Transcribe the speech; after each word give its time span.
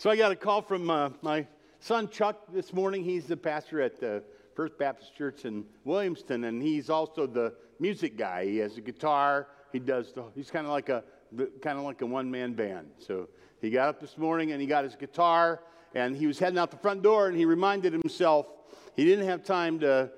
So 0.00 0.08
I 0.08 0.16
got 0.16 0.32
a 0.32 0.34
call 0.34 0.62
from 0.62 0.88
uh, 0.88 1.10
my 1.20 1.46
son 1.78 2.08
Chuck 2.08 2.50
this 2.50 2.72
morning. 2.72 3.04
He's 3.04 3.26
the 3.26 3.36
pastor 3.36 3.82
at 3.82 4.00
the 4.00 4.22
First 4.54 4.78
Baptist 4.78 5.14
Church 5.14 5.44
in 5.44 5.66
Williamston, 5.86 6.48
and 6.48 6.62
he's 6.62 6.88
also 6.88 7.26
the 7.26 7.52
music 7.80 8.16
guy. 8.16 8.46
He 8.46 8.56
has 8.56 8.78
a 8.78 8.80
guitar. 8.80 9.48
He 9.74 9.78
does. 9.78 10.14
The, 10.14 10.24
he's 10.34 10.50
kind 10.50 10.64
of 10.64 10.72
like 10.72 10.88
a 10.88 11.04
kind 11.60 11.78
of 11.78 11.84
like 11.84 12.00
a 12.00 12.06
one-man 12.06 12.54
band. 12.54 12.88
So 12.96 13.28
he 13.60 13.68
got 13.68 13.90
up 13.90 14.00
this 14.00 14.16
morning 14.16 14.52
and 14.52 14.60
he 14.62 14.66
got 14.66 14.84
his 14.84 14.96
guitar, 14.96 15.60
and 15.94 16.16
he 16.16 16.26
was 16.26 16.38
heading 16.38 16.58
out 16.58 16.70
the 16.70 16.78
front 16.78 17.02
door, 17.02 17.28
and 17.28 17.36
he 17.36 17.44
reminded 17.44 17.92
himself 17.92 18.46
he 18.96 19.04
didn't 19.04 19.26
have 19.26 19.44
time 19.44 19.78
to 19.80 20.10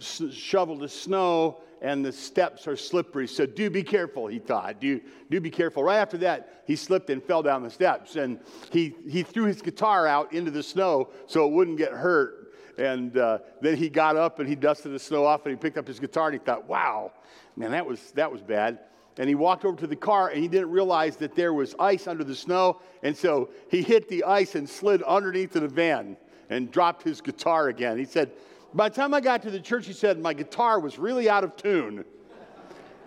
shovel 0.00 0.76
the 0.76 0.88
snow 0.88 1.60
and 1.80 2.04
the 2.04 2.12
steps 2.12 2.66
are 2.66 2.76
slippery. 2.76 3.26
So 3.26 3.46
do 3.46 3.70
be 3.70 3.82
careful, 3.82 4.26
he 4.26 4.38
thought. 4.38 4.80
Do, 4.80 5.00
do 5.30 5.40
be 5.40 5.50
careful. 5.50 5.82
Right 5.82 5.98
after 5.98 6.18
that, 6.18 6.62
he 6.66 6.76
slipped 6.76 7.10
and 7.10 7.22
fell 7.22 7.42
down 7.42 7.62
the 7.62 7.70
steps. 7.70 8.16
And 8.16 8.40
he, 8.70 8.94
he 9.08 9.22
threw 9.22 9.44
his 9.44 9.62
guitar 9.62 10.06
out 10.06 10.32
into 10.32 10.50
the 10.50 10.62
snow 10.62 11.10
so 11.26 11.46
it 11.46 11.52
wouldn't 11.52 11.78
get 11.78 11.92
hurt. 11.92 12.52
And 12.78 13.16
uh, 13.18 13.38
then 13.60 13.76
he 13.76 13.88
got 13.88 14.16
up 14.16 14.38
and 14.38 14.48
he 14.48 14.54
dusted 14.54 14.92
the 14.92 14.98
snow 14.98 15.24
off 15.24 15.44
and 15.46 15.54
he 15.54 15.56
picked 15.56 15.78
up 15.78 15.86
his 15.86 15.98
guitar 15.98 16.28
and 16.28 16.34
he 16.34 16.44
thought, 16.44 16.68
wow, 16.68 17.12
man, 17.56 17.72
that 17.72 17.84
was, 17.84 18.12
that 18.12 18.30
was 18.30 18.40
bad. 18.40 18.78
And 19.18 19.28
he 19.28 19.34
walked 19.34 19.64
over 19.64 19.76
to 19.78 19.86
the 19.88 19.96
car 19.96 20.28
and 20.28 20.40
he 20.40 20.46
didn't 20.46 20.70
realize 20.70 21.16
that 21.16 21.34
there 21.34 21.52
was 21.52 21.74
ice 21.80 22.06
under 22.06 22.22
the 22.22 22.36
snow. 22.36 22.80
And 23.02 23.16
so 23.16 23.50
he 23.68 23.82
hit 23.82 24.08
the 24.08 24.22
ice 24.22 24.54
and 24.54 24.68
slid 24.68 25.02
underneath 25.02 25.52
the 25.52 25.66
van 25.66 26.16
and 26.50 26.70
dropped 26.70 27.02
his 27.02 27.20
guitar 27.20 27.68
again. 27.68 27.98
He 27.98 28.04
said, 28.04 28.30
by 28.74 28.88
the 28.88 28.94
time 28.94 29.14
I 29.14 29.20
got 29.20 29.42
to 29.42 29.50
the 29.50 29.60
church, 29.60 29.86
he 29.86 29.92
said, 29.92 30.18
My 30.18 30.34
guitar 30.34 30.78
was 30.78 30.98
really 30.98 31.28
out 31.28 31.44
of 31.44 31.56
tune. 31.56 32.04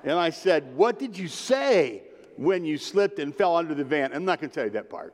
And 0.04 0.14
I 0.14 0.30
said, 0.32 0.76
What 0.76 1.00
did 1.00 1.18
you 1.18 1.28
say 1.28 2.04
when 2.38 2.66
you 2.66 2.78
slipped 2.78 3.20
and 3.20 3.36
fell 3.36 3.56
under 3.56 3.76
the 3.76 3.84
van? 3.84 4.14
I'm 4.14 4.26
not 4.26 4.40
going 4.40 4.50
to 4.50 4.56
tell 4.56 4.66
you 4.66 4.72
that 4.72 4.90
part 4.90 5.14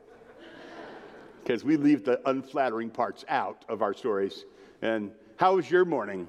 because 1.44 1.64
we 1.64 1.78
leave 1.78 2.04
the 2.04 2.20
unflattering 2.30 2.90
parts 2.90 3.24
out 3.30 3.64
of 3.70 3.82
our 3.82 3.94
stories. 3.94 4.46
And 4.82 5.12
how 5.38 5.56
was 5.56 5.72
your 5.72 5.86
morning? 5.86 6.28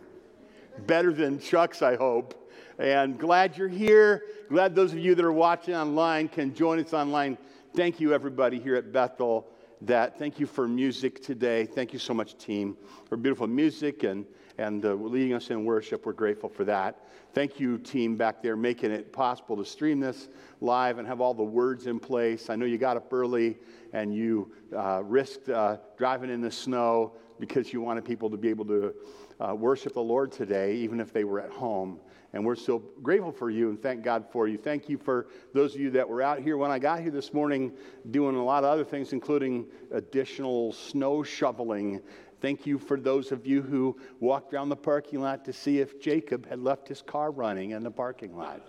Better 0.87 1.13
than 1.13 1.41
Chuck's, 1.41 1.83
I 1.83 1.97
hope. 1.97 2.49
And 2.79 3.19
glad 3.19 3.57
you're 3.57 3.67
here. 3.67 4.23
Glad 4.49 4.77
those 4.77 4.93
of 4.93 4.99
you 5.01 5.17
that 5.17 5.25
are 5.25 5.33
watching 5.33 5.75
online 5.75 6.29
can 6.29 6.55
join 6.55 6.79
us 6.79 6.93
online. 6.93 7.37
Thank 7.75 7.99
you, 7.99 8.15
everybody 8.15 8.61
here 8.61 8.77
at 8.77 8.93
Bethel 8.93 9.49
that. 9.83 10.19
Thank 10.19 10.41
you 10.41 10.47
for 10.47 10.67
music 10.67 11.23
today. 11.23 11.65
Thank 11.65 11.93
you 11.93 11.99
so 11.99 12.13
much, 12.13 12.37
team, 12.37 12.77
for 13.09 13.17
beautiful 13.17 13.47
music 13.47 14.03
and, 14.03 14.27
and 14.59 14.85
uh, 14.85 14.95
leading 14.95 15.35
us 15.35 15.51
in 15.51 15.65
worship. 15.65 16.05
We're 16.05 16.13
grateful 16.13 16.49
for 16.49 16.65
that. 16.65 17.07
Thank 17.33 17.61
you, 17.61 17.79
team, 17.79 18.17
back 18.17 18.43
there, 18.43 18.57
making 18.57 18.91
it 18.91 19.13
possible 19.13 19.57
to 19.57 19.65
stream 19.65 20.01
this 20.01 20.29
live 20.61 20.99
and 20.99 21.07
have 21.07 21.21
all 21.21 21.35
the 21.35 21.43
words 21.43 21.87
in 21.87 22.01
place. 22.01 22.51
I 22.51 22.57
know 22.57 22.67
you 22.67 22.79
got 22.79 22.97
up 22.97 23.13
early 23.13 23.59
and 23.93 24.15
you 24.15 24.53
uh, 24.77 25.03
risked 25.05 25.49
uh, 25.49 25.77
driving 25.97 26.31
in 26.31 26.41
the 26.41 26.51
snow 26.51 27.13
because 27.39 27.73
you 27.73 27.81
wanted 27.81 28.05
people 28.05 28.29
to 28.31 28.37
be 28.37 28.49
able 28.49 28.65
to 28.65 28.95
uh, 29.41 29.55
worship 29.55 29.95
the 29.95 30.03
Lord 30.03 30.33
today, 30.33 30.75
even 30.77 30.99
if 30.99 31.13
they 31.13 31.25
were 31.25 31.41
at 31.41 31.51
home. 31.51 32.01
And 32.33 32.45
we're 32.45 32.57
so 32.57 32.79
grateful 33.03 33.33
for 33.33 33.49
you 33.49 33.71
and 33.71 33.81
thank 33.81 34.03
God 34.03 34.27
for 34.31 34.49
you. 34.49 34.59
Thank 34.59 34.89
you 34.89 34.99
for 34.99 35.29
those 35.55 35.75
of 35.75 35.81
you 35.81 35.91
that 35.93 36.07
were 36.07 36.21
out 36.21 36.41
here 36.41 36.59
when 36.59 36.71
I 36.71 36.79
got 36.79 37.01
here 37.01 37.11
this 37.11 37.33
morning 37.33 37.73
doing 38.11 38.37
a 38.37 38.45
lot 38.45 38.65
of 38.65 38.71
other 38.71 38.85
things, 38.85 39.13
including 39.13 39.67
additional 39.93 40.73
snow 40.73 41.23
shoveling. 41.23 42.03
Thank 42.41 42.67
you 42.67 42.79
for 42.79 43.01
those 43.01 43.33
of 43.33 43.47
you 43.47 43.63
who 43.63 43.99
walked 44.21 44.53
around 44.53 44.69
the 44.69 44.77
parking 44.77 45.21
lot 45.21 45.45
to 45.47 45.53
see 45.53 45.81
if 45.81 46.01
Jacob 46.01 46.47
had 46.47 46.61
left 46.61 46.87
his 46.87 47.01
car 47.01 47.31
running 47.31 47.71
in 47.71 47.83
the 47.83 47.91
parking 47.91 48.37
lot, 48.37 48.61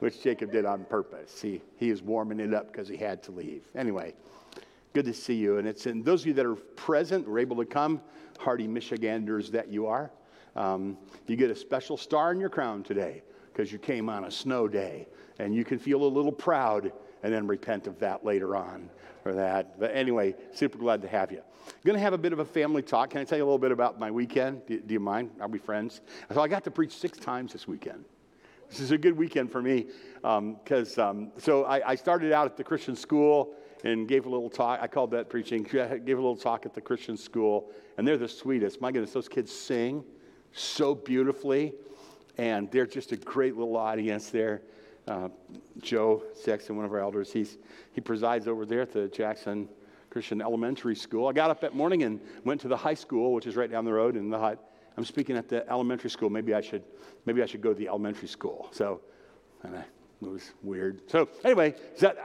which 0.00 0.22
Jacob 0.22 0.52
did 0.52 0.66
on 0.66 0.84
purpose. 0.84 1.40
He, 1.40 1.62
he 1.76 1.88
is 1.88 2.02
warming 2.02 2.40
it 2.40 2.52
up 2.52 2.70
because 2.70 2.88
he 2.88 2.96
had 2.96 3.22
to 3.24 3.32
leave. 3.32 3.64
Anyway, 3.74 4.14
good 4.92 5.06
to 5.06 5.14
see 5.14 5.34
you. 5.34 5.56
And 5.56 5.66
it's 5.66 5.86
in 5.86 6.02
those 6.02 6.20
of 6.20 6.26
you 6.26 6.34
that 6.34 6.46
are 6.46 6.54
present, 6.54 7.26
were 7.26 7.38
able 7.38 7.56
to 7.56 7.64
come, 7.64 8.02
hardy 8.38 8.68
Michiganders 8.68 9.50
that 9.50 9.68
you 9.68 9.86
are. 9.86 10.10
Um, 10.58 10.98
you 11.28 11.36
get 11.36 11.50
a 11.50 11.54
special 11.54 11.96
star 11.96 12.32
in 12.32 12.40
your 12.40 12.48
crown 12.48 12.82
today 12.82 13.22
because 13.52 13.72
you 13.72 13.78
came 13.78 14.08
on 14.08 14.24
a 14.24 14.30
snow 14.30 14.66
day. 14.66 15.06
And 15.38 15.54
you 15.54 15.64
can 15.64 15.78
feel 15.78 16.02
a 16.02 16.06
little 16.06 16.32
proud 16.32 16.92
and 17.22 17.32
then 17.32 17.46
repent 17.46 17.86
of 17.86 17.98
that 18.00 18.24
later 18.24 18.56
on 18.56 18.90
for 19.22 19.32
that. 19.34 19.78
But 19.78 19.94
anyway, 19.94 20.34
super 20.52 20.76
glad 20.76 21.00
to 21.02 21.08
have 21.08 21.30
you. 21.30 21.42
I'm 21.66 21.74
Going 21.84 21.94
to 21.94 22.02
have 22.02 22.12
a 22.12 22.18
bit 22.18 22.32
of 22.32 22.40
a 22.40 22.44
family 22.44 22.82
talk. 22.82 23.10
Can 23.10 23.20
I 23.20 23.24
tell 23.24 23.38
you 23.38 23.44
a 23.44 23.46
little 23.46 23.58
bit 23.58 23.70
about 23.70 24.00
my 24.00 24.10
weekend? 24.10 24.66
Do, 24.66 24.80
do 24.80 24.92
you 24.94 25.00
mind? 25.00 25.30
Are 25.40 25.46
we 25.46 25.58
friends? 25.58 26.00
So 26.32 26.40
I 26.40 26.48
got 26.48 26.64
to 26.64 26.72
preach 26.72 26.96
six 26.96 27.18
times 27.18 27.52
this 27.52 27.68
weekend. 27.68 28.04
This 28.68 28.80
is 28.80 28.90
a 28.90 28.98
good 28.98 29.16
weekend 29.16 29.52
for 29.52 29.62
me 29.62 29.86
because 30.22 30.98
um, 30.98 31.08
um, 31.08 31.32
so 31.38 31.64
I, 31.64 31.90
I 31.90 31.94
started 31.94 32.32
out 32.32 32.46
at 32.46 32.56
the 32.56 32.64
Christian 32.64 32.96
school 32.96 33.54
and 33.84 34.08
gave 34.08 34.26
a 34.26 34.28
little 34.28 34.50
talk. 34.50 34.80
I 34.82 34.88
called 34.88 35.12
that 35.12 35.30
preaching. 35.30 35.62
Gave 35.62 36.18
a 36.18 36.20
little 36.20 36.36
talk 36.36 36.66
at 36.66 36.74
the 36.74 36.80
Christian 36.80 37.16
school, 37.16 37.70
and 37.96 38.06
they're 38.06 38.18
the 38.18 38.28
sweetest. 38.28 38.80
My 38.80 38.90
goodness, 38.90 39.12
those 39.12 39.28
kids 39.28 39.52
sing 39.52 40.04
so 40.52 40.94
beautifully. 40.94 41.74
And 42.36 42.70
they're 42.70 42.86
just 42.86 43.12
a 43.12 43.16
great 43.16 43.56
little 43.56 43.76
audience 43.76 44.30
there. 44.30 44.62
Uh, 45.06 45.28
Joe 45.80 46.22
Sexton, 46.34 46.76
one 46.76 46.84
of 46.84 46.92
our 46.92 47.00
elders, 47.00 47.32
he's, 47.32 47.58
he 47.92 48.00
presides 48.00 48.46
over 48.46 48.66
there 48.66 48.82
at 48.82 48.92
the 48.92 49.08
Jackson 49.08 49.68
Christian 50.10 50.40
Elementary 50.40 50.94
School. 50.94 51.26
I 51.26 51.32
got 51.32 51.50
up 51.50 51.60
that 51.62 51.74
morning 51.74 52.02
and 52.02 52.20
went 52.44 52.60
to 52.62 52.68
the 52.68 52.76
high 52.76 52.94
school, 52.94 53.32
which 53.32 53.46
is 53.46 53.56
right 53.56 53.70
down 53.70 53.84
the 53.84 53.92
road 53.92 54.16
in 54.16 54.30
the 54.30 54.38
hut. 54.38 54.72
I'm 54.96 55.04
speaking 55.04 55.36
at 55.36 55.48
the 55.48 55.68
elementary 55.70 56.10
school. 56.10 56.28
Maybe 56.28 56.54
I 56.54 56.60
should, 56.60 56.82
maybe 57.24 57.42
I 57.42 57.46
should 57.46 57.60
go 57.60 57.72
to 57.72 57.78
the 57.78 57.88
elementary 57.88 58.28
school. 58.28 58.68
So, 58.72 59.00
and 59.62 59.76
I, 59.76 59.84
it 60.20 60.28
was 60.28 60.50
weird. 60.62 61.08
So 61.08 61.28
anyway, 61.44 61.74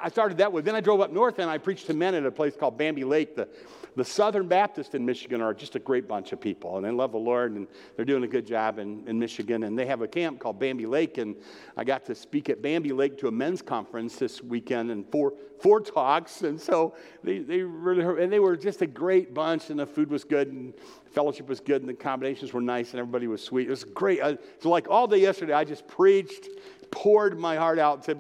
I 0.02 0.09
started 0.09 0.38
that 0.40 0.52
way. 0.52 0.62
Then 0.62 0.76
I 0.76 0.81
drove 0.81 1.00
up 1.00 1.12
north 1.12 1.38
and 1.38 1.50
I 1.50 1.59
preached 1.59 1.86
to 1.88 1.94
men 1.94 2.16
at 2.16 2.26
a 2.26 2.31
place 2.31 2.56
called 2.56 2.76
Bambi 2.76 3.04
Lake. 3.04 3.36
The, 3.36 3.48
the 3.96 4.04
Southern 4.04 4.48
Baptists 4.48 4.96
in 4.96 5.06
Michigan 5.06 5.42
are 5.42 5.54
just 5.54 5.76
a 5.76 5.80
great 5.80 6.08
bunch 6.08 6.31
of 6.31 6.42
people, 6.42 6.78
and 6.78 6.86
they 6.86 6.90
love 6.90 7.12
the 7.12 7.20
Lord, 7.20 7.52
and 7.52 7.68
they're 7.96 8.06
doing 8.06 8.24
a 8.24 8.28
good 8.28 8.48
job 8.48 8.80
in, 8.80 9.08
in 9.08 9.20
Michigan. 9.20 9.64
And 9.64 9.78
they 9.78 9.86
have 9.86 10.02
a 10.02 10.08
camp 10.08 10.40
called 10.40 10.59
Bambi 10.59 10.88
Lake, 10.88 11.20
and 11.20 11.36
I 11.78 11.84
got 11.84 12.04
to 12.08 12.16
speak 12.16 12.50
at 12.50 12.64
Bambi 12.64 12.92
Lake 12.92 13.20
to 13.20 13.28
a 13.28 13.31
men's 13.31 13.62
conference 13.62 14.16
this 14.16 14.42
weekend 14.42 14.90
and 14.90 15.08
four, 15.12 15.34
four 15.62 15.80
talks. 15.80 16.42
And 16.42 16.60
so 16.60 16.96
they, 17.24 17.40
they 17.40 17.62
really, 17.62 18.24
and 18.24 18.34
they 18.34 18.40
were 18.40 18.58
just 18.58 18.81
a 18.81 18.88
great 18.88 19.36
bunch, 19.36 19.70
and 19.70 19.80
the 19.80 19.86
food 19.86 20.10
was 20.10 20.24
good, 20.24 20.48
and 20.48 20.74
fellowship 21.12 21.48
was 21.48 21.60
good, 21.60 21.81
and 21.81 21.90
the 21.90 21.94
combinations 21.94 22.52
were 22.54 22.62
nice, 22.62 22.92
and 22.92 23.00
everybody 23.00 23.28
was 23.28 23.44
sweet. 23.44 23.68
It 23.68 23.72
was 23.72 23.84
great. 23.84 24.20
So, 24.60 24.70
like 24.70 24.90
all 24.90 25.06
day 25.06 25.20
yesterday, 25.20 25.54
I 25.54 25.64
just 25.64 25.88
preached 25.88 26.48
poured 26.94 27.40
my 27.40 27.56
heart 27.56 27.80
out 27.80 28.04
to 28.04 28.16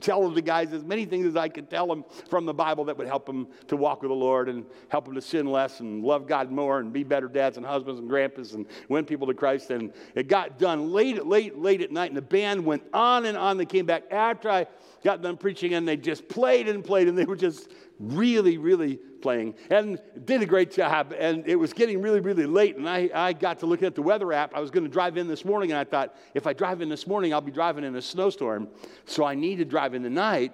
tell 0.00 0.28
the 0.28 0.42
guys 0.42 0.72
as 0.72 0.82
many 0.82 1.04
things 1.04 1.26
as 1.26 1.36
I 1.36 1.48
could 1.48 1.70
tell 1.70 1.86
them 1.86 2.04
from 2.28 2.44
the 2.44 2.52
Bible 2.52 2.84
that 2.86 2.98
would 2.98 3.06
help 3.06 3.24
them 3.24 3.46
to 3.68 3.76
walk 3.76 4.02
with 4.02 4.10
the 4.10 4.16
Lord 4.16 4.48
and 4.48 4.66
help 4.88 5.04
them 5.04 5.14
to 5.14 5.20
sin 5.20 5.46
less 5.46 5.80
and 5.80 6.04
love 6.04 6.26
God 6.26 6.50
more 6.50 6.80
and 6.80 6.92
be 6.92 7.04
better 7.04 7.28
dads 7.28 7.56
and 7.56 7.64
husbands 7.64 8.00
and 8.00 8.08
grandpas 8.08 8.54
and 8.54 8.66
win 8.88 9.04
people 9.04 9.26
to 9.28 9.34
Christ. 9.34 9.70
And 9.70 9.92
it 10.14 10.28
got 10.28 10.58
done 10.58 10.90
late, 10.90 11.24
late, 11.24 11.56
late 11.56 11.82
at 11.82 11.92
night, 11.92 12.10
and 12.10 12.16
the 12.16 12.22
band 12.22 12.64
went 12.64 12.82
on 12.92 13.26
and 13.26 13.36
on. 13.36 13.56
They 13.56 13.66
came 13.66 13.86
back 13.86 14.04
after 14.10 14.50
I 14.50 14.66
got 15.04 15.22
done 15.22 15.36
preaching, 15.36 15.74
and 15.74 15.86
they 15.86 15.96
just 15.96 16.28
played 16.28 16.68
and 16.68 16.84
played, 16.84 17.06
and 17.08 17.16
they 17.16 17.24
were 17.24 17.36
just 17.36 17.70
really, 17.98 18.58
really 18.58 18.96
playing 18.96 19.54
and 19.70 20.00
did 20.24 20.42
a 20.42 20.46
great 20.46 20.70
job. 20.70 21.14
And 21.18 21.46
it 21.46 21.56
was 21.56 21.72
getting 21.72 22.00
really, 22.02 22.20
really 22.20 22.46
late. 22.46 22.76
And 22.76 22.88
I, 22.88 23.10
I 23.14 23.32
got 23.32 23.58
to 23.60 23.66
looking 23.66 23.86
at 23.86 23.94
the 23.94 24.02
weather 24.02 24.32
app. 24.32 24.54
I 24.54 24.60
was 24.60 24.70
going 24.70 24.84
to 24.84 24.90
drive 24.90 25.16
in 25.16 25.26
this 25.28 25.44
morning, 25.44 25.72
and 25.72 25.78
I 25.78 25.84
thought, 25.84 26.14
if 26.34 26.46
I 26.46 26.52
drive 26.52 26.80
in 26.82 26.88
this 26.88 27.06
morning, 27.06 27.32
I'll 27.32 27.40
be 27.40 27.52
driving 27.52 27.84
in 27.84 27.96
a 27.96 28.02
snowstorm. 28.02 28.68
So 29.04 29.24
I 29.24 29.34
need 29.34 29.56
to 29.56 29.64
drive 29.64 29.94
in 29.94 30.02
the 30.02 30.10
night. 30.10 30.52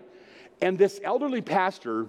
And 0.60 0.78
this 0.78 1.00
elderly 1.03 1.42
pastor, 1.42 2.06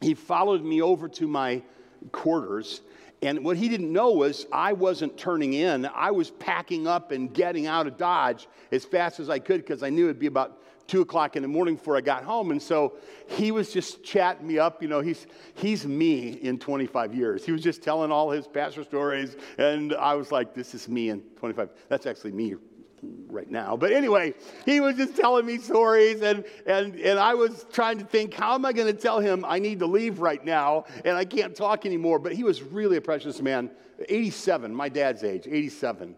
he 0.00 0.14
followed 0.14 0.62
me 0.62 0.82
over 0.82 1.08
to 1.08 1.26
my 1.26 1.62
quarters. 2.10 2.80
And 3.22 3.44
what 3.44 3.56
he 3.56 3.68
didn't 3.68 3.92
know 3.92 4.10
was 4.10 4.46
I 4.52 4.72
wasn't 4.72 5.16
turning 5.16 5.52
in. 5.52 5.86
I 5.86 6.10
was 6.10 6.30
packing 6.30 6.88
up 6.88 7.12
and 7.12 7.32
getting 7.32 7.66
out 7.66 7.86
of 7.86 7.96
Dodge 7.96 8.48
as 8.72 8.84
fast 8.84 9.20
as 9.20 9.30
I 9.30 9.38
could 9.38 9.58
because 9.58 9.82
I 9.82 9.90
knew 9.90 10.06
it'd 10.06 10.18
be 10.18 10.26
about 10.26 10.58
two 10.88 11.02
o'clock 11.02 11.36
in 11.36 11.42
the 11.42 11.48
morning 11.48 11.76
before 11.76 11.96
I 11.96 12.00
got 12.00 12.24
home. 12.24 12.50
And 12.50 12.60
so 12.60 12.94
he 13.28 13.52
was 13.52 13.72
just 13.72 14.02
chatting 14.02 14.46
me 14.46 14.58
up. 14.58 14.82
You 14.82 14.88
know, 14.88 15.00
he's, 15.00 15.26
he's 15.54 15.86
me 15.86 16.30
in 16.30 16.58
25 16.58 17.14
years. 17.14 17.46
He 17.46 17.52
was 17.52 17.62
just 17.62 17.82
telling 17.82 18.10
all 18.10 18.30
his 18.30 18.48
pastor 18.48 18.82
stories. 18.82 19.36
And 19.56 19.94
I 19.94 20.14
was 20.14 20.32
like, 20.32 20.52
this 20.52 20.74
is 20.74 20.88
me 20.88 21.10
in 21.10 21.20
25. 21.36 21.70
That's 21.88 22.06
actually 22.06 22.32
me 22.32 22.56
right 23.02 23.50
now. 23.50 23.76
But 23.76 23.92
anyway, 23.92 24.34
he 24.64 24.80
was 24.80 24.96
just 24.96 25.16
telling 25.16 25.44
me 25.44 25.58
stories, 25.58 26.22
and, 26.22 26.44
and, 26.66 26.94
and 26.96 27.18
I 27.18 27.34
was 27.34 27.66
trying 27.72 27.98
to 27.98 28.04
think, 28.04 28.34
how 28.34 28.54
am 28.54 28.64
I 28.64 28.72
going 28.72 28.86
to 28.86 29.00
tell 29.00 29.18
him 29.18 29.44
I 29.46 29.58
need 29.58 29.80
to 29.80 29.86
leave 29.86 30.20
right 30.20 30.44
now 30.44 30.84
and 31.04 31.16
I 31.16 31.24
can't 31.24 31.54
talk 31.54 31.84
anymore? 31.84 32.18
But 32.18 32.32
he 32.32 32.44
was 32.44 32.62
really 32.62 32.96
a 32.96 33.00
precious 33.00 33.40
man, 33.42 33.70
87, 34.08 34.74
my 34.74 34.88
dad's 34.88 35.24
age, 35.24 35.46
87, 35.50 36.14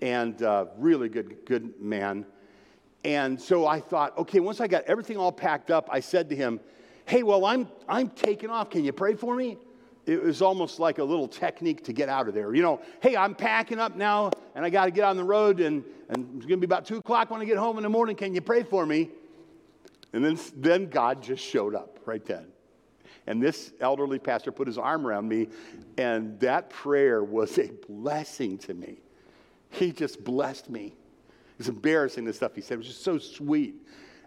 and 0.00 0.42
uh, 0.42 0.66
really 0.78 1.08
good, 1.08 1.44
good 1.46 1.80
man. 1.80 2.26
And 3.04 3.40
so 3.40 3.66
I 3.66 3.80
thought, 3.80 4.16
okay, 4.18 4.40
once 4.40 4.60
I 4.60 4.66
got 4.66 4.84
everything 4.84 5.16
all 5.16 5.32
packed 5.32 5.70
up, 5.70 5.88
I 5.90 6.00
said 6.00 6.28
to 6.30 6.36
him, 6.36 6.60
hey, 7.06 7.22
well, 7.22 7.44
I'm, 7.44 7.68
I'm 7.88 8.08
taking 8.10 8.50
off. 8.50 8.70
Can 8.70 8.84
you 8.84 8.92
pray 8.92 9.14
for 9.14 9.34
me? 9.34 9.58
It 10.06 10.22
was 10.22 10.42
almost 10.42 10.78
like 10.78 10.98
a 10.98 11.04
little 11.04 11.26
technique 11.26 11.84
to 11.84 11.92
get 11.92 12.08
out 12.08 12.28
of 12.28 12.34
there. 12.34 12.54
You 12.54 12.62
know, 12.62 12.80
hey, 13.00 13.16
I'm 13.16 13.34
packing 13.34 13.78
up 13.78 13.96
now 13.96 14.30
and 14.54 14.64
I 14.64 14.70
got 14.70 14.84
to 14.84 14.90
get 14.90 15.04
on 15.04 15.16
the 15.16 15.24
road 15.24 15.60
and, 15.60 15.82
and 16.10 16.26
it's 16.36 16.46
going 16.46 16.60
to 16.60 16.66
be 16.66 16.66
about 16.66 16.84
2 16.84 16.98
o'clock 16.98 17.30
when 17.30 17.40
I 17.40 17.46
get 17.46 17.56
home 17.56 17.78
in 17.78 17.82
the 17.82 17.88
morning. 17.88 18.14
Can 18.14 18.34
you 18.34 18.42
pray 18.42 18.62
for 18.64 18.84
me? 18.84 19.10
And 20.12 20.24
then, 20.24 20.38
then 20.56 20.90
God 20.90 21.22
just 21.22 21.42
showed 21.42 21.74
up 21.74 21.98
right 22.04 22.24
then. 22.24 22.46
And 23.26 23.42
this 23.42 23.72
elderly 23.80 24.18
pastor 24.18 24.52
put 24.52 24.66
his 24.66 24.76
arm 24.76 25.06
around 25.06 25.28
me, 25.28 25.48
and 25.96 26.38
that 26.40 26.68
prayer 26.68 27.24
was 27.24 27.58
a 27.58 27.70
blessing 27.88 28.58
to 28.58 28.74
me. 28.74 28.98
He 29.70 29.92
just 29.92 30.22
blessed 30.22 30.68
me. 30.68 30.94
It's 31.58 31.68
embarrassing, 31.68 32.24
the 32.24 32.32
stuff 32.32 32.54
he 32.54 32.60
said. 32.60 32.74
It 32.74 32.78
was 32.78 32.86
just 32.88 33.02
so 33.02 33.18
sweet. 33.18 33.76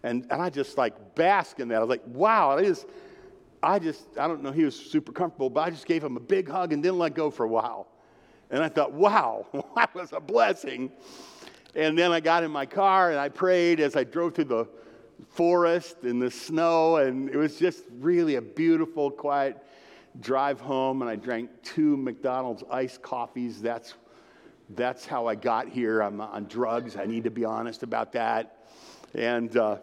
And, 0.04 0.26
and 0.30 0.42
I 0.42 0.50
just 0.50 0.78
like 0.78 1.16
bask 1.16 1.60
in 1.60 1.68
that. 1.70 1.78
I 1.78 1.80
was 1.80 1.90
like, 1.90 2.04
wow. 2.08 2.58
I 2.58 2.64
just, 2.64 2.86
I 3.64 3.80
just, 3.80 4.06
I 4.18 4.28
don't 4.28 4.44
know, 4.44 4.52
he 4.52 4.64
was 4.64 4.76
super 4.76 5.12
comfortable, 5.12 5.50
but 5.50 5.62
I 5.62 5.70
just 5.70 5.86
gave 5.86 6.04
him 6.04 6.16
a 6.16 6.20
big 6.20 6.50
hug 6.50 6.74
and 6.74 6.84
didn't 6.84 7.00
let 7.00 7.16
go 7.16 7.32
for 7.32 7.44
a 7.44 7.48
while. 7.48 7.88
And 8.50 8.64
I 8.64 8.70
thought, 8.70 8.94
wow, 8.94 9.46
that 9.76 9.94
was 9.94 10.14
a 10.14 10.20
blessing. 10.20 10.92
And 11.76 11.98
then 11.98 12.12
I 12.12 12.20
got 12.20 12.44
in 12.44 12.52
my 12.52 12.66
car 12.66 13.12
and 13.12 13.20
I 13.20 13.30
prayed 13.30 13.80
as 13.80 13.96
I 13.96 14.04
drove 14.04 14.36
through 14.36 14.46
the 14.46 14.68
forest 15.30 15.98
and 16.04 16.22
the 16.22 16.32
snow. 16.32 16.98
And 16.98 17.30
it 17.30 17.36
was 17.36 17.58
just 17.58 17.84
really 18.00 18.36
a 18.36 18.42
beautiful, 18.42 19.12
quiet 19.12 19.58
drive 20.20 20.60
home. 20.60 21.02
And 21.02 21.10
I 21.10 21.16
drank 21.16 21.50
two 21.64 21.98
McDonald's 21.98 22.64
iced 22.72 23.02
coffees. 23.02 23.62
That's, 23.62 23.96
that's 24.70 25.06
how 25.06 25.28
I 25.28 25.36
got 25.36 25.68
here. 25.68 26.02
I'm 26.02 26.22
on 26.22 26.46
drugs. 26.46 26.96
I 26.96 27.06
need 27.06 27.24
to 27.26 27.32
be 27.32 27.44
honest 27.44 27.84
about 27.84 28.14
that. 28.14 28.66
And, 29.14 29.56
uh, 29.58 29.78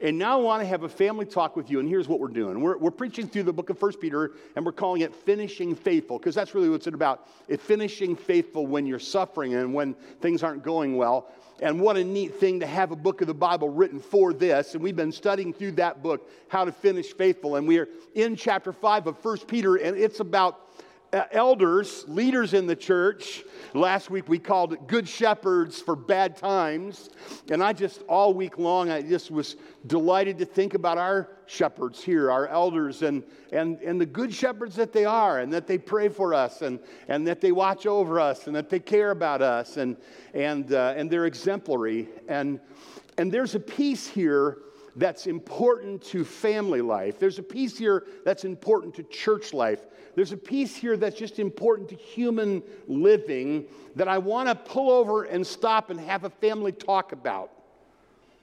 and 0.00 0.16
now 0.16 0.38
I 0.38 0.42
want 0.42 0.62
to 0.62 0.66
have 0.66 0.84
a 0.84 0.88
family 0.88 1.26
talk 1.26 1.56
with 1.56 1.70
you, 1.70 1.80
and 1.80 1.88
here's 1.88 2.06
what 2.06 2.20
we're 2.20 2.28
doing. 2.28 2.60
We're, 2.60 2.78
we're 2.78 2.90
preaching 2.90 3.26
through 3.26 3.42
the 3.44 3.52
book 3.52 3.68
of 3.70 3.78
First 3.78 4.00
Peter, 4.00 4.32
and 4.54 4.64
we're 4.64 4.72
calling 4.72 5.02
it 5.02 5.14
Finishing 5.14 5.74
Faithful, 5.74 6.18
because 6.18 6.34
that's 6.34 6.54
really 6.54 6.68
what 6.68 6.76
it's 6.76 6.86
about. 6.86 7.26
It's 7.48 7.62
finishing 7.62 8.14
faithful 8.14 8.66
when 8.66 8.86
you're 8.86 8.98
suffering 8.98 9.54
and 9.54 9.74
when 9.74 9.94
things 10.20 10.42
aren't 10.42 10.62
going 10.62 10.96
well. 10.96 11.28
And 11.60 11.80
what 11.80 11.96
a 11.96 12.04
neat 12.04 12.36
thing 12.36 12.60
to 12.60 12.66
have 12.66 12.92
a 12.92 12.96
book 12.96 13.20
of 13.20 13.26
the 13.26 13.34
Bible 13.34 13.68
written 13.68 13.98
for 13.98 14.32
this. 14.32 14.74
And 14.74 14.82
we've 14.82 14.94
been 14.94 15.10
studying 15.10 15.52
through 15.52 15.72
that 15.72 16.02
book, 16.02 16.30
How 16.46 16.64
to 16.64 16.70
Finish 16.70 17.12
Faithful. 17.14 17.56
And 17.56 17.66
we 17.66 17.78
are 17.78 17.88
in 18.14 18.36
chapter 18.36 18.72
5 18.72 19.08
of 19.08 19.18
First 19.18 19.48
Peter, 19.48 19.74
and 19.74 19.96
it's 19.96 20.20
about 20.20 20.67
elders, 21.12 22.04
leaders 22.08 22.54
in 22.54 22.66
the 22.66 22.76
church. 22.76 23.42
Last 23.74 24.10
week 24.10 24.28
we 24.28 24.38
called 24.38 24.72
it 24.72 24.86
good 24.86 25.08
shepherds 25.08 25.80
for 25.80 25.96
bad 25.96 26.36
times. 26.36 27.10
And 27.50 27.62
I 27.62 27.72
just, 27.72 28.02
all 28.08 28.34
week 28.34 28.58
long, 28.58 28.90
I 28.90 29.02
just 29.02 29.30
was 29.30 29.56
delighted 29.86 30.38
to 30.38 30.44
think 30.44 30.74
about 30.74 30.98
our 30.98 31.30
shepherds 31.46 32.02
here, 32.02 32.30
our 32.30 32.46
elders, 32.48 33.02
and, 33.02 33.22
and, 33.52 33.80
and 33.80 34.00
the 34.00 34.06
good 34.06 34.32
shepherds 34.32 34.74
that 34.76 34.92
they 34.92 35.04
are, 35.04 35.40
and 35.40 35.52
that 35.52 35.66
they 35.66 35.78
pray 35.78 36.08
for 36.08 36.34
us, 36.34 36.62
and, 36.62 36.78
and 37.08 37.26
that 37.26 37.40
they 37.40 37.52
watch 37.52 37.86
over 37.86 38.20
us, 38.20 38.46
and 38.46 38.54
that 38.54 38.68
they 38.68 38.80
care 38.80 39.10
about 39.10 39.40
us, 39.40 39.78
and, 39.78 39.96
and, 40.34 40.72
uh, 40.72 40.94
and 40.96 41.10
they're 41.10 41.26
exemplary. 41.26 42.08
And, 42.28 42.60
and 43.16 43.32
there's 43.32 43.54
a 43.54 43.60
piece 43.60 44.06
here 44.06 44.58
that's 44.96 45.26
important 45.26 46.02
to 46.02 46.24
family 46.24 46.80
life. 46.80 47.18
There's 47.18 47.38
a 47.38 47.42
piece 47.42 47.78
here 47.78 48.04
that's 48.24 48.44
important 48.44 48.94
to 48.96 49.04
church 49.04 49.54
life. 49.54 49.86
There's 50.18 50.32
a 50.32 50.36
piece 50.36 50.74
here 50.74 50.96
that's 50.96 51.16
just 51.16 51.38
important 51.38 51.88
to 51.90 51.94
human 51.94 52.64
living 52.88 53.66
that 53.94 54.08
I 54.08 54.18
want 54.18 54.48
to 54.48 54.56
pull 54.56 54.90
over 54.90 55.22
and 55.22 55.46
stop 55.46 55.90
and 55.90 56.00
have 56.00 56.24
a 56.24 56.30
family 56.30 56.72
talk 56.72 57.12
about. 57.12 57.52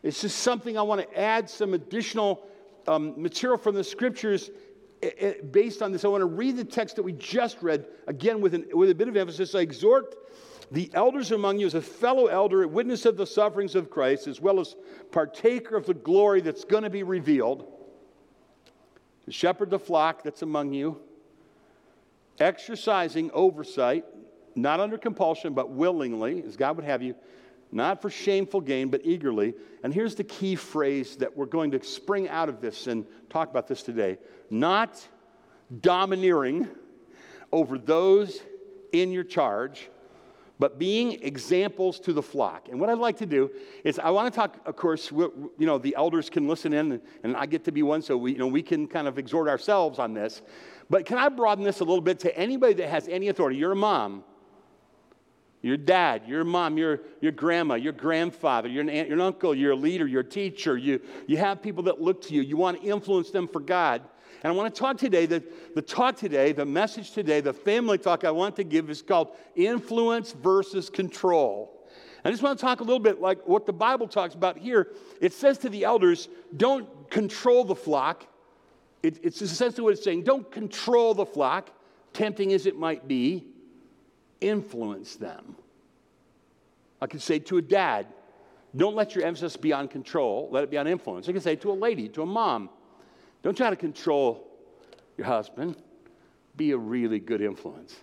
It's 0.01 0.21
just 0.21 0.39
something 0.39 0.77
I 0.77 0.83
want 0.83 1.01
to 1.01 1.19
add 1.19 1.49
some 1.49 1.73
additional 1.73 2.47
um, 2.87 3.21
material 3.21 3.57
from 3.57 3.75
the 3.75 3.83
scriptures 3.83 4.51
eh, 5.03 5.09
eh, 5.17 5.33
based 5.51 5.81
on 5.81 5.91
this. 5.91 6.05
I 6.05 6.07
want 6.07 6.21
to 6.21 6.27
read 6.27 6.55
the 6.55 6.63
text 6.63 6.95
that 6.95 7.03
we 7.03 7.11
just 7.11 7.61
read 7.61 7.85
again 8.07 8.39
with, 8.39 8.53
an, 8.53 8.67
with 8.71 8.89
a 8.89 8.95
bit 8.95 9.09
of 9.09 9.17
emphasis. 9.17 9.53
I 9.53 9.59
exhort 9.59 10.15
the 10.71 10.89
elders 10.93 11.33
among 11.33 11.59
you 11.59 11.67
as 11.67 11.73
a 11.73 11.81
fellow 11.81 12.27
elder, 12.27 12.63
a 12.63 12.69
witness 12.69 13.05
of 13.05 13.17
the 13.17 13.27
sufferings 13.27 13.75
of 13.75 13.89
Christ, 13.89 14.27
as 14.27 14.39
well 14.39 14.61
as 14.61 14.77
partaker 15.11 15.75
of 15.75 15.85
the 15.85 15.93
glory 15.93 16.39
that's 16.39 16.63
going 16.63 16.83
to 16.83 16.89
be 16.89 17.03
revealed, 17.03 17.67
to 19.25 19.31
shepherd 19.33 19.71
the 19.71 19.79
flock 19.79 20.23
that's 20.23 20.41
among 20.41 20.71
you 20.71 21.01
exercising 22.39 23.31
oversight, 23.31 24.05
not 24.55 24.79
under 24.79 24.97
compulsion, 24.97 25.53
but 25.53 25.71
willingly, 25.71 26.43
as 26.43 26.55
God 26.55 26.75
would 26.77 26.85
have 26.85 27.01
you, 27.01 27.15
not 27.71 28.01
for 28.01 28.09
shameful 28.09 28.61
gain, 28.61 28.89
but 28.89 29.01
eagerly. 29.03 29.53
And 29.83 29.93
here's 29.93 30.15
the 30.15 30.23
key 30.23 30.55
phrase 30.55 31.17
that 31.17 31.35
we're 31.35 31.45
going 31.45 31.71
to 31.71 31.83
spring 31.83 32.29
out 32.29 32.47
of 32.47 32.61
this 32.61 32.87
and 32.87 33.05
talk 33.29 33.49
about 33.49 33.67
this 33.67 33.83
today 33.83 34.17
not 34.49 35.05
domineering 35.81 36.67
over 37.51 37.77
those 37.77 38.39
in 38.91 39.11
your 39.11 39.23
charge, 39.23 39.89
but 40.59 40.79
being 40.79 41.23
examples 41.23 41.99
to 41.99 42.13
the 42.13 42.21
flock. 42.21 42.69
And 42.69 42.79
what 42.79 42.89
I'd 42.89 42.97
like 42.97 43.17
to 43.17 43.25
do 43.25 43.51
is 43.83 43.99
I 43.99 44.09
want 44.11 44.31
to 44.31 44.39
talk, 44.39 44.57
of 44.65 44.75
course, 44.75 45.11
you 45.11 45.51
know, 45.57 45.77
the 45.77 45.95
elders 45.97 46.29
can 46.29 46.47
listen 46.47 46.71
in, 46.71 47.01
and 47.23 47.35
I 47.35 47.45
get 47.45 47.65
to 47.65 47.71
be 47.71 47.83
one, 47.83 48.01
so 48.01 48.15
we, 48.15 48.33
you 48.33 48.37
know, 48.37 48.47
we 48.47 48.61
can 48.61 48.87
kind 48.87 49.07
of 49.07 49.17
exhort 49.17 49.49
ourselves 49.49 49.99
on 49.99 50.13
this. 50.13 50.41
But 50.89 51.05
can 51.05 51.17
I 51.17 51.29
broaden 51.29 51.63
this 51.63 51.79
a 51.79 51.83
little 51.83 52.01
bit 52.01 52.19
to 52.19 52.37
anybody 52.37 52.73
that 52.75 52.89
has 52.89 53.07
any 53.07 53.29
authority? 53.29 53.57
You're 53.57 53.71
a 53.71 53.75
mom, 53.75 54.23
your 55.61 55.77
dad, 55.77 56.23
your 56.27 56.43
mom, 56.43 56.77
your, 56.77 57.01
your 57.21 57.31
grandma, 57.31 57.75
your 57.75 57.93
grandfather, 57.93 58.69
you're 58.69 58.83
an 58.83 58.89
aunt, 58.89 59.09
you're 59.09 59.19
uncle, 59.19 59.55
you're 59.55 59.71
a 59.71 59.75
leader, 59.75 60.05
you're 60.05 60.21
a 60.21 60.23
teacher. 60.23 60.77
You, 60.77 61.01
you 61.25 61.37
have 61.37 61.61
people 61.61 61.83
that 61.83 61.99
look 61.99 62.21
to 62.23 62.35
you. 62.35 62.41
You 62.41 62.55
want 62.55 62.81
to 62.81 62.87
influence 62.87 63.31
them 63.31 63.47
for 63.47 63.59
God. 63.59 64.03
And 64.43 64.53
I 64.53 64.55
want 64.55 64.73
to 64.73 64.79
talk 64.79 64.97
today, 64.97 65.25
the, 65.25 65.43
the 65.73 65.81
talk 65.81 66.17
today, 66.17 66.51
the 66.51 66.65
message 66.65 67.13
today, 67.13 67.41
the 67.41 67.53
family 67.53 67.97
talk 67.97 68.23
I 68.23 68.29
want 68.29 68.55
to 68.57 68.63
give 68.63 68.91
is 68.91 69.01
called 69.01 69.35
influence 69.55 70.33
versus 70.33 70.87
control. 70.87 71.71
I 72.23 72.29
just 72.29 72.43
want 72.43 72.59
to 72.59 72.63
talk 72.63 72.81
a 72.81 72.83
little 72.83 72.99
bit 72.99 73.19
like 73.19 73.47
what 73.47 73.65
the 73.65 73.73
Bible 73.73 74.07
talks 74.07 74.35
about 74.35 74.57
here. 74.57 74.91
It 75.19 75.33
says 75.33 75.57
to 75.59 75.69
the 75.69 75.83
elders, 75.83 76.27
don't 76.55 77.09
control 77.09 77.63
the 77.63 77.75
flock, 77.75 78.27
it, 79.05 79.19
it's 79.23 79.41
essentially 79.41 79.83
what 79.83 79.93
it's 79.93 80.03
saying. 80.03 80.23
Don't 80.23 80.51
control 80.51 81.13
the 81.13 81.25
flock, 81.25 81.69
tempting 82.13 82.53
as 82.53 82.65
it 82.65 82.77
might 82.77 83.07
be, 83.07 83.45
influence 84.41 85.15
them. 85.15 85.55
I 87.01 87.07
could 87.07 87.21
say 87.21 87.39
to 87.39 87.57
a 87.57 87.61
dad, 87.61 88.07
don't 88.75 88.95
let 88.95 89.15
your 89.15 89.25
emphasis 89.25 89.55
be 89.55 89.71
on 89.71 89.87
control, 89.87 90.49
let 90.51 90.63
it 90.63 90.71
be 90.71 90.77
on 90.77 90.87
influence. 90.87 91.29
I 91.29 91.33
could 91.33 91.43
say 91.43 91.55
to 91.57 91.71
a 91.71 91.73
lady, 91.73 92.09
to 92.09 92.23
a 92.23 92.25
mom, 92.25 92.69
don't 93.43 93.55
try 93.55 93.69
to 93.69 93.75
control 93.75 94.47
your 95.17 95.27
husband, 95.27 95.75
be 96.57 96.71
a 96.71 96.77
really 96.77 97.19
good 97.19 97.41
influence. 97.41 97.95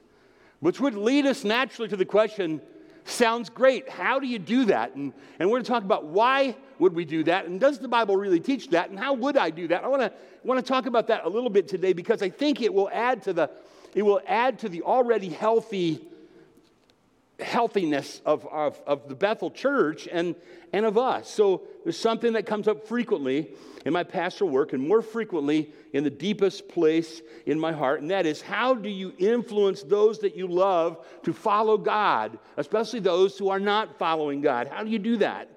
Which 0.61 0.81
would 0.81 0.95
lead 0.95 1.27
us 1.27 1.43
naturally 1.43 1.89
to 1.89 1.97
the 1.97 2.05
question 2.05 2.61
sounds 3.05 3.51
great. 3.51 3.89
How 3.89 4.19
do 4.19 4.27
you 4.27 4.39
do 4.39 4.67
that? 4.67 4.95
And, 4.95 5.13
and 5.39 5.49
we're 5.49 5.57
going 5.57 5.65
to 5.65 5.71
talk 5.71 5.85
about 5.85 6.05
why 6.05 6.57
would 6.79 6.95
we 6.95 7.05
do 7.05 7.25
that? 7.25 7.47
And 7.47 7.61
does 7.61 7.79
the 7.79 7.89
Bible 7.89 8.17
really 8.17 8.41
teach 8.41 8.71
that? 8.71 8.91
And 8.91 8.99
how 8.99 9.15
would 9.15 9.37
I 9.37 9.51
do 9.51 9.69
that? 9.69 9.85
I 9.85 9.89
want 9.89 10.03
to, 10.03 10.13
want 10.45 10.65
to 10.65 10.67
talk 10.67 10.87
about 10.87 11.07
that 11.09 11.25
a 11.25 11.29
little 11.29 11.51
bit 11.51 11.69
today 11.69 11.93
because 11.93 12.23
I 12.23 12.29
think 12.29 12.61
it 12.61 12.73
will 12.73 12.91
add 12.93 13.23
to 13.25 13.33
the, 13.33 13.51
it 13.95 14.03
will 14.03 14.21
add 14.27 14.59
to 14.61 14.69
the 14.69 14.83
already 14.83 15.29
healthy 15.29 16.01
healthiness 17.43 18.21
of, 18.25 18.47
of, 18.47 18.81
of 18.87 19.09
the 19.09 19.15
Bethel 19.15 19.51
church 19.51 20.09
and, 20.11 20.35
and 20.73 20.87
of 20.87 20.97
us. 20.97 21.29
So 21.29 21.63
there's 21.85 21.99
something 21.99 22.33
that 22.35 22.47
comes 22.47 22.69
up 22.69 22.87
frequently 22.87 23.51
in 23.85 23.93
my 23.93 24.05
pastoral 24.05 24.51
work 24.51 24.73
and 24.73 24.87
more 24.87 25.03
frequently 25.03 25.73
in 25.93 26.05
the 26.05 26.11
deepest 26.11 26.69
place 26.69 27.21
in 27.47 27.59
my 27.59 27.73
heart, 27.73 28.01
and 28.01 28.11
that 28.11 28.27
is 28.27 28.41
how 28.41 28.75
do 28.75 28.89
you 28.89 29.13
influence 29.19 29.83
those 29.83 30.21
that 30.21 30.37
you 30.37 30.47
love 30.47 31.05
to 31.25 31.33
follow 31.33 31.77
God, 31.77 32.39
especially 32.57 33.01
those 33.01 33.37
who 33.37 33.49
are 33.49 33.61
not 33.61 33.99
following 33.99 34.41
God? 34.41 34.69
How 34.69 34.85
do 34.85 34.91
you 34.91 34.99
do 34.99 35.17
that? 35.19 35.49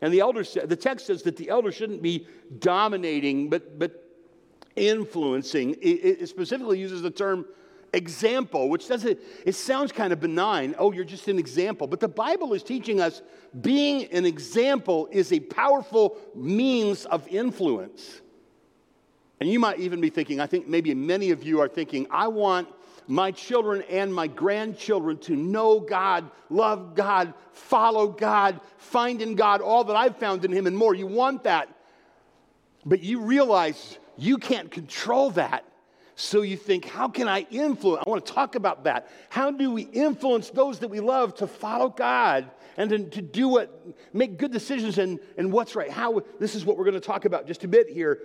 And 0.00 0.12
the 0.12 0.20
elder 0.20 0.44
the 0.44 0.76
text 0.76 1.06
says 1.06 1.22
that 1.22 1.36
the 1.36 1.48
elder 1.48 1.72
shouldn't 1.72 2.02
be 2.02 2.26
dominating, 2.58 3.50
but, 3.50 3.78
but 3.78 4.04
influencing. 4.76 5.74
It, 5.80 6.20
it 6.20 6.28
specifically 6.28 6.78
uses 6.78 7.02
the 7.02 7.10
term 7.10 7.46
example, 7.96 8.68
which 8.68 8.88
doesn't, 8.88 9.18
it 9.44 9.54
sounds 9.54 9.90
kind 9.90 10.12
of 10.12 10.20
benign. 10.20 10.74
Oh, 10.78 10.92
you're 10.92 11.04
just 11.04 11.26
an 11.28 11.38
example. 11.38 11.86
But 11.86 12.00
the 12.00 12.08
Bible 12.08 12.52
is 12.52 12.62
teaching 12.62 13.00
us 13.00 13.22
being 13.60 14.12
an 14.12 14.26
example 14.26 15.08
is 15.10 15.32
a 15.32 15.40
powerful 15.40 16.18
means 16.34 17.06
of 17.06 17.26
influence. 17.28 18.20
And 19.40 19.50
you 19.50 19.58
might 19.58 19.80
even 19.80 20.00
be 20.00 20.10
thinking, 20.10 20.40
I 20.40 20.46
think 20.46 20.68
maybe 20.68 20.94
many 20.94 21.30
of 21.30 21.42
you 21.42 21.60
are 21.60 21.68
thinking, 21.68 22.06
I 22.10 22.28
want 22.28 22.68
my 23.08 23.30
children 23.30 23.82
and 23.90 24.12
my 24.12 24.26
grandchildren 24.26 25.18
to 25.18 25.36
know 25.36 25.80
God, 25.80 26.30
love 26.50 26.94
God, 26.94 27.34
follow 27.52 28.08
God, 28.08 28.60
find 28.78 29.22
in 29.22 29.34
God 29.34 29.60
all 29.60 29.84
that 29.84 29.96
I've 29.96 30.16
found 30.16 30.44
in 30.44 30.52
Him 30.52 30.66
and 30.66 30.76
more. 30.76 30.94
You 30.94 31.06
want 31.06 31.44
that. 31.44 31.68
But 32.84 33.02
you 33.02 33.20
realize 33.20 33.98
you 34.16 34.38
can't 34.38 34.70
control 34.70 35.30
that. 35.32 35.64
So 36.18 36.40
you 36.40 36.56
think, 36.56 36.86
how 36.86 37.08
can 37.08 37.28
I 37.28 37.46
influence? 37.50 38.02
I 38.06 38.08
want 38.08 38.24
to 38.24 38.32
talk 38.32 38.54
about 38.54 38.84
that. 38.84 39.10
How 39.28 39.50
do 39.50 39.70
we 39.70 39.82
influence 39.82 40.48
those 40.48 40.78
that 40.78 40.88
we 40.88 40.98
love 40.98 41.34
to 41.36 41.46
follow 41.46 41.90
God 41.90 42.50
and 42.78 42.88
to, 42.88 42.98
to 43.04 43.22
do 43.22 43.48
what, 43.48 43.86
make 44.14 44.38
good 44.38 44.50
decisions 44.50 44.96
and, 44.96 45.20
and 45.36 45.52
what's 45.52 45.76
right? 45.76 45.90
How, 45.90 46.22
this 46.40 46.54
is 46.54 46.64
what 46.64 46.78
we're 46.78 46.84
going 46.84 46.94
to 46.94 47.00
talk 47.00 47.26
about 47.26 47.46
just 47.46 47.64
a 47.64 47.68
bit 47.68 47.90
here. 47.90 48.20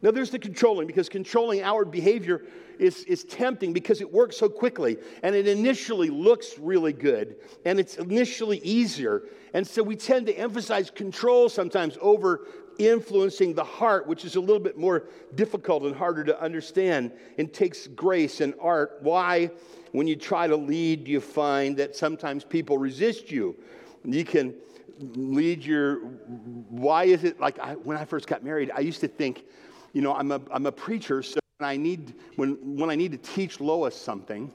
Now, 0.00 0.10
there's 0.10 0.30
the 0.30 0.38
controlling, 0.38 0.86
because 0.86 1.10
controlling 1.10 1.62
our 1.62 1.84
behavior 1.84 2.42
is, 2.78 3.04
is 3.04 3.24
tempting 3.24 3.74
because 3.74 4.00
it 4.00 4.10
works 4.10 4.38
so 4.38 4.48
quickly 4.48 4.96
and 5.22 5.34
it 5.34 5.46
initially 5.46 6.08
looks 6.08 6.58
really 6.58 6.94
good 6.94 7.36
and 7.66 7.78
it's 7.78 7.96
initially 7.96 8.60
easier. 8.64 9.24
And 9.52 9.66
so 9.66 9.82
we 9.82 9.96
tend 9.96 10.24
to 10.28 10.32
emphasize 10.32 10.90
control 10.90 11.50
sometimes 11.50 11.98
over 12.00 12.46
influencing 12.78 13.54
the 13.54 13.64
heart, 13.64 14.06
which 14.06 14.24
is 14.24 14.36
a 14.36 14.40
little 14.40 14.60
bit 14.60 14.78
more 14.78 15.08
difficult 15.34 15.82
and 15.84 15.94
harder 15.94 16.24
to 16.24 16.40
understand 16.40 17.12
and 17.38 17.52
takes 17.52 17.86
grace 17.86 18.40
and 18.40 18.54
art. 18.60 18.98
Why, 19.00 19.50
when 19.92 20.06
you 20.06 20.16
try 20.16 20.46
to 20.46 20.56
lead, 20.56 21.08
you 21.08 21.20
find 21.20 21.76
that 21.76 21.96
sometimes 21.96 22.44
people 22.44 22.78
resist 22.78 23.30
you? 23.30 23.56
You 24.04 24.24
can 24.24 24.54
lead 24.98 25.64
your, 25.64 25.96
why 25.96 27.04
is 27.04 27.24
it 27.24 27.40
like 27.40 27.58
I, 27.58 27.74
when 27.74 27.96
I 27.96 28.04
first 28.04 28.26
got 28.26 28.44
married, 28.44 28.70
I 28.74 28.80
used 28.80 29.00
to 29.00 29.08
think, 29.08 29.44
you 29.92 30.02
know, 30.02 30.14
I'm 30.14 30.30
a, 30.32 30.40
I'm 30.50 30.66
a 30.66 30.72
preacher, 30.72 31.22
so 31.22 31.40
when 31.58 31.68
I 31.68 31.76
need, 31.76 32.14
when, 32.36 32.76
when 32.76 32.90
I 32.90 32.94
need 32.94 33.12
to 33.12 33.18
teach 33.18 33.60
Lois 33.60 33.94
something, 33.94 34.52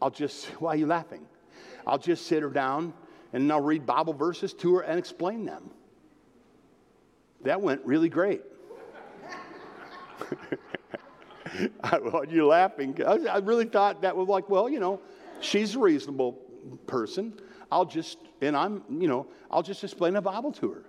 I'll 0.00 0.10
just, 0.10 0.46
why 0.60 0.74
are 0.74 0.76
you 0.76 0.86
laughing? 0.86 1.26
I'll 1.86 1.98
just 1.98 2.26
sit 2.26 2.42
her 2.42 2.50
down 2.50 2.92
and 3.32 3.50
I'll 3.50 3.60
read 3.60 3.86
Bible 3.86 4.12
verses 4.12 4.52
to 4.54 4.76
her 4.76 4.80
and 4.82 4.98
explain 4.98 5.44
them. 5.44 5.70
That 7.46 7.60
went 7.60 7.80
really 7.84 8.08
great. 8.08 8.42
I, 11.82 11.96
are 11.96 12.24
you 12.26 12.46
laughing? 12.46 12.98
I 13.06 13.38
really 13.38 13.66
thought 13.66 14.02
that 14.02 14.16
was 14.16 14.26
like, 14.28 14.48
well, 14.48 14.68
you 14.68 14.80
know, 14.80 15.00
she's 15.40 15.76
a 15.76 15.78
reasonable 15.78 16.32
person. 16.86 17.34
I'll 17.70 17.84
just, 17.84 18.18
and 18.40 18.56
I'm, 18.56 18.82
you 18.90 19.06
know, 19.06 19.28
I'll 19.48 19.62
just 19.62 19.84
explain 19.84 20.14
the 20.14 20.20
Bible 20.20 20.50
to 20.52 20.70
her. 20.72 20.82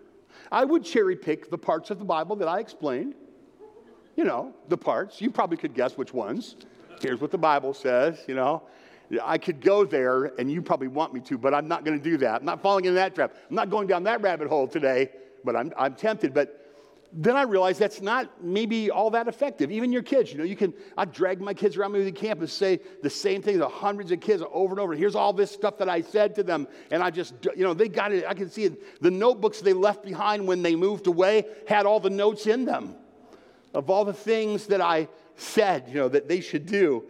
I 0.52 0.66
would 0.66 0.84
cherry 0.84 1.16
pick 1.16 1.52
the 1.52 1.58
parts 1.60 1.92
of 1.92 2.00
the 2.00 2.06
Bible 2.06 2.36
that 2.38 2.48
I 2.48 2.60
explained. 2.60 3.14
You 4.16 4.24
know, 4.24 4.54
the 4.68 4.78
parts. 4.78 5.22
You 5.22 5.30
probably 5.30 5.58
could 5.58 5.76
guess 5.76 5.96
which 5.96 6.12
ones. 6.12 6.56
Here's 7.02 7.22
what 7.22 7.30
the 7.30 7.38
Bible 7.38 7.76
says, 7.76 8.24
you 8.28 8.34
know. 8.34 8.64
I 9.24 9.38
could 9.38 9.62
go 9.62 9.86
there, 9.86 10.34
and 10.40 10.52
you 10.52 10.64
probably 10.64 10.88
want 10.88 11.14
me 11.14 11.22
to, 11.22 11.38
but 11.38 11.54
I'm 11.54 11.68
not 11.68 11.86
going 11.86 11.98
to 11.98 12.04
do 12.04 12.18
that. 12.18 12.40
I'm 12.42 12.46
not 12.46 12.64
falling 12.64 12.86
into 12.86 12.96
that 12.96 13.14
trap. 13.14 13.36
I'm 13.48 13.56
not 13.56 13.70
going 13.70 13.88
down 13.88 14.04
that 14.04 14.22
rabbit 14.22 14.48
hole 14.48 14.68
today, 14.68 15.12
but 15.48 15.56
I'm, 15.56 15.74
I'm 15.76 15.96
tempted. 15.96 16.34
But 16.34 16.64
then 17.12 17.36
I 17.36 17.44
realized 17.44 17.80
that's 17.80 18.02
not 18.02 18.44
maybe 18.44 18.92
all 18.92 19.10
that 19.12 19.28
effective. 19.28 19.72
Even 19.72 19.92
your 19.92 20.04
kids, 20.04 20.32
you 20.32 20.38
know, 20.38 20.44
you 20.44 20.58
can, 20.58 20.74
I 20.98 21.06
drag 21.06 21.42
my 21.42 21.54
kids 21.54 21.78
around 21.78 21.94
me 21.94 22.04
to 22.04 22.12
campus, 22.12 22.54
say 22.54 22.82
the 23.02 23.10
same 23.10 23.42
thing 23.42 23.58
to 23.60 23.68
hundreds 23.68 24.12
of 24.12 24.20
kids 24.20 24.44
over 24.52 24.74
and 24.74 24.80
over. 24.80 24.94
Here's 24.94 25.16
all 25.16 25.34
this 25.34 25.50
stuff 25.50 25.78
that 25.78 25.90
I 25.90 26.02
said 26.02 26.36
to 26.36 26.44
them. 26.44 26.68
And 26.92 27.02
I 27.02 27.10
just, 27.10 27.34
you 27.56 27.64
know, 27.64 27.74
they 27.74 27.88
got 27.88 28.12
it. 28.12 28.26
I 28.28 28.34
can 28.34 28.50
see 28.50 28.66
it. 28.66 29.02
The 29.02 29.10
notebooks 29.10 29.62
they 29.62 29.74
left 29.74 30.04
behind 30.04 30.46
when 30.46 30.62
they 30.62 30.76
moved 30.76 31.08
away 31.08 31.46
had 31.68 31.86
all 31.86 32.02
the 32.02 32.10
notes 32.10 32.46
in 32.46 32.66
them 32.66 32.96
of 33.74 33.90
all 33.90 34.04
the 34.04 34.14
things 34.14 34.68
that 34.68 34.82
I 34.82 35.08
said, 35.38 35.86
you 35.88 35.96
know, 35.96 36.10
that 36.10 36.28
they 36.28 36.42
should 36.42 36.66
do. 36.66 37.06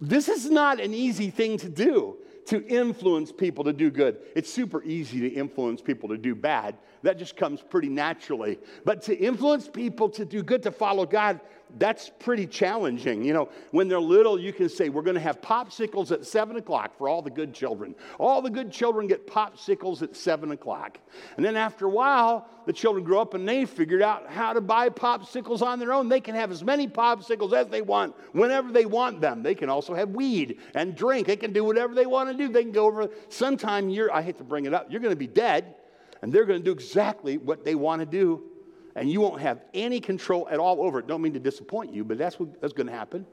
This 0.00 0.28
is 0.28 0.48
not 0.48 0.78
an 0.78 0.94
easy 0.94 1.30
thing 1.30 1.58
to 1.58 1.68
do, 1.68 2.18
to 2.46 2.66
influence 2.66 3.32
people 3.32 3.64
to 3.64 3.72
do 3.72 3.90
good. 3.90 4.18
It's 4.34 4.52
super 4.52 4.82
easy 4.82 5.20
to 5.20 5.28
influence 5.28 5.80
people 5.80 6.08
to 6.08 6.18
do 6.18 6.34
bad. 6.34 6.76
That 7.02 7.18
just 7.18 7.36
comes 7.36 7.60
pretty 7.62 7.88
naturally. 7.88 8.58
But 8.84 9.02
to 9.02 9.16
influence 9.16 9.68
people 9.68 10.08
to 10.10 10.24
do 10.24 10.42
good, 10.42 10.62
to 10.64 10.72
follow 10.72 11.06
God, 11.06 11.40
that's 11.78 12.10
pretty 12.18 12.46
challenging. 12.46 13.24
You 13.24 13.32
know, 13.32 13.48
when 13.70 13.88
they're 13.88 14.00
little, 14.00 14.38
you 14.38 14.52
can 14.52 14.68
say, 14.68 14.88
We're 14.88 15.02
going 15.02 15.14
to 15.14 15.20
have 15.20 15.40
popsicles 15.40 16.12
at 16.12 16.26
seven 16.26 16.56
o'clock 16.56 16.96
for 16.96 17.08
all 17.08 17.22
the 17.22 17.30
good 17.30 17.54
children. 17.54 17.94
All 18.18 18.42
the 18.42 18.50
good 18.50 18.72
children 18.72 19.06
get 19.06 19.26
popsicles 19.26 20.02
at 20.02 20.14
seven 20.14 20.52
o'clock. 20.52 20.98
And 21.36 21.44
then 21.44 21.56
after 21.56 21.86
a 21.86 21.90
while, 21.90 22.48
the 22.66 22.72
children 22.72 23.04
grow 23.04 23.20
up 23.20 23.34
and 23.34 23.48
they 23.48 23.64
figured 23.64 24.02
out 24.02 24.28
how 24.28 24.52
to 24.52 24.60
buy 24.60 24.88
popsicles 24.88 25.62
on 25.62 25.78
their 25.78 25.92
own. 25.92 26.08
They 26.08 26.20
can 26.20 26.34
have 26.34 26.50
as 26.50 26.62
many 26.62 26.86
popsicles 26.86 27.52
as 27.52 27.68
they 27.68 27.82
want 27.82 28.14
whenever 28.32 28.70
they 28.70 28.86
want 28.86 29.20
them. 29.20 29.42
They 29.42 29.54
can 29.54 29.68
also 29.68 29.94
have 29.94 30.10
weed 30.10 30.58
and 30.74 30.94
drink. 30.94 31.26
They 31.26 31.36
can 31.36 31.52
do 31.52 31.64
whatever 31.64 31.94
they 31.94 32.06
want 32.06 32.30
to 32.30 32.36
do. 32.36 32.52
They 32.52 32.62
can 32.62 32.72
go 32.72 32.86
over 32.86 33.08
sometime 33.28 33.88
you're, 33.88 34.12
I 34.12 34.22
hate 34.22 34.38
to 34.38 34.44
bring 34.44 34.66
it 34.66 34.74
up, 34.74 34.90
you're 34.90 35.00
going 35.00 35.12
to 35.12 35.16
be 35.16 35.26
dead, 35.26 35.74
and 36.20 36.32
they're 36.32 36.44
going 36.44 36.60
to 36.60 36.64
do 36.64 36.72
exactly 36.72 37.38
what 37.38 37.64
they 37.64 37.74
want 37.74 38.00
to 38.00 38.06
do 38.06 38.44
and 38.94 39.10
you 39.10 39.20
won't 39.20 39.40
have 39.40 39.60
any 39.74 40.00
control 40.00 40.48
at 40.50 40.58
all 40.58 40.82
over 40.82 40.98
it. 40.98 41.06
Don't 41.06 41.22
mean 41.22 41.32
to 41.34 41.40
disappoint 41.40 41.92
you, 41.92 42.04
but 42.04 42.18
that's 42.18 42.38
what 42.38 42.60
that's 42.60 42.72
going 42.72 42.86
to 42.86 42.92
happen. 42.92 43.26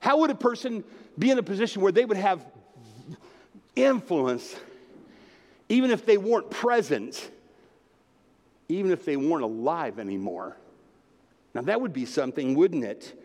How 0.00 0.18
would 0.18 0.30
a 0.30 0.34
person 0.34 0.84
be 1.18 1.30
in 1.30 1.38
a 1.38 1.42
position 1.42 1.82
where 1.82 1.92
they 1.92 2.04
would 2.04 2.16
have 2.16 2.44
influence 3.76 4.54
even 5.68 5.90
if 5.90 6.04
they 6.04 6.18
weren't 6.18 6.50
present, 6.50 7.30
even 8.68 8.90
if 8.90 9.04
they 9.04 9.16
weren't 9.16 9.44
alive 9.44 9.98
anymore? 9.98 10.56
Now, 11.54 11.62
that 11.62 11.80
would 11.80 11.92
be 11.92 12.04
something, 12.04 12.54
wouldn't 12.54 12.84
it? 12.84 13.18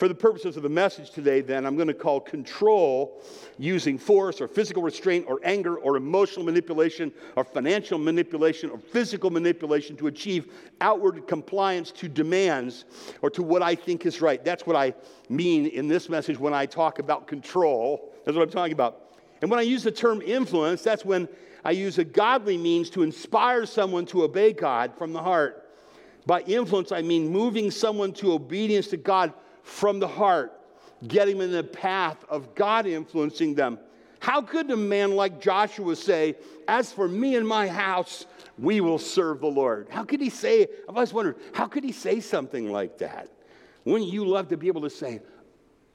For 0.00 0.08
the 0.08 0.14
purposes 0.14 0.56
of 0.56 0.62
the 0.62 0.70
message 0.70 1.10
today, 1.10 1.42
then, 1.42 1.66
I'm 1.66 1.76
going 1.76 1.86
to 1.86 1.92
call 1.92 2.20
control 2.20 3.22
using 3.58 3.98
force 3.98 4.40
or 4.40 4.48
physical 4.48 4.82
restraint 4.82 5.26
or 5.28 5.40
anger 5.44 5.76
or 5.76 5.98
emotional 5.98 6.42
manipulation 6.42 7.12
or 7.36 7.44
financial 7.44 7.98
manipulation 7.98 8.70
or 8.70 8.78
physical 8.78 9.28
manipulation 9.28 9.96
to 9.96 10.06
achieve 10.06 10.54
outward 10.80 11.26
compliance 11.26 11.92
to 11.92 12.08
demands 12.08 12.86
or 13.20 13.28
to 13.28 13.42
what 13.42 13.60
I 13.60 13.74
think 13.74 14.06
is 14.06 14.22
right. 14.22 14.42
That's 14.42 14.66
what 14.66 14.74
I 14.74 14.94
mean 15.28 15.66
in 15.66 15.86
this 15.86 16.08
message 16.08 16.38
when 16.38 16.54
I 16.54 16.64
talk 16.64 16.98
about 16.98 17.26
control. 17.26 18.14
That's 18.24 18.34
what 18.34 18.44
I'm 18.44 18.50
talking 18.50 18.72
about. 18.72 19.18
And 19.42 19.50
when 19.50 19.60
I 19.60 19.64
use 19.64 19.82
the 19.82 19.92
term 19.92 20.22
influence, 20.22 20.80
that's 20.80 21.04
when 21.04 21.28
I 21.62 21.72
use 21.72 21.98
a 21.98 22.04
godly 22.04 22.56
means 22.56 22.88
to 22.90 23.02
inspire 23.02 23.66
someone 23.66 24.06
to 24.06 24.22
obey 24.22 24.54
God 24.54 24.96
from 24.96 25.12
the 25.12 25.22
heart. 25.22 25.68
By 26.24 26.40
influence, 26.40 26.90
I 26.90 27.02
mean 27.02 27.28
moving 27.28 27.70
someone 27.70 28.14
to 28.14 28.32
obedience 28.32 28.86
to 28.88 28.96
God 28.96 29.34
from 29.70 30.00
the 30.00 30.08
heart, 30.08 30.52
getting 31.06 31.38
them 31.38 31.46
in 31.46 31.52
the 31.52 31.62
path 31.62 32.24
of 32.28 32.54
God 32.54 32.86
influencing 32.86 33.54
them. 33.54 33.78
How 34.18 34.42
could 34.42 34.70
a 34.70 34.76
man 34.76 35.12
like 35.12 35.40
Joshua 35.40 35.96
say, 35.96 36.36
As 36.68 36.92
for 36.92 37.08
me 37.08 37.36
and 37.36 37.46
my 37.46 37.68
house, 37.68 38.26
we 38.58 38.80
will 38.80 38.98
serve 38.98 39.40
the 39.40 39.46
Lord? 39.46 39.86
How 39.88 40.04
could 40.04 40.20
he 40.20 40.28
say, 40.28 40.66
I've 40.88 40.96
always 40.96 41.12
wondered, 41.12 41.36
how 41.54 41.66
could 41.66 41.84
he 41.84 41.92
say 41.92 42.20
something 42.20 42.70
like 42.70 42.98
that? 42.98 43.28
Wouldn't 43.84 44.10
you 44.10 44.26
love 44.26 44.48
to 44.48 44.56
be 44.56 44.66
able 44.66 44.82
to 44.82 44.90
say, 44.90 45.22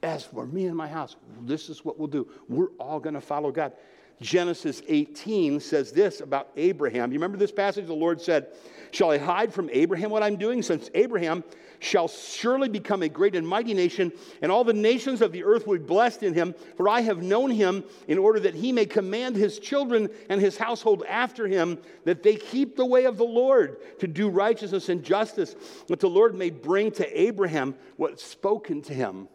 As 0.02 0.24
for 0.24 0.46
me 0.46 0.66
and 0.66 0.76
my 0.76 0.88
house, 0.88 1.16
this 1.42 1.68
is 1.68 1.84
what 1.84 1.98
we'll 1.98 2.08
do. 2.08 2.26
We're 2.48 2.70
all 2.80 2.98
going 2.98 3.14
to 3.14 3.20
follow 3.20 3.52
God. 3.52 3.72
Genesis 4.20 4.82
18 4.88 5.60
says 5.60 5.92
this 5.92 6.20
about 6.20 6.48
Abraham. 6.56 7.12
You 7.12 7.18
remember 7.18 7.36
this 7.36 7.52
passage? 7.52 7.86
The 7.86 7.92
Lord 7.92 8.20
said, 8.20 8.48
Shall 8.90 9.10
I 9.10 9.18
hide 9.18 9.52
from 9.52 9.68
Abraham 9.72 10.10
what 10.10 10.22
I'm 10.22 10.36
doing? 10.36 10.62
Since 10.62 10.90
Abraham 10.94 11.44
shall 11.80 12.08
surely 12.08 12.68
become 12.68 13.02
a 13.02 13.08
great 13.08 13.36
and 13.36 13.46
mighty 13.46 13.74
nation, 13.74 14.10
and 14.40 14.50
all 14.50 14.64
the 14.64 14.72
nations 14.72 15.20
of 15.20 15.32
the 15.32 15.44
earth 15.44 15.66
will 15.66 15.78
be 15.78 15.84
blessed 15.84 16.22
in 16.22 16.32
him. 16.32 16.54
For 16.76 16.88
I 16.88 17.02
have 17.02 17.22
known 17.22 17.50
him 17.50 17.84
in 18.08 18.16
order 18.16 18.40
that 18.40 18.54
he 18.54 18.72
may 18.72 18.86
command 18.86 19.36
his 19.36 19.58
children 19.58 20.08
and 20.30 20.40
his 20.40 20.56
household 20.56 21.04
after 21.06 21.46
him, 21.46 21.78
that 22.04 22.22
they 22.22 22.36
keep 22.36 22.76
the 22.76 22.86
way 22.86 23.04
of 23.04 23.18
the 23.18 23.24
Lord 23.24 23.76
to 24.00 24.06
do 24.06 24.28
righteousness 24.28 24.88
and 24.88 25.02
justice, 25.02 25.54
that 25.88 26.00
the 26.00 26.08
Lord 26.08 26.34
may 26.34 26.50
bring 26.50 26.90
to 26.92 27.20
Abraham 27.20 27.74
what's 27.96 28.24
spoken 28.24 28.80
to 28.82 28.94
him. 28.94 29.28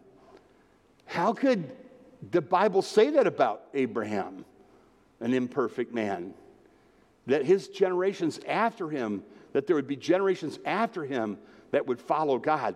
How 1.05 1.33
could 1.33 1.69
the 2.31 2.41
Bible 2.41 2.81
say 2.81 3.11
that 3.11 3.27
about 3.27 3.63
Abraham, 3.73 4.45
an 5.21 5.33
imperfect 5.33 5.93
man? 5.93 6.33
That 7.27 7.45
his 7.45 7.69
generations 7.69 8.39
after 8.47 8.89
him, 8.89 9.23
that 9.53 9.67
there 9.67 9.75
would 9.75 9.87
be 9.87 9.95
generations 9.95 10.59
after 10.65 11.05
him 11.05 11.37
that 11.71 11.87
would 11.87 11.99
follow 11.99 12.37
God. 12.37 12.75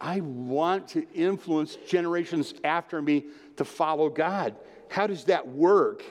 I 0.00 0.20
want 0.20 0.88
to 0.88 1.06
influence 1.14 1.76
generations 1.86 2.54
after 2.64 3.00
me 3.00 3.26
to 3.56 3.64
follow 3.64 4.08
God. 4.08 4.56
How 4.88 5.06
does 5.06 5.24
that 5.24 5.46
work? 5.46 6.02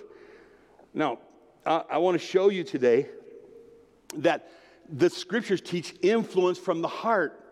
Now, 0.94 1.20
I 1.66 1.98
want 1.98 2.20
to 2.20 2.26
show 2.26 2.50
you 2.50 2.64
today 2.64 3.08
that 4.16 4.50
the 4.90 5.10
scriptures 5.10 5.62
teach 5.62 5.94
influence 6.02 6.58
from 6.58 6.82
the 6.82 6.88
heart 6.88 7.44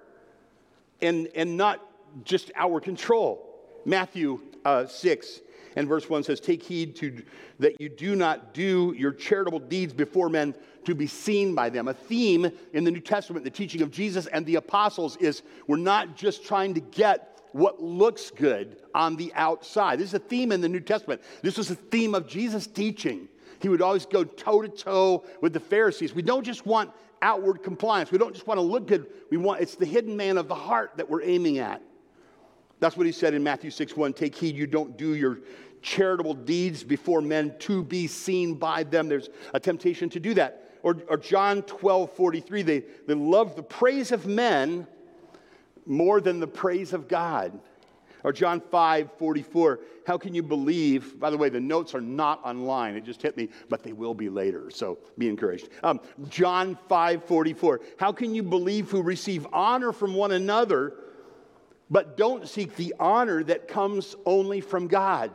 and, 1.02 1.28
and 1.36 1.58
not 1.58 1.86
just 2.24 2.52
our 2.56 2.80
control. 2.80 3.46
Matthew 3.86 4.42
uh, 4.66 4.88
6 4.88 5.42
and 5.76 5.88
verse 5.88 6.10
1 6.10 6.24
says, 6.24 6.40
Take 6.40 6.64
heed 6.64 6.96
to, 6.98 7.22
that 7.60 7.80
you 7.80 7.90
do 7.90 8.16
not 8.16 8.54
do 8.54 8.94
your 8.98 9.12
charitable 9.12 9.60
deeds 9.60 9.94
before 9.94 10.30
men 10.30 10.56
to 10.86 10.96
be 10.96 11.08
seen 11.08 11.54
by 11.56 11.70
them. 11.70 11.88
A 11.88 11.94
theme 11.94 12.52
in 12.74 12.84
the 12.84 12.92
New 12.92 13.00
Testament, 13.00 13.44
the 13.44 13.52
teaching 13.52 13.82
of 13.82 13.92
Jesus 13.92 14.28
and 14.28 14.46
the 14.46 14.56
apostles, 14.56 15.18
is 15.18 15.44
we're 15.68 15.78
not 15.78 16.16
just 16.16 16.46
trying 16.46 16.74
to 16.74 16.80
get 16.80 17.40
what 17.52 17.82
looks 17.82 18.32
good 18.32 18.78
on 18.94 19.16
the 19.16 19.34
outside. 19.36 20.00
This 20.00 20.10
is 20.10 20.14
a 20.14 20.20
theme 20.20 20.52
in 20.52 20.62
the 20.62 20.70
New 20.70 20.80
Testament. 20.80 21.22
This 21.42 21.58
was 21.58 21.72
a 21.72 21.76
theme 21.76 22.14
of 22.14 22.28
Jesus' 22.28 22.68
teaching. 22.68 23.28
He 23.60 23.70
would 23.70 23.82
always 23.82 24.06
go 24.06 24.24
toe 24.24 24.62
to 24.62 24.70
toe 24.70 25.26
with 25.42 25.54
the 25.54 25.60
Pharisees. 25.60 26.14
We 26.14 26.22
don't 26.22 26.44
just 26.44 26.66
want 26.66 26.92
outward 27.22 27.64
compliance. 27.64 28.12
We 28.12 28.18
don't 28.18 28.34
just 28.34 28.48
want 28.48 28.58
to 28.58 28.62
look 28.62 28.88
good. 28.88 29.08
We 29.30 29.38
want 29.38 29.62
it's 29.62 29.76
the 29.76 29.86
hidden 29.86 30.16
man 30.16 30.38
of 30.38 30.48
the 30.48 30.56
heart 30.56 30.94
that 30.98 31.10
we're 31.10 31.24
aiming 31.24 31.58
at. 31.58 31.82
That's 32.80 32.96
what 32.96 33.06
he 33.06 33.12
said 33.12 33.34
in 33.34 33.44
Matthew 33.44 33.72
6 33.72 33.96
1. 33.96 34.14
Take 34.14 34.36
heed 34.36 34.56
you 34.56 34.68
don't 34.68 34.98
do 34.98 35.16
your 35.16 35.40
charitable 35.82 36.34
deeds 36.34 36.84
before 36.84 37.22
men 37.22 37.56
to 37.60 37.84
be 37.84 38.08
seen 38.08 38.56
by 38.56 38.84
them. 38.84 39.08
There's 39.08 39.30
a 39.54 39.60
temptation 39.60 40.10
to 40.12 40.20
do 40.20 40.34
that. 40.36 40.66
Or, 40.82 40.98
or 41.10 41.18
John 41.18 41.64
12 41.64 42.14
43, 42.14 42.62
they, 42.62 42.84
they 43.08 43.14
love 43.14 43.56
the 43.56 43.64
praise 43.64 44.12
of 44.12 44.26
men 44.28 44.88
more 45.86 46.22
than 46.22 46.40
the 46.40 46.48
praise 46.48 46.94
of 46.94 47.08
God. 47.08 47.60
Or 48.24 48.34
John 48.34 48.60
5 48.60 49.12
44, 49.18 49.80
how 50.06 50.18
can 50.18 50.34
you 50.36 50.44
believe? 50.44 51.20
By 51.20 51.30
the 51.30 51.38
way, 51.38 51.50
the 51.50 51.60
notes 51.60 51.96
are 51.96 52.02
not 52.02 52.44
online. 52.46 52.96
It 52.96 53.06
just 53.06 53.22
hit 53.22 53.38
me, 53.38 53.50
but 53.70 53.84
they 53.84 53.94
will 53.94 54.14
be 54.14 54.30
later, 54.30 54.70
so 54.70 55.00
be 55.18 55.30
encouraged. 55.30 55.70
Um, 55.84 56.02
John 56.30 56.78
5 56.88 57.24
44, 57.24 57.82
how 57.98 58.12
can 58.12 58.36
you 58.36 58.44
believe 58.44 58.90
who 58.92 59.02
receive 59.02 59.48
honor 59.54 59.94
from 59.94 60.14
one 60.14 60.32
another, 60.32 60.94
but 61.90 62.18
don't 62.18 62.48
seek 62.48 62.76
the 62.76 62.94
honor 63.00 63.44
that 63.44 63.68
comes 63.68 64.16
only 64.26 64.62
from 64.62 64.88
God? 64.88 65.32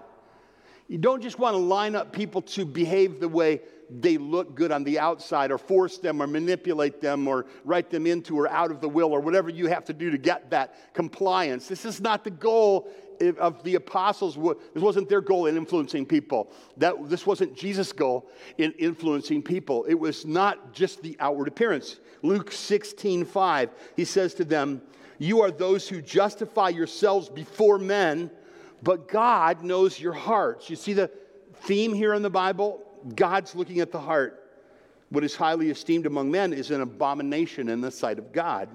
You 0.89 0.99
don't 0.99 1.23
just 1.23 1.39
want 1.39 1.55
to 1.55 1.59
line 1.59 1.95
up 1.95 2.13
people 2.13 2.43
to 2.43 2.65
behave 2.65 3.19
the 3.19 3.29
way 3.29 3.63
they 3.91 4.19
look 4.19 4.55
good 4.55 4.73
on 4.73 4.85
the 4.85 4.99
outside 4.99 5.51
or 5.51 5.59
force 5.59 5.99
them 5.99 6.23
or 6.23 6.27
manipulate 6.27 7.01
them 7.01 7.29
or 7.29 7.47
write 7.65 7.91
them 7.91 8.07
into 8.07 8.39
or 8.39 8.49
out 8.49 8.71
of 8.71 8.81
the 8.81 8.89
will 8.89 9.13
or 9.13 9.21
whatever 9.21 9.51
you 9.51 9.67
have 9.67 9.85
to 9.87 9.93
do 9.93 10.11
to 10.11 10.19
get 10.19 10.51
that 10.51 10.95
compliance. 10.95 11.69
This 11.69 11.85
is 11.85 12.01
not 12.01 12.25
the 12.25 12.31
goal 12.31 12.91
of 13.39 13.63
the 13.63 13.77
apostles. 13.77 14.37
This 14.75 14.83
wasn't 14.83 15.09
their 15.09 15.21
goal 15.21 15.47
in 15.47 15.57
influencing 15.57 16.07
people. 16.07 16.53
That, 16.77 17.09
this 17.09 17.27
wasn't 17.27 17.57
Jesus' 17.57 17.93
goal 17.93 18.29
in 18.59 18.73
influencing 18.73 19.43
people. 19.43 19.85
It 19.85 19.95
was 19.95 20.27
not 20.27 20.73
just 20.73 21.03
the 21.03 21.17
outward 21.21 21.49
appearance. 21.49 22.01
Luke 22.23 22.51
16, 22.53 23.25
5, 23.25 23.71
he 23.97 24.05
says 24.05 24.35
to 24.35 24.45
them, 24.45 24.83
You 25.19 25.43
are 25.43 25.51
those 25.51 25.89
who 25.89 26.03
justify 26.03 26.71
yourselves 26.71 27.29
before 27.29 27.79
men, 27.79 28.31
but 28.83 29.09
God 29.09 29.63
knows 29.63 29.99
your 29.99 30.13
hearts. 30.13 30.69
You 30.69 30.77
see 30.77 30.93
the 30.93 31.11
theme 31.55 31.93
here 31.93 32.15
in 32.15 32.23
the 32.23 32.31
Bible? 32.31 32.83
God's 33.15 33.55
looking 33.55 33.81
at 33.81 33.93
the 33.93 34.01
heart. 34.01 34.41
What 35.11 35.25
is 35.25 35.37
highly 35.37 35.71
esteemed 35.71 36.07
among 36.07 36.31
men 36.31 36.53
is 36.53 36.71
an 36.71 36.81
abomination 36.81 37.69
in 37.69 37.81
the 37.81 37.91
sight 37.91 38.19
of 38.19 38.33
God. 38.33 38.69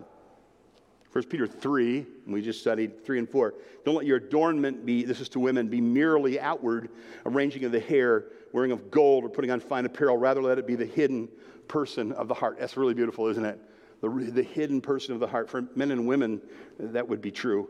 1 1.11 1.23
Peter 1.25 1.47
3, 1.47 2.05
we 2.27 2.41
just 2.41 2.61
studied 2.61 3.03
3 3.03 3.19
and 3.19 3.29
4. 3.29 3.55
Don't 3.83 3.95
let 3.95 4.05
your 4.05 4.17
adornment 4.17 4.85
be, 4.85 5.03
this 5.03 5.19
is 5.19 5.29
to 5.29 5.39
women, 5.39 5.67
be 5.67 5.81
merely 5.81 6.39
outward, 6.39 6.89
arranging 7.25 7.63
of 7.63 7.71
the 7.71 7.79
hair, 7.79 8.25
wearing 8.53 8.71
of 8.71 8.91
gold, 8.91 9.23
or 9.23 9.29
putting 9.29 9.49
on 9.49 9.59
fine 9.59 9.85
apparel. 9.85 10.17
Rather, 10.17 10.41
let 10.41 10.59
it 10.59 10.67
be 10.67 10.75
the 10.75 10.85
hidden 10.85 11.27
person 11.67 12.11
of 12.11 12.27
the 12.27 12.33
heart. 12.35 12.57
That's 12.59 12.77
really 12.77 12.93
beautiful, 12.93 13.25
isn't 13.27 13.43
it? 13.43 13.59
The, 14.01 14.09
the 14.09 14.43
hidden 14.43 14.81
person 14.81 15.13
of 15.13 15.19
the 15.19 15.27
heart. 15.27 15.49
For 15.49 15.63
men 15.75 15.91
and 15.91 16.07
women, 16.07 16.41
that 16.79 17.07
would 17.07 17.21
be 17.21 17.31
true. 17.31 17.69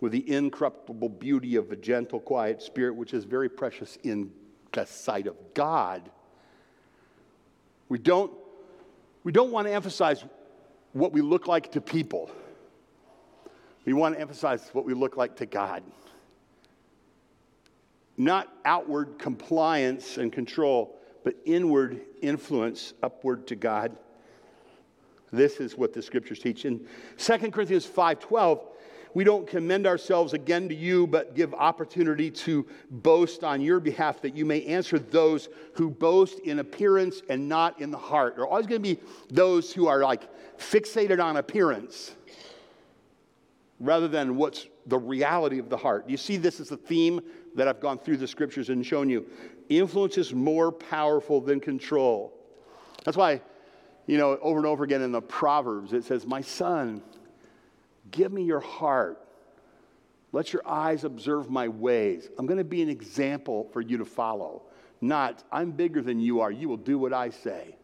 With 0.00 0.12
the 0.12 0.30
incorruptible 0.30 1.08
beauty 1.08 1.56
of 1.56 1.72
a 1.72 1.76
gentle, 1.76 2.20
quiet 2.20 2.62
spirit, 2.62 2.94
which 2.94 3.12
is 3.12 3.24
very 3.24 3.48
precious 3.48 3.98
in 4.02 4.30
the 4.72 4.84
sight 4.84 5.26
of 5.26 5.36
God. 5.54 6.10
We 7.88 7.98
don't, 7.98 8.32
we 9.22 9.32
don't 9.32 9.50
want 9.50 9.66
to 9.66 9.72
emphasize 9.72 10.24
what 10.92 11.12
we 11.12 11.20
look 11.20 11.46
like 11.46 11.72
to 11.72 11.80
people. 11.80 12.30
We 13.84 13.92
want 13.92 14.14
to 14.14 14.20
emphasize 14.20 14.70
what 14.72 14.84
we 14.84 14.94
look 14.94 15.16
like 15.16 15.36
to 15.36 15.46
God. 15.46 15.82
Not 18.16 18.52
outward 18.64 19.18
compliance 19.18 20.18
and 20.18 20.32
control, 20.32 20.98
but 21.24 21.34
inward 21.44 22.00
influence 22.22 22.94
upward 23.02 23.46
to 23.48 23.56
God. 23.56 23.96
This 25.34 25.60
is 25.60 25.76
what 25.76 25.92
the 25.92 26.02
scriptures 26.02 26.38
teach. 26.38 26.64
In 26.64 26.86
2 27.16 27.52
Corinthians 27.52 27.86
5:12, 27.86 28.60
we 29.14 29.22
don't 29.22 29.46
commend 29.46 29.86
ourselves 29.86 30.32
again 30.32 30.68
to 30.68 30.74
you, 30.74 31.06
but 31.06 31.34
give 31.34 31.54
opportunity 31.54 32.30
to 32.30 32.66
boast 32.90 33.44
on 33.44 33.60
your 33.60 33.78
behalf 33.78 34.20
that 34.22 34.36
you 34.36 34.44
may 34.44 34.64
answer 34.64 34.98
those 34.98 35.48
who 35.74 35.88
boast 35.88 36.40
in 36.40 36.58
appearance 36.58 37.22
and 37.28 37.48
not 37.48 37.80
in 37.80 37.92
the 37.92 37.98
heart. 37.98 38.34
There 38.34 38.44
are 38.44 38.48
always 38.48 38.66
going 38.66 38.82
to 38.82 38.94
be 38.94 39.00
those 39.30 39.72
who 39.72 39.86
are 39.86 40.00
like 40.00 40.28
fixated 40.58 41.22
on 41.22 41.36
appearance 41.36 42.16
rather 43.78 44.08
than 44.08 44.36
what's 44.36 44.66
the 44.86 44.98
reality 44.98 45.58
of 45.58 45.68
the 45.68 45.76
heart. 45.76 46.08
You 46.08 46.16
see, 46.16 46.36
this 46.36 46.58
is 46.58 46.72
a 46.72 46.76
theme 46.76 47.20
that 47.54 47.68
I've 47.68 47.80
gone 47.80 47.98
through 47.98 48.16
the 48.16 48.28
scriptures 48.28 48.68
and 48.68 48.84
shown 48.84 49.08
you. 49.08 49.26
Influence 49.68 50.18
is 50.18 50.34
more 50.34 50.72
powerful 50.72 51.40
than 51.40 51.60
control. 51.60 52.32
That's 53.04 53.16
why, 53.16 53.42
you 54.06 54.18
know, 54.18 54.38
over 54.42 54.58
and 54.58 54.66
over 54.66 54.84
again 54.84 55.02
in 55.02 55.12
the 55.12 55.22
Proverbs, 55.22 55.92
it 55.92 56.04
says, 56.04 56.26
My 56.26 56.40
son, 56.40 57.02
Give 58.14 58.32
me 58.32 58.44
your 58.44 58.60
heart. 58.60 59.18
Let 60.32 60.52
your 60.52 60.62
eyes 60.66 61.02
observe 61.02 61.50
my 61.50 61.66
ways. 61.66 62.28
I'm 62.38 62.46
going 62.46 62.58
to 62.58 62.64
be 62.64 62.80
an 62.80 62.88
example 62.88 63.68
for 63.72 63.80
you 63.80 63.98
to 63.98 64.04
follow. 64.04 64.62
Not, 65.00 65.42
I'm 65.50 65.72
bigger 65.72 66.00
than 66.00 66.20
you 66.20 66.40
are. 66.40 66.50
You 66.50 66.68
will 66.68 66.76
do 66.76 66.96
what 66.96 67.12
I 67.12 67.30
say. 67.30 67.76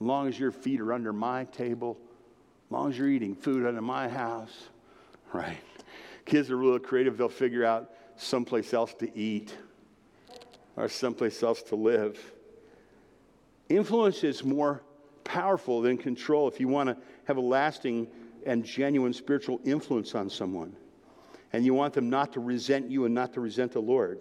As 0.00 0.06
long 0.06 0.28
as 0.28 0.38
your 0.38 0.52
feet 0.52 0.80
are 0.80 0.92
under 0.92 1.12
my 1.12 1.44
table, 1.44 1.98
as 2.66 2.72
long 2.72 2.90
as 2.90 2.98
you're 2.98 3.08
eating 3.08 3.34
food 3.34 3.66
under 3.66 3.80
my 3.80 4.08
house, 4.08 4.68
right? 5.32 5.56
Kids 6.26 6.50
are 6.50 6.56
real 6.56 6.78
creative. 6.78 7.16
They'll 7.16 7.30
figure 7.30 7.64
out 7.64 7.90
someplace 8.16 8.74
else 8.74 8.92
to 8.94 9.18
eat 9.18 9.56
or 10.76 10.88
someplace 10.88 11.42
else 11.42 11.62
to 11.64 11.76
live. 11.76 12.18
Influence 13.70 14.22
is 14.22 14.44
more 14.44 14.82
powerful 15.24 15.80
than 15.80 15.96
control 15.96 16.48
if 16.48 16.60
you 16.60 16.68
want 16.68 16.88
to 16.88 16.96
have 17.24 17.36
a 17.36 17.40
lasting 17.40 18.08
and 18.46 18.64
genuine 18.64 19.12
spiritual 19.12 19.60
influence 19.64 20.14
on 20.14 20.30
someone. 20.30 20.74
And 21.52 21.64
you 21.64 21.74
want 21.74 21.94
them 21.94 22.08
not 22.08 22.32
to 22.34 22.40
resent 22.40 22.90
you 22.90 23.04
and 23.04 23.14
not 23.14 23.32
to 23.34 23.40
resent 23.40 23.72
the 23.72 23.80
Lord. 23.80 24.20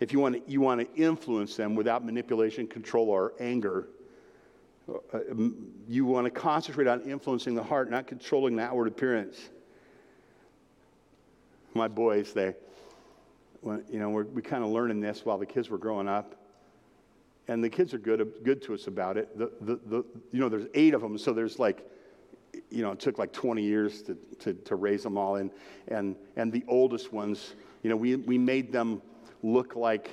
If 0.00 0.12
you 0.12 0.18
want 0.18 0.34
to, 0.34 0.50
you 0.50 0.60
want 0.60 0.80
to 0.80 1.00
influence 1.00 1.56
them 1.56 1.74
without 1.74 2.04
manipulation, 2.04 2.66
control, 2.66 3.08
or 3.08 3.32
anger, 3.38 3.88
uh, 4.88 5.18
you 5.88 6.04
want 6.04 6.26
to 6.26 6.30
concentrate 6.30 6.86
on 6.86 7.00
influencing 7.02 7.54
the 7.54 7.62
heart, 7.62 7.90
not 7.90 8.06
controlling 8.06 8.56
the 8.56 8.62
outward 8.62 8.88
appearance. 8.88 9.48
My 11.72 11.88
boys, 11.88 12.32
they, 12.32 12.54
you 13.64 13.98
know, 13.98 14.10
we're, 14.10 14.24
we 14.24 14.42
kind 14.42 14.62
of 14.62 14.70
learning 14.70 15.00
this 15.00 15.24
while 15.24 15.38
the 15.38 15.46
kids 15.46 15.70
were 15.70 15.78
growing 15.78 16.08
up. 16.08 16.43
And 17.48 17.62
the 17.62 17.68
kids 17.68 17.92
are 17.92 17.98
good, 17.98 18.32
good 18.42 18.62
to 18.62 18.74
us 18.74 18.86
about 18.86 19.16
it. 19.16 19.38
The, 19.38 19.52
the, 19.60 19.80
the, 19.86 20.04
you 20.32 20.40
know, 20.40 20.48
there's 20.48 20.66
eight 20.74 20.94
of 20.94 21.02
them, 21.02 21.18
so 21.18 21.32
there's 21.32 21.58
like 21.58 21.86
you 22.70 22.82
know, 22.82 22.92
it 22.92 23.00
took 23.00 23.18
like 23.18 23.32
20 23.32 23.62
years 23.62 24.02
to, 24.02 24.16
to, 24.40 24.54
to 24.54 24.76
raise 24.76 25.02
them 25.02 25.16
all. 25.16 25.36
And, 25.36 25.50
and, 25.88 26.16
and 26.36 26.52
the 26.52 26.64
oldest 26.68 27.12
ones, 27.12 27.54
you 27.82 27.90
know, 27.90 27.96
we, 27.96 28.16
we 28.16 28.38
made 28.38 28.72
them 28.72 29.02
look 29.42 29.76
like, 29.76 30.10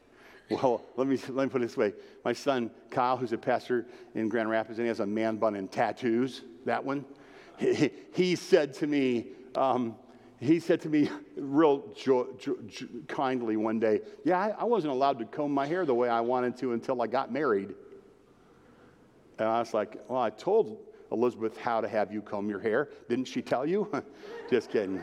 well, 0.50 0.84
let 0.96 1.06
me, 1.06 1.18
let 1.28 1.44
me 1.44 1.50
put 1.50 1.62
it 1.62 1.66
this 1.66 1.76
way. 1.76 1.92
My 2.24 2.32
son, 2.32 2.70
Kyle, 2.90 3.16
who's 3.16 3.32
a 3.32 3.38
pastor 3.38 3.86
in 4.14 4.28
Grand 4.28 4.48
Rapids, 4.48 4.78
and 4.78 4.86
he 4.86 4.88
has 4.88 5.00
a 5.00 5.06
man 5.06 5.36
bun 5.36 5.54
and 5.56 5.70
tattoos, 5.70 6.42
that 6.64 6.84
one, 6.84 7.04
he, 7.58 7.90
he 8.14 8.36
said 8.36 8.74
to 8.74 8.86
me, 8.86 9.28
um, 9.54 9.96
he 10.40 10.60
said 10.60 10.80
to 10.82 10.88
me 10.88 11.10
real 11.36 11.84
jo- 11.96 12.28
jo- 12.38 12.58
jo- 12.66 12.86
kindly 13.08 13.56
one 13.56 13.80
day, 13.80 14.00
Yeah, 14.24 14.38
I, 14.38 14.50
I 14.60 14.64
wasn't 14.64 14.92
allowed 14.92 15.18
to 15.18 15.24
comb 15.24 15.52
my 15.52 15.66
hair 15.66 15.84
the 15.84 15.94
way 15.94 16.08
I 16.08 16.20
wanted 16.20 16.56
to 16.58 16.72
until 16.72 17.02
I 17.02 17.06
got 17.06 17.32
married. 17.32 17.74
And 19.38 19.48
I 19.48 19.58
was 19.58 19.74
like, 19.74 19.98
Well, 20.08 20.20
I 20.20 20.30
told 20.30 20.78
Elizabeth 21.10 21.56
how 21.56 21.80
to 21.80 21.88
have 21.88 22.12
you 22.12 22.22
comb 22.22 22.48
your 22.48 22.60
hair. 22.60 22.88
Didn't 23.08 23.26
she 23.26 23.42
tell 23.42 23.66
you? 23.66 23.90
Just 24.50 24.70
kidding. 24.70 25.00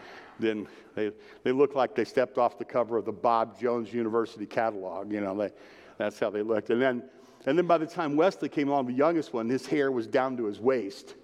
then 0.40 0.66
they, 0.94 1.12
they 1.42 1.52
look 1.52 1.74
like 1.74 1.94
they 1.94 2.04
stepped 2.04 2.38
off 2.38 2.58
the 2.58 2.64
cover 2.64 2.96
of 2.96 3.04
the 3.04 3.12
Bob 3.12 3.60
Jones 3.60 3.92
University 3.92 4.46
catalog. 4.46 5.12
You 5.12 5.20
know, 5.20 5.36
they, 5.36 5.50
that's 5.98 6.18
how 6.18 6.30
they 6.30 6.42
looked. 6.42 6.70
And 6.70 6.80
then, 6.80 7.02
and 7.44 7.58
then 7.58 7.66
by 7.66 7.76
the 7.76 7.86
time 7.86 8.16
Wesley 8.16 8.48
came 8.48 8.68
along, 8.68 8.86
the 8.86 8.92
youngest 8.92 9.32
one, 9.34 9.48
his 9.48 9.66
hair 9.66 9.92
was 9.92 10.06
down 10.06 10.36
to 10.38 10.44
his 10.44 10.60
waist. 10.60 11.14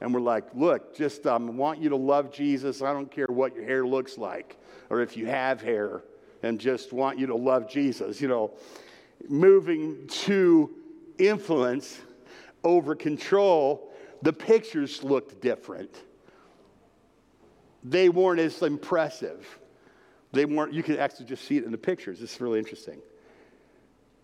And 0.00 0.14
we're 0.14 0.20
like, 0.20 0.44
look, 0.54 0.96
just 0.96 1.26
um, 1.26 1.56
want 1.56 1.80
you 1.80 1.90
to 1.90 1.96
love 1.96 2.32
Jesus. 2.32 2.80
I 2.82 2.92
don't 2.92 3.10
care 3.10 3.26
what 3.28 3.54
your 3.54 3.64
hair 3.64 3.86
looks 3.86 4.16
like 4.16 4.56
or 4.90 5.00
if 5.00 5.16
you 5.16 5.26
have 5.26 5.62
hair, 5.62 6.02
and 6.42 6.58
just 6.58 6.92
want 6.92 7.18
you 7.18 7.26
to 7.26 7.36
love 7.36 7.70
Jesus. 7.70 8.20
You 8.20 8.28
know, 8.28 8.52
moving 9.28 10.06
to 10.08 10.70
influence 11.18 12.00
over 12.64 12.94
control, 12.94 13.92
the 14.22 14.32
pictures 14.32 15.02
looked 15.04 15.40
different. 15.40 16.02
They 17.84 18.08
weren't 18.08 18.40
as 18.40 18.60
impressive. 18.62 19.46
They 20.32 20.44
weren't, 20.44 20.72
you 20.72 20.82
can 20.82 20.98
actually 20.98 21.26
just 21.26 21.44
see 21.44 21.56
it 21.56 21.64
in 21.64 21.72
the 21.72 21.78
pictures. 21.78 22.20
It's 22.20 22.40
really 22.40 22.58
interesting. 22.58 23.00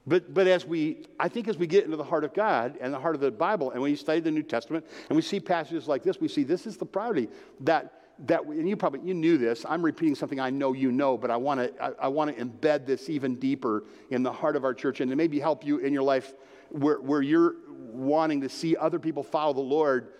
But, 0.06 0.32
but 0.32 0.46
as 0.46 0.64
we, 0.64 1.04
I 1.18 1.28
think 1.28 1.48
as 1.48 1.58
we 1.58 1.66
get 1.66 1.84
into 1.84 1.96
the 1.96 2.04
heart 2.04 2.22
of 2.22 2.32
God 2.32 2.78
and 2.80 2.94
the 2.94 2.98
heart 2.98 3.16
of 3.16 3.20
the 3.20 3.30
Bible, 3.30 3.72
and 3.72 3.82
when 3.82 3.90
you 3.90 3.96
study 3.96 4.20
the 4.20 4.30
New 4.30 4.44
Testament 4.44 4.86
and 5.08 5.16
we 5.16 5.22
see 5.22 5.40
passages 5.40 5.88
like 5.88 6.04
this, 6.04 6.20
we 6.20 6.28
see 6.28 6.44
this 6.44 6.66
is 6.66 6.76
the 6.76 6.86
priority 6.86 7.28
that, 7.60 8.02
that 8.26 8.44
and 8.44 8.68
you 8.68 8.76
probably, 8.76 9.00
you 9.00 9.14
knew 9.14 9.36
this. 9.36 9.66
I'm 9.68 9.84
repeating 9.84 10.14
something 10.14 10.38
I 10.38 10.50
know 10.50 10.74
you 10.74 10.92
know, 10.92 11.18
but 11.18 11.32
I 11.32 11.36
want 11.36 11.60
to, 11.60 11.82
I, 11.82 12.04
I 12.04 12.08
want 12.08 12.36
to 12.36 12.44
embed 12.44 12.86
this 12.86 13.10
even 13.10 13.34
deeper 13.34 13.82
in 14.10 14.22
the 14.22 14.32
heart 14.32 14.54
of 14.54 14.64
our 14.64 14.74
church 14.74 15.00
and 15.00 15.10
to 15.10 15.16
maybe 15.16 15.40
help 15.40 15.66
you 15.66 15.78
in 15.78 15.92
your 15.92 16.04
life 16.04 16.34
where, 16.70 17.00
where 17.00 17.22
you're 17.22 17.56
wanting 17.68 18.42
to 18.42 18.48
see 18.48 18.76
other 18.76 19.00
people 19.00 19.24
follow 19.24 19.54
the 19.54 19.60
Lord, 19.60 20.12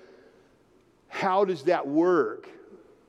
how 1.09 1.45
does 1.45 1.63
that 1.65 1.87
work? 1.87 2.49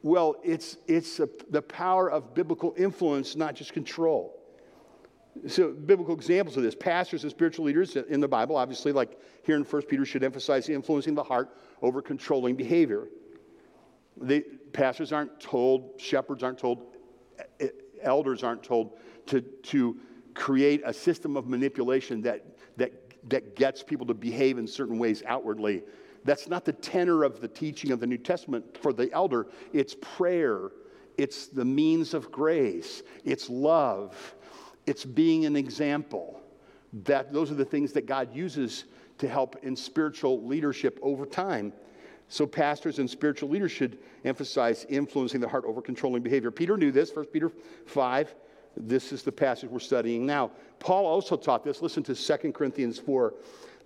Well, 0.04 0.36
it's, 0.44 0.78
it's 0.86 1.20
a, 1.20 1.28
the 1.50 1.64
power 1.64 2.10
of 2.10 2.36
biblical 2.36 2.76
influence, 2.78 3.36
not 3.36 3.56
just 3.56 3.74
control. 3.74 4.37
So, 5.48 5.72
biblical 5.72 6.16
examples 6.16 6.58
of 6.58 6.64
this 6.64 6.76
pastors 6.76 7.24
and 7.24 7.32
spiritual 7.32 7.66
leaders 7.66 7.96
in 7.96 8.20
the 8.20 8.28
Bible, 8.28 8.56
obviously, 8.56 8.92
like 8.92 9.20
here 9.44 9.56
in 9.56 9.64
1 9.64 9.82
Peter, 9.84 10.06
should 10.06 10.24
emphasize 10.24 10.70
influencing 10.70 11.16
the 11.16 11.24
heart 11.24 11.58
over 11.82 12.02
controlling 12.02 12.56
behavior. 12.56 13.08
They, 14.20 14.42
pastors 14.74 15.12
aren't 15.12 15.40
told, 15.40 16.00
shepherds 16.00 16.44
aren't 16.44 16.58
told, 16.58 16.96
elders 18.02 18.44
aren't 18.44 18.64
told 18.64 18.98
to, 19.28 19.42
to 19.42 19.98
create 20.34 20.82
a 20.86 20.94
system 20.94 21.36
of 21.36 21.48
manipulation 21.48 22.22
that, 22.22 22.46
that, 22.78 22.92
that 23.30 23.56
gets 23.56 23.84
people 23.84 24.06
to 24.08 24.14
behave 24.14 24.58
in 24.58 24.68
certain 24.68 24.98
ways 24.98 25.24
outwardly. 25.26 25.84
That's 26.24 26.48
not 26.48 26.66
the 26.66 26.74
tenor 26.74 27.24
of 27.24 27.42
the 27.42 27.48
teaching 27.48 27.92
of 27.92 28.00
the 28.00 28.08
New 28.08 28.18
Testament 28.18 28.78
for 28.82 28.94
the 28.94 29.12
elder. 29.14 29.48
It's 29.74 29.96
prayer, 30.00 30.72
it's 31.18 31.48
the 31.48 31.66
means 31.66 32.14
of 32.14 32.32
grace, 32.32 33.04
it's 33.24 33.50
love, 33.50 34.36
it's 34.88 35.06
being 35.06 35.46
an 35.46 35.56
example. 35.56 36.42
That, 37.04 37.32
those 37.32 37.52
are 37.52 37.56
the 37.56 37.66
things 37.66 37.92
that 37.94 38.08
God 38.08 38.34
uses 38.34 38.86
to 39.20 39.28
help 39.28 39.58
in 39.64 39.76
spiritual 39.76 40.44
leadership 40.46 40.98
over 41.02 41.26
time. 41.26 41.74
So, 42.30 42.46
pastors 42.46 43.00
and 43.00 43.10
spiritual 43.10 43.50
leaders 43.50 43.72
should 43.72 44.00
emphasize 44.26 44.86
influencing 44.90 45.40
the 45.40 45.48
heart 45.48 45.64
over 45.66 45.82
controlling 45.82 46.24
behavior. 46.24 46.52
Peter 46.52 46.78
knew 46.78 46.92
this, 46.92 47.16
1 47.16 47.26
Peter 47.26 47.52
5. 47.86 48.36
This 48.76 49.12
is 49.12 49.24
the 49.24 49.32
passage 49.32 49.70
we're 49.70 49.80
studying 49.80 50.26
now. 50.26 50.52
Paul 50.80 51.06
also 51.06 51.36
taught 51.36 51.64
this. 51.64 51.82
Listen 51.82 52.04
to 52.04 52.16
2 52.16 52.52
Corinthians 52.52 53.00
4. 53.00 53.34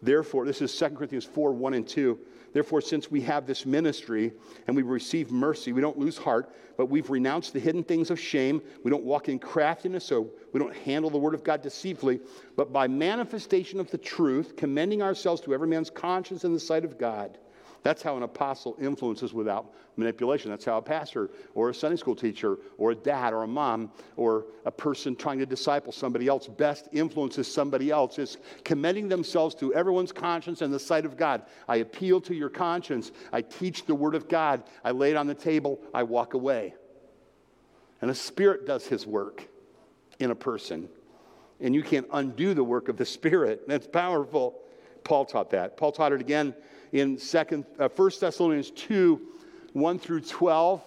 Therefore, 0.02 0.46
this 0.46 0.62
is 0.62 0.76
2 0.76 0.90
Corinthians 0.90 1.26
4 1.26 1.52
1 1.52 1.74
and 1.74 1.88
2. 1.88 2.20
Therefore, 2.54 2.82
since 2.82 3.10
we 3.10 3.22
have 3.22 3.46
this 3.46 3.66
ministry 3.66 4.34
and 4.68 4.76
we 4.76 4.82
receive 4.84 5.32
mercy, 5.32 5.72
we 5.72 5.82
don't 5.82 5.98
lose 5.98 6.18
heart, 6.18 6.54
but 6.76 6.88
we've 6.88 7.10
renounced 7.10 7.54
the 7.54 7.60
hidden 7.60 7.84
things 7.84 8.10
of 8.10 8.20
shame. 8.20 8.62
We 8.84 8.92
don't 8.92 9.04
walk 9.04 9.30
in 9.30 9.40
craftiness, 9.40 10.04
so 10.04 10.30
we 10.52 10.60
don't 10.60 10.76
handle 10.76 11.10
the 11.10 11.18
word 11.18 11.34
of 11.34 11.44
God 11.44 11.62
deceitfully, 11.62 12.20
but 12.58 12.74
by 12.74 12.88
manifestation 12.88 13.80
of 13.80 13.90
the 13.90 13.98
truth, 13.98 14.56
commending 14.58 15.02
ourselves 15.02 15.40
to 15.42 15.54
every 15.54 15.68
man's 15.68 15.90
conscience 15.90 16.44
in 16.44 16.54
the 16.54 16.60
sight 16.60 16.84
of 16.84 16.98
God. 16.98 17.38
That's 17.84 18.04
how 18.04 18.16
an 18.16 18.24
apostle 18.24 18.76
influences 18.80 19.34
without 19.34 19.74
manipulation. 19.98 20.52
That's 20.52 20.66
how 20.66 20.78
a 20.78 20.82
pastor 20.82 21.32
or 21.56 21.70
a 21.70 21.74
Sunday 21.74 21.98
school 21.98 22.16
teacher 22.16 22.60
or 22.78 22.92
a 22.92 22.96
dad 22.96 23.34
or 23.34 23.44
a 23.44 23.48
mom 23.48 23.92
or 24.16 24.46
a 24.66 24.72
person 24.72 25.16
trying 25.16 25.40
to 25.40 25.48
disciple 25.48 25.92
somebody 25.92 26.28
else 26.28 26.48
best 26.48 26.90
influences 26.92 27.52
somebody 27.52 27.90
else 27.90 28.20
is 28.20 28.38
commending 28.64 29.10
themselves 29.10 29.56
to 29.56 29.74
everyone's 29.74 30.12
conscience 30.12 30.62
and 30.62 30.72
the 30.72 30.80
sight 30.80 31.06
of 31.06 31.18
God. 31.18 31.44
I 31.68 31.78
appeal 31.78 32.22
to 32.22 32.36
your 32.36 32.50
conscience. 32.50 33.12
I 33.34 33.42
teach 33.42 33.86
the 33.86 33.96
word 33.96 34.14
of 34.14 34.30
God. 34.30 34.64
I 34.84 34.92
lay 34.92 35.12
it 35.12 35.18
on 35.18 35.26
the 35.26 35.34
table. 35.34 35.80
I 35.94 36.04
walk 36.04 36.36
away. 36.36 36.76
And 38.02 38.10
the 38.10 38.16
Spirit 38.16 38.68
does 38.68 38.86
his 38.86 39.08
work 39.08 39.48
in 40.20 40.30
a 40.30 40.36
person. 40.36 40.88
And 41.60 41.74
you 41.74 41.82
can't 41.82 42.08
undo 42.14 42.54
the 42.54 42.64
work 42.64 42.90
of 42.90 42.98
the 42.98 43.06
Spirit. 43.06 43.64
That's 43.68 43.88
powerful. 43.88 44.60
Paul 45.04 45.26
taught 45.26 45.50
that. 45.52 45.78
Paul 45.78 45.92
taught 45.92 46.14
it 46.14 46.22
again 46.22 46.54
in 46.92 47.18
second, 47.18 47.66
uh, 47.80 47.90
1 47.90 48.12
Thessalonians 48.20 48.72
2 48.72 49.22
1 49.74 50.00
through 50.00 50.22
12. 50.22 50.82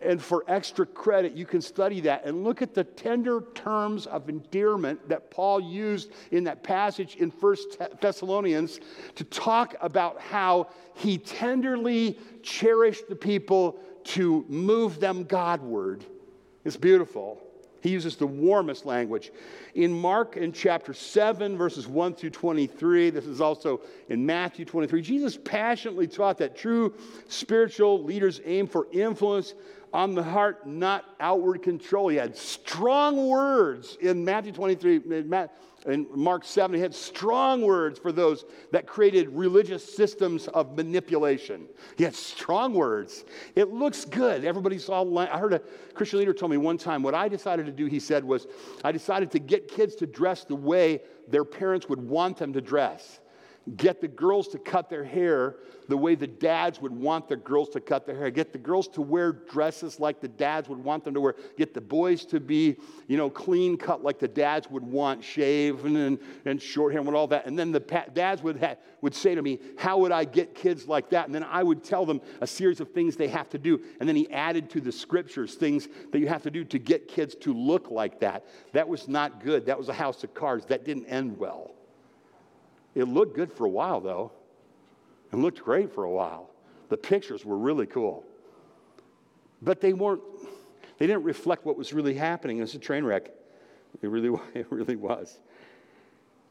And 0.00 0.22
for 0.22 0.44
extra 0.46 0.86
credit, 0.86 1.32
you 1.32 1.44
can 1.44 1.60
study 1.60 2.00
that 2.02 2.24
and 2.24 2.44
look 2.44 2.62
at 2.62 2.72
the 2.72 2.84
tender 2.84 3.42
terms 3.54 4.06
of 4.06 4.28
endearment 4.28 5.08
that 5.08 5.30
Paul 5.30 5.60
used 5.60 6.12
in 6.30 6.44
that 6.44 6.62
passage 6.62 7.16
in 7.16 7.30
1 7.30 7.56
Thessalonians 8.00 8.78
to 9.16 9.24
talk 9.24 9.74
about 9.80 10.20
how 10.20 10.68
he 10.94 11.18
tenderly 11.18 12.16
cherished 12.42 13.08
the 13.08 13.16
people 13.16 13.80
to 14.04 14.44
move 14.48 15.00
them 15.00 15.24
Godward. 15.24 16.04
It's 16.64 16.76
beautiful. 16.76 17.42
He 17.80 17.90
uses 17.90 18.16
the 18.16 18.26
warmest 18.26 18.84
language. 18.86 19.30
In 19.74 19.92
Mark, 19.92 20.36
in 20.36 20.52
chapter 20.52 20.92
7, 20.92 21.56
verses 21.56 21.86
1 21.86 22.14
through 22.14 22.30
23, 22.30 23.10
this 23.10 23.26
is 23.26 23.40
also 23.40 23.80
in 24.08 24.24
Matthew 24.24 24.64
23, 24.64 25.00
Jesus 25.00 25.38
passionately 25.44 26.06
taught 26.06 26.38
that 26.38 26.56
true 26.56 26.92
spiritual 27.28 28.02
leaders 28.02 28.40
aim 28.44 28.66
for 28.66 28.88
influence 28.92 29.54
on 29.92 30.14
the 30.14 30.22
heart, 30.22 30.66
not 30.66 31.04
outward 31.20 31.62
control. 31.62 32.08
He 32.08 32.16
had 32.16 32.36
strong 32.36 33.28
words 33.28 33.96
in 34.00 34.24
Matthew 34.24 34.52
23, 34.52 35.24
in 35.86 36.06
Mark 36.14 36.44
7, 36.44 36.74
he 36.74 36.80
had 36.80 36.94
strong 36.94 37.62
words 37.62 37.98
for 37.98 38.10
those 38.10 38.44
that 38.72 38.86
created 38.86 39.28
religious 39.28 39.84
systems 39.84 40.48
of 40.48 40.76
manipulation. 40.76 41.68
He 41.96 42.04
had 42.04 42.14
strong 42.14 42.74
words. 42.74 43.24
It 43.54 43.72
looks 43.72 44.04
good. 44.04 44.44
Everybody 44.44 44.78
saw. 44.78 45.04
I 45.16 45.38
heard 45.38 45.52
a 45.52 45.62
Christian 45.94 46.18
leader 46.18 46.32
tell 46.32 46.48
me 46.48 46.56
one 46.56 46.78
time 46.78 47.02
what 47.02 47.14
I 47.14 47.28
decided 47.28 47.66
to 47.66 47.72
do, 47.72 47.86
he 47.86 48.00
said, 48.00 48.24
was 48.24 48.46
I 48.82 48.92
decided 48.92 49.30
to 49.32 49.38
get 49.38 49.68
kids 49.68 49.94
to 49.96 50.06
dress 50.06 50.44
the 50.44 50.56
way 50.56 51.00
their 51.28 51.44
parents 51.44 51.88
would 51.88 52.00
want 52.00 52.38
them 52.38 52.52
to 52.54 52.60
dress 52.60 53.20
get 53.76 54.00
the 54.00 54.08
girls 54.08 54.48
to 54.48 54.58
cut 54.58 54.88
their 54.88 55.04
hair 55.04 55.56
the 55.88 55.96
way 55.96 56.14
the 56.14 56.26
dads 56.26 56.80
would 56.80 56.92
want 56.92 57.28
the 57.28 57.36
girls 57.36 57.70
to 57.70 57.80
cut 57.80 58.06
their 58.06 58.14
hair. 58.14 58.30
Get 58.30 58.52
the 58.52 58.58
girls 58.58 58.88
to 58.88 59.00
wear 59.00 59.32
dresses 59.32 59.98
like 59.98 60.20
the 60.20 60.28
dads 60.28 60.68
would 60.68 60.78
want 60.78 61.02
them 61.04 61.14
to 61.14 61.20
wear. 61.20 61.34
Get 61.56 61.72
the 61.72 61.80
boys 61.80 62.24
to 62.26 62.40
be 62.40 62.76
you 63.06 63.16
know 63.16 63.30
clean 63.30 63.76
cut 63.76 64.02
like 64.04 64.18
the 64.18 64.28
dads 64.28 64.70
would 64.70 64.82
want 64.82 65.24
shaven 65.24 65.96
and, 65.96 66.18
and 66.44 66.60
short 66.60 66.92
hair 66.92 67.00
and 67.00 67.16
all 67.16 67.26
that. 67.28 67.46
And 67.46 67.58
then 67.58 67.72
the 67.72 67.80
pa- 67.80 68.06
dads 68.12 68.42
would, 68.42 68.60
ha- 68.60 68.76
would 69.00 69.14
say 69.14 69.34
to 69.34 69.42
me 69.42 69.58
how 69.78 69.98
would 69.98 70.12
i 70.12 70.24
get 70.24 70.54
kids 70.54 70.86
like 70.86 71.10
that? 71.10 71.26
And 71.26 71.34
then 71.34 71.44
i 71.44 71.62
would 71.62 71.82
tell 71.82 72.04
them 72.04 72.20
a 72.40 72.46
series 72.46 72.80
of 72.80 72.92
things 72.92 73.16
they 73.16 73.28
have 73.28 73.48
to 73.50 73.58
do. 73.58 73.80
And 73.98 74.08
then 74.08 74.16
he 74.16 74.30
added 74.30 74.68
to 74.70 74.80
the 74.80 74.92
scriptures 74.92 75.54
things 75.54 75.88
that 76.12 76.18
you 76.18 76.28
have 76.28 76.42
to 76.42 76.50
do 76.50 76.64
to 76.64 76.78
get 76.78 77.08
kids 77.08 77.34
to 77.36 77.54
look 77.54 77.90
like 77.90 78.20
that. 78.20 78.44
That 78.72 78.88
was 78.88 79.08
not 79.08 79.42
good. 79.42 79.66
That 79.66 79.78
was 79.78 79.88
a 79.88 79.94
house 79.94 80.22
of 80.22 80.34
cards. 80.34 80.66
That 80.66 80.84
didn't 80.84 81.06
end 81.06 81.38
well 81.38 81.77
it 82.98 83.04
looked 83.04 83.36
good 83.36 83.52
for 83.52 83.64
a 83.64 83.68
while, 83.68 84.00
though. 84.00 84.32
It 85.32 85.36
looked 85.36 85.62
great 85.62 85.94
for 85.94 86.02
a 86.02 86.10
while. 86.10 86.50
The 86.88 86.96
pictures 86.96 87.44
were 87.44 87.56
really 87.56 87.86
cool. 87.86 88.24
But 89.62 89.80
they 89.80 89.92
weren't, 89.92 90.22
they 90.98 91.06
didn't 91.06 91.22
reflect 91.22 91.64
what 91.64 91.78
was 91.78 91.92
really 91.92 92.14
happening. 92.14 92.58
It 92.58 92.62
was 92.62 92.74
a 92.74 92.78
train 92.78 93.04
wreck. 93.04 93.30
It 94.02 94.08
really, 94.08 94.36
it 94.54 94.66
really 94.70 94.96
was. 94.96 95.38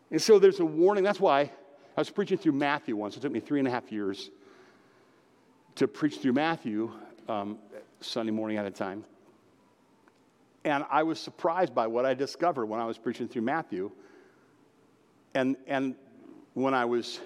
And 0.10 0.22
so 0.22 0.40
there's 0.40 0.62
a 0.62 0.66
warning. 0.66 1.04
That's 1.04 1.20
why 1.20 1.42
I 1.42 2.02
was 2.02 2.10
preaching 2.10 2.38
through 2.38 2.54
Matthew 2.54 2.96
once. 2.96 3.18
It 3.18 3.22
took 3.22 3.32
me 3.34 3.42
three 3.42 3.60
and 3.60 3.68
a 3.68 3.72
half 3.72 3.92
years 3.92 4.30
to 5.76 5.86
preach 5.86 6.20
through 6.20 6.34
Matthew 6.34 6.92
um, 7.28 7.58
Sunday 8.00 8.32
morning 8.32 8.58
at 8.58 8.66
a 8.66 8.72
time. 8.72 9.04
And 10.64 10.86
I 10.90 11.04
was 11.04 11.20
surprised 11.20 11.76
by 11.76 11.88
what 11.88 12.06
I 12.06 12.14
discovered 12.14 12.68
when 12.68 12.80
I 12.80 12.86
was 12.86 12.98
preaching 12.98 13.28
through 13.28 13.42
Matthew. 13.42 13.92
And, 15.34 15.58
and 15.68 15.96
when 16.58 16.74
I 16.74 16.86
was 16.86 17.20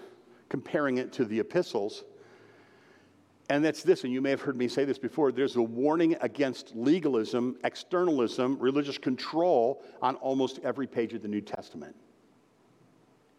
comparing 0.49 0.97
it 0.97 1.13
to 1.13 1.23
the 1.23 1.39
epistles. 1.39 2.03
And 3.49 3.63
that's 3.63 3.81
this, 3.81 4.03
and 4.03 4.11
you 4.11 4.21
may 4.21 4.29
have 4.29 4.41
heard 4.41 4.57
me 4.57 4.67
say 4.67 4.83
this 4.83 4.97
before 4.97 5.31
there's 5.31 5.55
a 5.55 5.61
warning 5.61 6.17
against 6.19 6.75
legalism, 6.75 7.57
externalism, 7.63 8.59
religious 8.59 8.97
control 8.97 9.83
on 10.01 10.15
almost 10.15 10.59
every 10.63 10.85
page 10.85 11.13
of 11.13 11.21
the 11.21 11.29
New 11.29 11.39
Testament. 11.39 11.95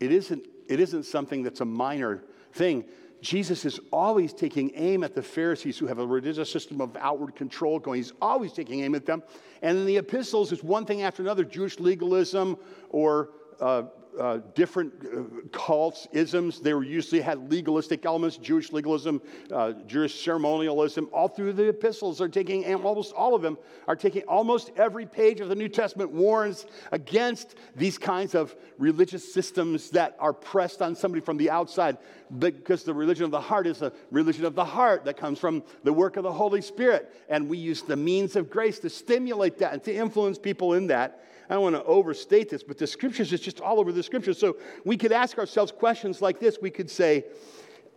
It 0.01 0.13
isn't, 0.13 0.47
it 0.67 0.81
isn't 0.81 1.05
something 1.05 1.43
that's 1.43 1.61
a 1.61 1.67
minor 1.67 2.25
thing. 2.55 2.85
Jesus 3.21 3.67
is 3.67 3.79
always 3.93 4.33
taking 4.33 4.73
aim 4.75 5.05
at 5.05 5.15
the 5.15 5.23
Pharisees 5.23 5.77
who 5.77 5.87
have 5.87 5.99
a 5.99 6.07
religious 6.07 6.51
system 6.51 6.81
of 6.81 6.97
outward 6.97 7.37
control 7.37 7.79
going. 7.79 7.99
He's 7.99 8.15
always 8.21 8.55
taking 8.55 8.81
aim 8.81 8.95
at 8.95 9.05
them. 9.05 9.23
And 9.61 9.77
in 9.77 9.85
the 9.85 9.99
epistles, 9.99 10.53
it's 10.53 10.65
one 10.65 10.87
thing 10.87 11.03
after 11.03 11.23
another 11.23 11.45
Jewish 11.45 11.79
legalism 11.79 12.57
or 12.89 13.31
uh, 13.61 13.85
uh, 14.19 14.39
different 14.55 14.93
uh, 15.05 15.23
cults, 15.53 16.07
isms. 16.13 16.61
They 16.61 16.75
were 16.75 16.85
usually 16.85 17.21
had 17.21 17.51
legalistic 17.51 18.05
elements, 18.05 18.37
Jewish 18.37 18.73
legalism, 18.73 19.23
uh, 19.51 19.73
Jewish 19.87 20.23
ceremonialism. 20.23 21.09
All 21.13 21.29
through 21.29 21.55
the 21.55 21.69
epistles 21.69 22.21
are 22.21 22.29
taking, 22.29 22.65
and 22.65 22.83
almost 22.83 23.13
all 23.15 23.35
of 23.35 23.43
them 23.43 23.59
are 23.89 23.97
taking, 23.97 24.23
almost 24.23 24.71
every 24.77 25.07
page 25.07 25.41
of 25.41 25.49
the 25.49 25.55
New 25.55 25.69
Testament 25.69 26.11
warns 26.11 26.67
against 26.91 27.55
these 27.77 27.99
kinds 27.99 28.35
of 28.35 28.55
religious 28.79 29.33
systems 29.33 29.91
that 29.91 30.17
are 30.19 30.33
pressed 30.33 30.83
on 30.83 30.95
somebody 30.95 31.25
from 31.25 31.37
the 31.37 31.51
outside 31.51 31.97
because 32.39 32.83
the 32.83 32.95
religion 32.95 33.25
of 33.25 33.31
the 33.31 33.41
heart 33.41 33.67
is 33.67 33.83
a 33.83 33.93
religion 34.11 34.45
of 34.45 34.55
the 34.55 34.65
heart 34.65 35.05
that 35.05 35.17
comes 35.17 35.39
from 35.39 35.63
the 35.85 35.93
work 35.93 36.17
of 36.17 36.23
the 36.23 36.33
Holy 36.33 36.63
Spirit. 36.63 37.15
And 37.29 37.49
we 37.49 37.59
use 37.59 37.83
the 37.83 37.97
means 37.97 38.37
of 38.37 38.51
grace 38.51 38.79
to 38.81 38.91
stimulate 38.91 39.59
that 39.59 39.73
and 39.73 39.85
to 39.85 39.95
influence 39.95 40.39
people 40.39 40.75
in 40.75 40.87
that. 40.89 41.25
I 41.51 41.55
don't 41.55 41.63
want 41.63 41.77
to 41.77 41.85
overstate 41.85 42.49
this, 42.49 42.63
but 42.63 42.79
the 42.79 42.87
scriptures 42.87 43.33
is 43.33 43.41
just 43.41 43.61
all 43.61 43.81
over 43.81 43.93
the 43.93 44.03
scriptures. 44.03 44.39
So 44.39 44.57
we 44.85 44.97
could 44.97 45.13
ask 45.13 45.39
ourselves 45.39 45.73
questions 45.73 46.23
like 46.23 46.41
this. 46.41 46.59
We 46.61 46.71
could 46.71 46.91
say, 46.91 47.25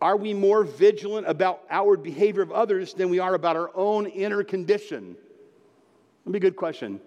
are 0.02 0.18
we 0.18 0.34
more 0.34 0.64
vigilant 0.64 1.28
about 1.28 1.62
outward 1.70 2.04
behavior 2.04 2.42
of 2.42 2.52
others 2.52 2.94
than 2.94 3.10
we 3.10 3.20
are 3.20 3.34
about 3.34 3.56
our 3.56 3.72
own 3.76 4.08
inner 4.08 4.44
condition? 4.44 5.16
That'd 6.24 6.34
be 6.34 6.38
a 6.38 6.52
good 6.52 6.58
question. 6.58 7.00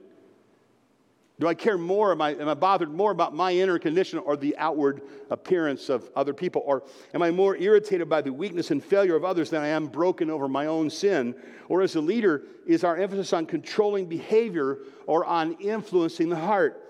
Do 1.40 1.46
I 1.46 1.54
care 1.54 1.78
more? 1.78 2.10
Am 2.10 2.20
I, 2.20 2.30
am 2.30 2.48
I 2.48 2.54
bothered 2.54 2.90
more 2.90 3.12
about 3.12 3.32
my 3.32 3.52
inner 3.52 3.78
condition 3.78 4.18
or 4.18 4.36
the 4.36 4.56
outward 4.56 5.02
appearance 5.30 5.88
of 5.88 6.10
other 6.16 6.34
people? 6.34 6.62
Or 6.66 6.82
am 7.14 7.22
I 7.22 7.30
more 7.30 7.56
irritated 7.56 8.08
by 8.08 8.22
the 8.22 8.32
weakness 8.32 8.72
and 8.72 8.82
failure 8.82 9.14
of 9.14 9.24
others 9.24 9.50
than 9.50 9.62
I 9.62 9.68
am 9.68 9.86
broken 9.86 10.30
over 10.30 10.48
my 10.48 10.66
own 10.66 10.90
sin? 10.90 11.36
Or 11.68 11.82
as 11.82 11.94
a 11.94 12.00
leader, 12.00 12.42
is 12.66 12.82
our 12.82 12.96
emphasis 12.96 13.32
on 13.32 13.46
controlling 13.46 14.06
behavior 14.06 14.78
or 15.06 15.24
on 15.24 15.52
influencing 15.54 16.28
the 16.28 16.36
heart? 16.36 16.84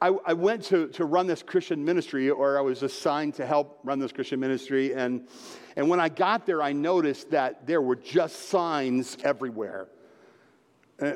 I, 0.00 0.08
I, 0.24 0.32
went 0.32 0.64
to, 0.64 0.88
to 0.88 1.04
run 1.04 1.26
this 1.26 1.42
Christian 1.42 1.84
ministry, 1.84 2.30
or 2.30 2.56
I 2.56 2.62
was 2.62 2.82
assigned 2.82 3.34
to 3.34 3.44
help 3.44 3.80
run 3.84 3.98
this 3.98 4.12
Christian 4.12 4.40
ministry. 4.40 4.94
And, 4.94 5.28
and 5.76 5.90
when 5.90 6.00
I 6.00 6.08
got 6.08 6.46
there, 6.46 6.62
I 6.62 6.72
noticed 6.72 7.32
that 7.32 7.66
there 7.66 7.82
were 7.82 7.96
just 7.96 8.48
signs 8.48 9.18
everywhere. 9.22 9.88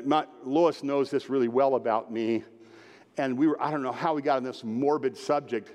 My, 0.03 0.27
Lois 0.43 0.83
knows 0.83 1.09
this 1.09 1.31
really 1.31 1.47
well 1.47 1.73
about 1.73 2.11
me. 2.11 2.43
And 3.17 3.37
we 3.37 3.47
were, 3.47 3.61
I 3.61 3.71
don't 3.71 3.83
know 3.83 3.91
how 3.91 4.13
we 4.13 4.21
got 4.21 4.37
on 4.37 4.43
this 4.43 4.63
morbid 4.63 5.17
subject, 5.17 5.71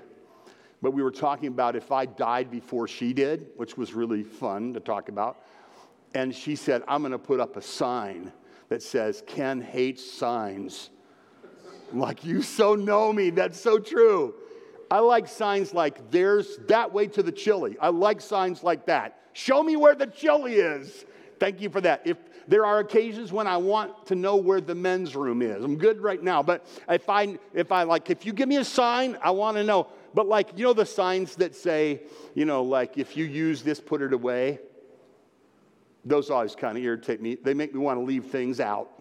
but 0.81 0.91
we 0.91 1.01
were 1.01 1.11
talking 1.11 1.47
about 1.47 1.75
if 1.75 1.91
I 1.91 2.05
died 2.05 2.51
before 2.51 2.87
she 2.87 3.13
did, 3.13 3.47
which 3.55 3.77
was 3.77 3.93
really 3.93 4.23
fun 4.23 4.73
to 4.73 4.79
talk 4.79 5.09
about. 5.09 5.43
And 6.13 6.35
she 6.35 6.55
said, 6.55 6.83
I'm 6.87 7.01
going 7.01 7.11
to 7.13 7.19
put 7.19 7.39
up 7.39 7.55
a 7.57 7.61
sign 7.61 8.31
that 8.69 8.83
says, 8.83 9.23
Ken 9.25 9.61
hates 9.61 10.09
signs. 10.11 10.89
I'm 11.91 11.99
like, 11.99 12.23
you 12.23 12.41
so 12.41 12.75
know 12.75 13.11
me. 13.11 13.29
That's 13.29 13.59
so 13.59 13.79
true. 13.79 14.35
I 14.89 14.99
like 14.99 15.27
signs 15.27 15.73
like, 15.73 16.11
there's 16.11 16.57
that 16.67 16.91
way 16.91 17.07
to 17.07 17.23
the 17.23 17.31
chili. 17.31 17.77
I 17.79 17.89
like 17.89 18.21
signs 18.21 18.63
like 18.63 18.85
that. 18.87 19.19
Show 19.33 19.63
me 19.63 19.77
where 19.77 19.95
the 19.95 20.07
chili 20.07 20.55
is. 20.55 21.05
Thank 21.39 21.61
you 21.61 21.69
for 21.69 21.81
that. 21.81 22.01
If 22.05 22.17
there 22.47 22.65
are 22.65 22.79
occasions 22.79 23.31
when 23.31 23.47
I 23.47 23.57
want 23.57 24.07
to 24.07 24.15
know 24.15 24.35
where 24.35 24.61
the 24.61 24.75
men's 24.75 25.15
room 25.15 25.41
is, 25.41 25.63
I'm 25.63 25.77
good 25.77 26.01
right 26.01 26.21
now. 26.21 26.41
But 26.43 26.65
if 26.89 27.09
I, 27.09 27.37
if 27.53 27.71
I 27.71 27.83
like, 27.83 28.09
if 28.09 28.25
you 28.25 28.33
give 28.33 28.49
me 28.49 28.57
a 28.57 28.65
sign, 28.65 29.17
I 29.23 29.31
want 29.31 29.57
to 29.57 29.63
know. 29.63 29.87
But 30.13 30.27
like, 30.27 30.57
you 30.57 30.65
know, 30.65 30.73
the 30.73 30.85
signs 30.85 31.35
that 31.37 31.55
say, 31.55 32.01
you 32.35 32.45
know, 32.45 32.63
like, 32.63 32.97
if 32.97 33.15
you 33.15 33.25
use 33.25 33.61
this, 33.61 33.79
put 33.79 34.01
it 34.01 34.13
away. 34.13 34.59
Those 36.03 36.29
always 36.29 36.55
kind 36.55 36.77
of 36.77 36.83
irritate 36.83 37.21
me. 37.21 37.35
They 37.35 37.53
make 37.53 37.73
me 37.73 37.79
want 37.79 37.99
to 37.99 38.03
leave 38.03 38.25
things 38.25 38.59
out. 38.59 38.89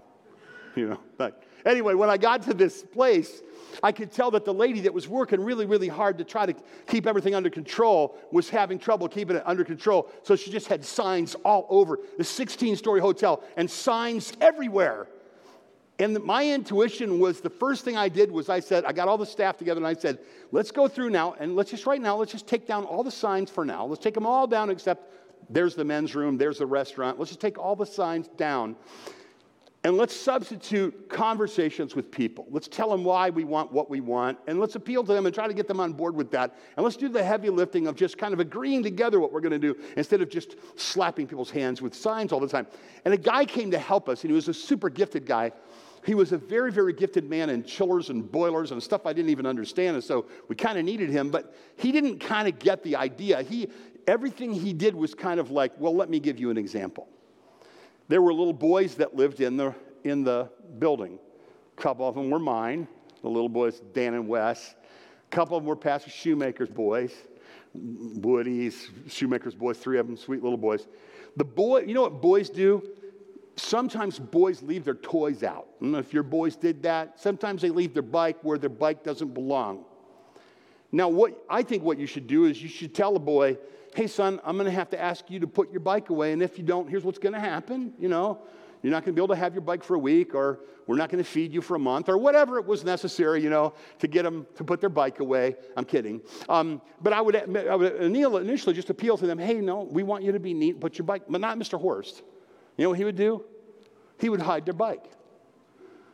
You 0.76 0.90
know, 0.90 1.00
but 1.18 1.42
anyway, 1.66 1.94
when 1.94 2.11
I 2.11 2.16
got 2.16 2.42
to 2.44 2.55
this 2.55 2.85
place, 2.85 3.42
I 3.83 3.92
could 3.92 4.12
tell 4.12 4.30
that 4.33 4.44
the 4.44 4.54
lady 4.54 4.80
that 4.80 4.94
was 4.94 5.09
working 5.09 5.40
really, 5.40 5.66
really 5.66 5.88
hard 5.88 6.18
to 6.18 6.24
try 6.24 6.46
to 6.46 6.54
keep 6.87 7.06
everything 7.06 7.35
under 7.35 7.50
control 7.50 8.16
was 8.30 8.48
having 8.48 8.78
trouble 8.78 9.09
keeping 9.09 9.37
it 9.37 9.42
under 9.46 9.64
control. 9.64 10.11
So 10.22 10.37
she 10.37 10.50
just 10.50 10.68
had 10.68 10.85
signs 10.85 11.35
all 11.44 11.66
over 11.68 11.98
the 12.18 12.24
16 12.24 12.76
story 12.76 13.00
hotel 13.00 13.42
and 13.56 13.70
signs 13.70 14.33
everywhere. 14.40 15.09
And 15.98 16.18
my 16.24 16.46
intuition 16.46 17.18
was 17.18 17.42
the 17.42 17.50
first 17.50 17.85
thing 17.85 17.98
I 17.98 18.09
did 18.09 18.30
was 18.30 18.48
I 18.48 18.61
said, 18.61 18.87
I 18.87 18.92
got 18.92 19.06
all 19.06 19.18
the 19.18 19.26
staff 19.26 19.59
together 19.59 19.78
and 19.78 19.87
I 19.87 19.92
said, 19.92 20.18
let's 20.50 20.70
go 20.70 20.88
through 20.88 21.11
now 21.11 21.35
and 21.38 21.54
let's 21.54 21.70
just 21.70 21.85
right 21.85 22.00
now, 22.00 22.16
let's 22.16 22.33
just 22.33 22.46
take 22.46 22.66
down 22.66 22.85
all 22.85 23.04
the 23.04 23.11
signs 23.11 23.50
for 23.50 23.66
now. 23.66 23.85
Let's 23.85 24.02
take 24.02 24.14
them 24.14 24.24
all 24.24 24.46
down 24.46 24.70
except 24.70 25.12
there's 25.50 25.74
the 25.74 25.85
men's 25.85 26.14
room, 26.14 26.38
there's 26.38 26.59
the 26.59 26.66
restaurant. 26.66 27.18
Let's 27.18 27.30
just 27.30 27.40
take 27.40 27.59
all 27.59 27.76
the 27.76 27.85
signs 27.85 28.28
down. 28.28 28.76
And 29.82 29.96
let's 29.96 30.14
substitute 30.14 31.08
conversations 31.08 31.96
with 31.96 32.10
people. 32.10 32.46
Let's 32.50 32.68
tell 32.68 32.90
them 32.90 33.02
why 33.02 33.30
we 33.30 33.44
want 33.44 33.72
what 33.72 33.88
we 33.88 34.00
want, 34.00 34.38
and 34.46 34.60
let's 34.60 34.74
appeal 34.74 35.02
to 35.02 35.12
them 35.12 35.24
and 35.24 35.34
try 35.34 35.48
to 35.48 35.54
get 35.54 35.66
them 35.66 35.80
on 35.80 35.94
board 35.94 36.14
with 36.14 36.30
that. 36.32 36.54
And 36.76 36.84
let's 36.84 36.96
do 36.96 37.08
the 37.08 37.24
heavy 37.24 37.48
lifting 37.48 37.86
of 37.86 37.96
just 37.96 38.18
kind 38.18 38.34
of 38.34 38.40
agreeing 38.40 38.82
together 38.82 39.20
what 39.20 39.32
we're 39.32 39.40
going 39.40 39.58
to 39.58 39.58
do 39.58 39.74
instead 39.96 40.20
of 40.20 40.28
just 40.28 40.56
slapping 40.76 41.26
people's 41.26 41.50
hands 41.50 41.80
with 41.80 41.94
signs 41.94 42.30
all 42.30 42.40
the 42.40 42.48
time. 42.48 42.66
And 43.06 43.14
a 43.14 43.16
guy 43.16 43.46
came 43.46 43.70
to 43.70 43.78
help 43.78 44.10
us, 44.10 44.22
and 44.22 44.30
he 44.30 44.34
was 44.34 44.48
a 44.48 44.54
super 44.54 44.90
gifted 44.90 45.24
guy. 45.24 45.50
He 46.04 46.14
was 46.14 46.32
a 46.32 46.38
very, 46.38 46.70
very 46.70 46.92
gifted 46.92 47.28
man 47.28 47.48
in 47.48 47.64
chillers 47.64 48.10
and 48.10 48.30
boilers 48.30 48.72
and 48.72 48.82
stuff 48.82 49.06
I 49.06 49.14
didn't 49.14 49.30
even 49.30 49.46
understand. 49.46 49.96
And 49.96 50.04
so 50.04 50.26
we 50.48 50.56
kind 50.56 50.78
of 50.78 50.84
needed 50.84 51.08
him, 51.08 51.30
but 51.30 51.54
he 51.76 51.90
didn't 51.90 52.18
kind 52.18 52.46
of 52.48 52.58
get 52.58 52.82
the 52.82 52.96
idea. 52.96 53.42
He, 53.42 53.68
everything 54.06 54.52
he 54.52 54.74
did 54.74 54.94
was 54.94 55.14
kind 55.14 55.40
of 55.40 55.50
like, 55.50 55.72
well, 55.78 55.94
let 55.94 56.10
me 56.10 56.20
give 56.20 56.38
you 56.38 56.50
an 56.50 56.58
example. 56.58 57.08
There 58.10 58.20
were 58.20 58.34
little 58.34 58.52
boys 58.52 58.96
that 58.96 59.14
lived 59.14 59.40
in 59.40 59.56
the, 59.56 59.72
in 60.02 60.24
the 60.24 60.50
building. 60.80 61.20
A 61.78 61.80
couple 61.80 62.08
of 62.08 62.16
them 62.16 62.28
were 62.28 62.40
mine, 62.40 62.88
the 63.22 63.28
little 63.28 63.48
boys, 63.48 63.82
Dan 63.94 64.14
and 64.14 64.26
Wes. 64.26 64.74
A 65.30 65.30
couple 65.36 65.56
of 65.56 65.62
them 65.62 65.68
were 65.68 65.76
Pastor 65.76 66.10
Shoemaker's 66.10 66.70
boys, 66.70 67.12
Woody's, 67.72 68.88
Shoemaker's 69.06 69.54
boys, 69.54 69.78
three 69.78 69.96
of 69.96 70.08
them, 70.08 70.16
sweet 70.16 70.42
little 70.42 70.58
boys. 70.58 70.88
The 71.36 71.44
boy, 71.44 71.82
you 71.82 71.94
know 71.94 72.02
what 72.02 72.20
boys 72.20 72.50
do? 72.50 72.82
Sometimes 73.54 74.18
boys 74.18 74.60
leave 74.60 74.84
their 74.84 74.94
toys 74.94 75.44
out. 75.44 75.68
I 75.78 75.84
don't 75.84 75.92
know 75.92 75.98
if 75.98 76.12
your 76.12 76.24
boys 76.24 76.56
did 76.56 76.82
that. 76.82 77.20
Sometimes 77.20 77.62
they 77.62 77.70
leave 77.70 77.94
their 77.94 78.02
bike 78.02 78.38
where 78.42 78.58
their 78.58 78.70
bike 78.70 79.04
doesn't 79.04 79.34
belong. 79.34 79.84
Now, 80.90 81.08
what 81.08 81.44
I 81.48 81.62
think 81.62 81.84
what 81.84 81.96
you 81.96 82.08
should 82.08 82.26
do 82.26 82.46
is 82.46 82.60
you 82.60 82.68
should 82.68 82.92
tell 82.92 83.14
a 83.14 83.20
boy, 83.20 83.56
hey, 83.94 84.07
son, 84.07 84.40
I'm 84.44 84.57
going 84.57 84.66
to 84.66 84.72
have 84.72 84.90
to 84.90 85.00
ask 85.00 85.31
you 85.31 85.40
to 85.40 85.46
put 85.46 85.70
your 85.70 85.81
bike 85.81 86.11
away. 86.11 86.33
And 86.33 86.42
if 86.42 86.59
you 86.59 86.64
don't, 86.64 86.88
here's 86.88 87.05
what's 87.05 87.18
going 87.18 87.35
to 87.35 87.40
happen. 87.40 87.92
You 87.98 88.09
know, 88.09 88.40
you're 88.83 88.90
not 88.90 89.05
going 89.05 89.14
to 89.14 89.20
be 89.20 89.22
able 89.22 89.35
to 89.35 89.40
have 89.40 89.55
your 89.55 89.62
bike 89.62 89.85
for 89.85 89.94
a 89.94 89.98
week, 89.98 90.35
or 90.35 90.61
we're 90.87 90.96
not 90.96 91.11
going 91.11 91.22
to 91.22 91.29
feed 91.29 91.53
you 91.53 91.61
for 91.61 91.74
a 91.74 91.79
month, 91.79 92.09
or 92.09 92.16
whatever 92.16 92.59
it 92.59 92.66
was 92.66 92.85
necessary, 92.85 93.42
you 93.42 93.50
know, 93.50 93.74
to 93.98 94.09
get 94.09 94.22
them 94.22 94.46
to 94.57 94.64
put 94.64 94.81
their 94.81 94.90
bike 94.90 95.20
away. 95.20 95.57
I'm 95.76 95.85
kidding. 95.85 96.20
Um, 96.48 96.81
but 97.03 97.12
I 97.12 97.20
would, 97.20 97.37
I 97.37 97.74
would 97.74 97.96
initially 97.96 98.74
just 98.74 98.90
appeal 98.90 99.18
to 99.18 99.26
them, 99.26 99.38
hey, 99.38 99.55
no, 99.55 99.83
we 99.83 100.03
want 100.03 100.24
you 100.24 100.33
to 100.33 100.40
be 100.40 100.55
neat, 100.55 100.81
put 100.81 100.98
your 100.98 101.05
bike, 101.05 101.24
but 101.29 101.40
not 101.40 101.59
Mr. 101.59 101.79
Horst. 101.79 102.22
You 102.76 102.85
know 102.85 102.90
what 102.90 102.98
he 102.98 103.05
would 103.05 103.16
do? 103.16 103.44
He 104.18 104.29
would 104.29 104.40
hide 104.40 104.64
their 104.64 104.74
bike. 104.74 105.05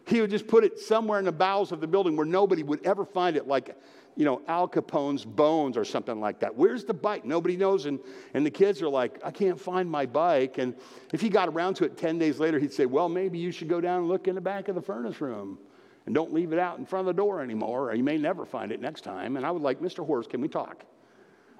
He 0.07 0.21
would 0.21 0.31
just 0.31 0.47
put 0.47 0.63
it 0.63 0.79
somewhere 0.79 1.19
in 1.19 1.25
the 1.25 1.33
bowels 1.33 1.73
of 1.73 1.81
the 1.81 1.87
building 1.89 2.17
where 2.17 2.27
nobody 2.27 2.63
would 2.63 2.85
ever 2.87 3.05
find 3.05 3.37
it, 3.37 3.47
like 3.49 3.77
you 4.17 4.25
know, 4.25 4.41
Al 4.49 4.67
Capone's 4.67 5.25
bones 5.25 5.77
or 5.77 5.85
something 5.85 6.21
like 6.21 6.41
that. 6.41 6.57
Where's 6.57 6.85
the 6.85 6.95
bike? 6.95 7.25
Nobody 7.25 7.57
knows. 7.57 7.85
And, 7.85 8.01
and 8.33 8.45
the 8.45 8.51
kids 8.51 8.81
are 8.81 8.89
like, 8.89 9.19
I 9.23 9.31
can't 9.31 9.61
find 9.61 9.91
my 9.91 10.07
bike. 10.07 10.59
And 10.59 10.75
if 11.13 11.21
he 11.21 11.29
got 11.29 11.49
around 11.49 11.75
to 11.75 11.85
it 11.85 11.99
10 11.99 12.19
days 12.19 12.41
later, 12.41 12.59
he'd 12.59 12.73
say, 12.73 12.87
Well, 12.87 13.09
maybe 13.09 13.39
you 13.39 13.53
should 13.53 13.69
go 13.69 13.81
down 13.81 14.01
and 14.01 14.09
look 14.09 14.27
in 14.27 14.35
the 14.35 14.41
back 14.41 14.69
of 14.69 14.75
the 14.75 14.83
furnace 14.83 15.21
room 15.21 15.59
and 16.07 16.15
don't 16.15 16.33
leave 16.33 16.53
it 16.53 16.59
out 16.59 16.79
in 16.79 16.87
front 16.87 17.07
of 17.07 17.15
the 17.15 17.21
door 17.21 17.43
anymore, 17.43 17.91
or 17.91 17.95
you 17.95 18.05
may 18.05 18.17
never 18.17 18.47
find 18.47 18.73
it 18.73 18.81
next 18.81 19.03
time. 19.03 19.37
And 19.37 19.45
I 19.45 19.51
would 19.51 19.63
like, 19.63 19.81
Mr. 19.81 20.07
Horst, 20.07 20.31
can 20.31 20.41
we 20.41 20.49
talk? 20.49 20.85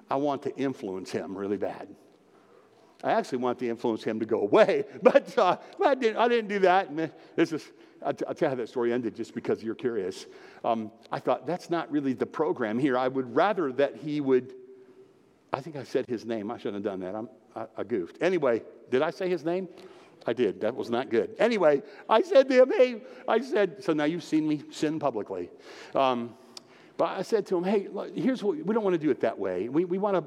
I 0.09 0.15
want 0.15 0.41
to 0.43 0.55
influence 0.55 1.11
him 1.11 1.37
really 1.37 1.57
bad. 1.57 1.89
I 3.03 3.11
actually 3.11 3.39
want 3.39 3.59
to 3.59 3.67
influence 3.67 4.03
him 4.03 4.19
to 4.19 4.25
go 4.25 4.41
away, 4.41 4.85
but, 5.03 5.37
uh, 5.37 5.57
I, 5.85 5.95
didn't, 5.95 6.17
I 6.17 6.27
didn't 6.27 6.47
do 6.47 6.59
that. 6.59 6.89
And 6.89 7.11
this 7.35 7.51
is, 7.51 7.71
I'll, 8.05 8.13
tell 8.13 8.35
you 8.41 8.47
how 8.49 8.55
that 8.55 8.69
story 8.69 8.93
ended 8.93 9.15
just 9.15 9.33
because 9.33 9.63
you're 9.63 9.75
curious. 9.75 10.25
Um, 10.63 10.91
I 11.11 11.19
thought, 11.19 11.45
that's 11.45 11.69
not 11.69 11.91
really 11.91 12.13
the 12.13 12.25
program 12.25 12.77
here. 12.79 12.97
I 12.97 13.07
would 13.07 13.35
rather 13.35 13.71
that 13.73 13.95
he 13.95 14.21
would, 14.21 14.53
I 15.51 15.61
think 15.61 15.75
I 15.75 15.83
said 15.83 16.05
his 16.07 16.25
name. 16.25 16.51
I 16.51 16.57
shouldn't 16.57 16.75
have 16.75 16.83
done 16.83 16.99
that. 17.01 17.15
I'm, 17.15 17.29
I, 17.55 17.65
I 17.77 17.83
goofed. 17.83 18.17
Anyway, 18.21 18.63
did 18.91 19.01
I 19.01 19.09
say 19.09 19.29
his 19.29 19.43
name? 19.43 19.67
I 20.25 20.33
did. 20.33 20.61
That 20.61 20.75
was 20.75 20.89
not 20.89 21.09
good. 21.09 21.35
Anyway, 21.39 21.81
I 22.09 22.21
said 22.21 22.49
to 22.49 22.61
him, 22.61 22.71
hey, 22.71 23.01
I 23.27 23.39
said, 23.39 23.83
so 23.83 23.93
now 23.93 24.03
you've 24.03 24.23
seen 24.23 24.47
me 24.47 24.61
sin 24.71 24.99
publicly. 24.99 25.49
Um, 25.95 26.35
but 26.97 27.09
I 27.09 27.21
said 27.21 27.45
to 27.47 27.57
him, 27.57 27.63
hey, 27.63 27.87
here's 28.15 28.43
what 28.43 28.57
we 28.57 28.73
don't 28.73 28.83
want 28.83 28.95
to 28.95 28.99
do 28.99 29.11
it 29.11 29.21
that 29.21 29.37
way. 29.37 29.69
We, 29.69 29.85
we 29.85 29.97
want 29.97 30.15
to 30.17 30.23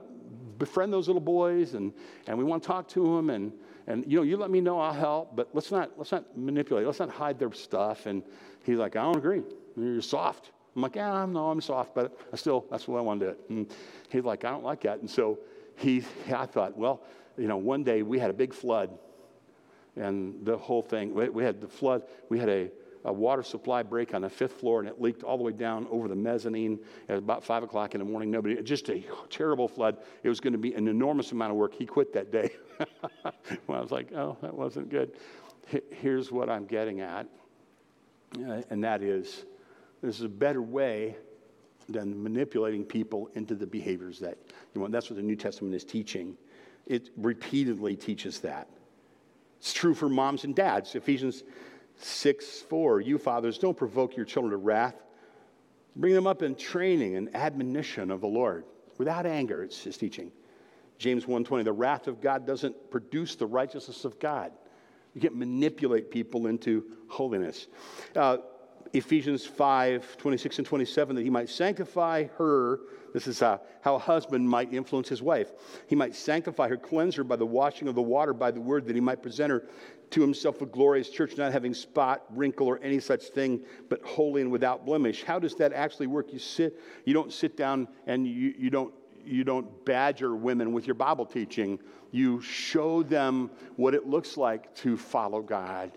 befriend 0.58 0.92
those 0.92 1.08
little 1.08 1.20
boys 1.20 1.74
and, 1.74 1.92
and 2.26 2.38
we 2.38 2.44
want 2.44 2.62
to 2.62 2.66
talk 2.66 2.88
to 2.88 3.16
them 3.16 3.30
and, 3.30 3.52
and 3.86 4.04
you 4.06 4.16
know 4.18 4.22
you 4.22 4.36
let 4.36 4.50
me 4.50 4.60
know 4.60 4.78
i'll 4.78 4.92
help 4.92 5.34
but 5.34 5.48
let's 5.52 5.70
not 5.70 5.90
let's 5.96 6.12
not 6.12 6.36
manipulate 6.36 6.86
let's 6.86 6.98
not 6.98 7.10
hide 7.10 7.38
their 7.38 7.52
stuff. 7.52 8.06
And 8.06 8.22
he's 8.64 8.78
like 8.78 8.96
i 8.96 9.02
don't 9.02 9.16
agree. 9.16 9.42
You're 9.76 10.02
soft. 10.02 10.50
I'm 10.76 10.82
like 10.82 10.96
yeah 10.96 11.26
no 11.26 11.50
i'm 11.50 11.60
soft 11.60 11.94
but 11.94 12.16
i 12.32 12.36
still 12.36 12.66
that's 12.70 12.86
what 12.86 12.98
i 12.98 13.00
want 13.00 13.20
to 13.20 13.26
do. 13.26 13.32
It 13.32 13.40
and 13.48 13.72
he's 14.08 14.24
like 14.24 14.44
i 14.44 14.50
don't 14.50 14.64
like 14.64 14.82
that. 14.82 15.00
And 15.00 15.10
so 15.10 15.38
he 15.76 16.04
i 16.32 16.46
thought 16.46 16.76
well 16.76 17.02
you 17.36 17.48
know 17.48 17.56
one 17.56 17.82
day 17.82 18.02
we 18.02 18.18
had 18.18 18.30
a 18.30 18.34
big 18.34 18.52
flood 18.52 18.90
and 19.96 20.44
the 20.44 20.56
whole 20.56 20.82
thing 20.82 21.14
we, 21.14 21.28
we 21.28 21.42
had 21.42 21.60
the 21.60 21.68
flood 21.68 22.02
we 22.28 22.38
had 22.38 22.48
a 22.48 22.70
a 23.04 23.12
water 23.12 23.42
supply 23.42 23.82
break 23.82 24.14
on 24.14 24.22
the 24.22 24.28
fifth 24.28 24.54
floor, 24.54 24.80
and 24.80 24.88
it 24.88 25.00
leaked 25.00 25.22
all 25.22 25.36
the 25.36 25.42
way 25.42 25.52
down 25.52 25.86
over 25.90 26.08
the 26.08 26.16
mezzanine 26.16 26.78
at 27.08 27.16
about 27.16 27.42
five 27.42 27.62
o'clock 27.62 27.94
in 27.94 27.98
the 27.98 28.04
morning. 28.04 28.30
Nobody, 28.30 28.60
just 28.62 28.88
a 28.90 29.02
terrible 29.30 29.68
flood. 29.68 29.98
It 30.22 30.28
was 30.28 30.40
going 30.40 30.52
to 30.52 30.58
be 30.58 30.74
an 30.74 30.88
enormous 30.88 31.32
amount 31.32 31.52
of 31.52 31.56
work. 31.56 31.74
He 31.74 31.86
quit 31.86 32.12
that 32.12 32.30
day. 32.30 32.50
well, 33.66 33.78
I 33.78 33.80
was 33.80 33.90
like, 33.90 34.12
oh, 34.12 34.36
that 34.42 34.54
wasn't 34.54 34.90
good. 34.90 35.12
Here's 35.90 36.32
what 36.32 36.50
I'm 36.50 36.66
getting 36.66 37.00
at, 37.00 37.26
uh, 38.38 38.62
and 38.70 38.82
that 38.84 39.02
is 39.02 39.44
there's 40.02 40.22
a 40.22 40.28
better 40.28 40.62
way 40.62 41.16
than 41.88 42.22
manipulating 42.22 42.84
people 42.84 43.28
into 43.34 43.54
the 43.54 43.66
behaviors 43.66 44.18
that 44.20 44.38
you 44.74 44.80
want. 44.80 44.92
That's 44.92 45.10
what 45.10 45.16
the 45.16 45.22
New 45.22 45.36
Testament 45.36 45.74
is 45.74 45.84
teaching. 45.84 46.36
It 46.86 47.10
repeatedly 47.16 47.96
teaches 47.96 48.40
that. 48.40 48.68
It's 49.58 49.72
true 49.72 49.94
for 49.94 50.08
moms 50.08 50.44
and 50.44 50.54
dads. 50.54 50.94
Ephesians 50.94 51.44
6 52.02 52.60
4, 52.62 53.00
you 53.00 53.18
fathers, 53.18 53.58
don't 53.58 53.76
provoke 53.76 54.16
your 54.16 54.26
children 54.26 54.50
to 54.50 54.56
wrath. 54.56 54.94
Bring 55.96 56.14
them 56.14 56.26
up 56.26 56.42
in 56.42 56.54
training 56.54 57.16
and 57.16 57.34
admonition 57.34 58.10
of 58.10 58.20
the 58.20 58.28
Lord 58.28 58.64
without 59.00 59.24
anger, 59.24 59.62
it's 59.62 59.82
his 59.82 59.96
teaching. 59.96 60.30
James 60.98 61.24
1:20, 61.24 61.64
the 61.64 61.72
wrath 61.72 62.06
of 62.06 62.20
God 62.20 62.46
doesn't 62.46 62.90
produce 62.90 63.34
the 63.34 63.46
righteousness 63.46 64.04
of 64.04 64.18
God. 64.18 64.52
You 65.14 65.22
can't 65.22 65.34
manipulate 65.34 66.10
people 66.10 66.46
into 66.46 66.84
holiness. 67.08 67.66
Uh, 68.14 68.36
Ephesians 68.92 69.46
5 69.46 70.18
26 70.18 70.58
and 70.58 70.66
27, 70.66 71.16
that 71.16 71.22
he 71.22 71.30
might 71.30 71.48
sanctify 71.48 72.24
her. 72.36 72.80
This 73.14 73.26
is 73.26 73.40
how, 73.40 73.62
how 73.80 73.94
a 73.94 73.98
husband 73.98 74.46
might 74.46 74.72
influence 74.72 75.08
his 75.08 75.22
wife. 75.22 75.50
He 75.86 75.96
might 75.96 76.14
sanctify 76.14 76.68
her, 76.68 76.76
cleanse 76.76 77.14
her 77.14 77.24
by 77.24 77.36
the 77.36 77.46
washing 77.46 77.88
of 77.88 77.94
the 77.94 78.02
water, 78.02 78.34
by 78.34 78.50
the 78.50 78.60
word, 78.60 78.84
that 78.86 78.94
he 78.94 79.00
might 79.00 79.22
present 79.22 79.50
her 79.50 79.64
to 80.10 80.20
himself 80.20 80.60
a 80.60 80.66
glorious 80.66 81.08
church, 81.08 81.36
not 81.36 81.52
having 81.52 81.72
spot, 81.72 82.24
wrinkle, 82.30 82.66
or 82.66 82.80
any 82.82 83.00
such 83.00 83.24
thing, 83.28 83.60
but 83.88 84.02
holy 84.02 84.42
and 84.42 84.50
without 84.50 84.84
blemish. 84.84 85.22
How 85.22 85.38
does 85.38 85.54
that 85.56 85.72
actually 85.72 86.08
work? 86.08 86.32
You 86.32 86.38
sit, 86.38 86.80
you 87.04 87.14
don't 87.14 87.32
sit 87.32 87.56
down 87.56 87.88
and 88.06 88.26
you, 88.26 88.54
you 88.58 88.70
don't 88.70 88.92
you 89.24 89.44
don't 89.44 89.84
badger 89.84 90.34
women 90.34 90.72
with 90.72 90.86
your 90.86 90.94
Bible 90.94 91.26
teaching. 91.26 91.78
You 92.10 92.40
show 92.40 93.02
them 93.02 93.50
what 93.76 93.94
it 93.94 94.06
looks 94.06 94.36
like 94.36 94.74
to 94.76 94.96
follow 94.96 95.42
God. 95.42 95.92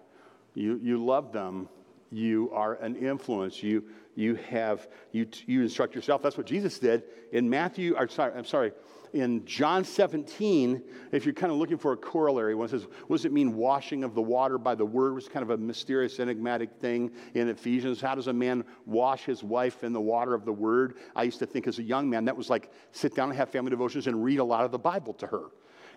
You, 0.53 0.79
you 0.83 1.03
love 1.03 1.31
them. 1.31 1.69
You 2.11 2.51
are 2.53 2.75
an 2.75 2.95
influence. 2.95 3.63
You, 3.63 3.85
you 4.15 4.35
have, 4.35 4.87
you, 5.11 5.27
you 5.47 5.63
instruct 5.63 5.95
yourself. 5.95 6.21
That's 6.21 6.37
what 6.37 6.45
Jesus 6.45 6.77
did 6.77 7.03
in 7.31 7.49
Matthew, 7.49 7.95
or 7.97 8.07
sorry, 8.07 8.33
I'm 8.35 8.45
sorry, 8.45 8.71
in 9.13 9.45
John 9.45 9.83
17, 9.83 10.83
if 11.11 11.25
you're 11.25 11.33
kind 11.33 11.51
of 11.51 11.59
looking 11.59 11.77
for 11.77 11.93
a 11.93 11.97
corollary, 11.97 12.55
one 12.55 12.67
says, 12.67 12.87
what 13.07 13.17
does 13.17 13.25
it 13.25 13.31
mean 13.31 13.55
washing 13.55 14.03
of 14.03 14.15
the 14.15 14.21
water 14.21 14.57
by 14.57 14.73
the 14.73 14.85
word? 14.85 15.17
It's 15.17 15.29
kind 15.29 15.43
of 15.43 15.51
a 15.51 15.57
mysterious, 15.57 16.19
enigmatic 16.19 16.71
thing 16.79 17.11
in 17.35 17.47
Ephesians. 17.47 18.01
How 18.01 18.15
does 18.15 18.27
a 18.27 18.33
man 18.33 18.65
wash 18.85 19.23
his 19.23 19.43
wife 19.43 19.83
in 19.83 19.93
the 19.93 20.01
water 20.01 20.33
of 20.33 20.45
the 20.45 20.51
word? 20.51 20.95
I 21.15 21.23
used 21.23 21.39
to 21.39 21.45
think 21.45 21.67
as 21.67 21.77
a 21.77 21.83
young 21.83 22.09
man 22.09 22.25
that 22.25 22.35
was 22.35 22.49
like 22.49 22.71
sit 22.91 23.15
down 23.15 23.29
and 23.29 23.37
have 23.37 23.49
family 23.49 23.69
devotions 23.69 24.07
and 24.07 24.23
read 24.23 24.39
a 24.39 24.43
lot 24.43 24.65
of 24.65 24.71
the 24.71 24.79
Bible 24.79 25.13
to 25.13 25.27
her. 25.27 25.45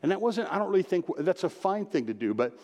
And 0.03 0.13
that 0.13 0.21
wasn't, 0.21 0.53
I 0.53 0.59
don't 0.59 0.69
really 0.69 0.83
think 0.83 1.07
that's 1.19 1.45
a 1.45 1.49
fine 1.49 1.87
thing 1.87 2.07
to 2.07 2.15
do, 2.15 2.35
but 2.35 2.59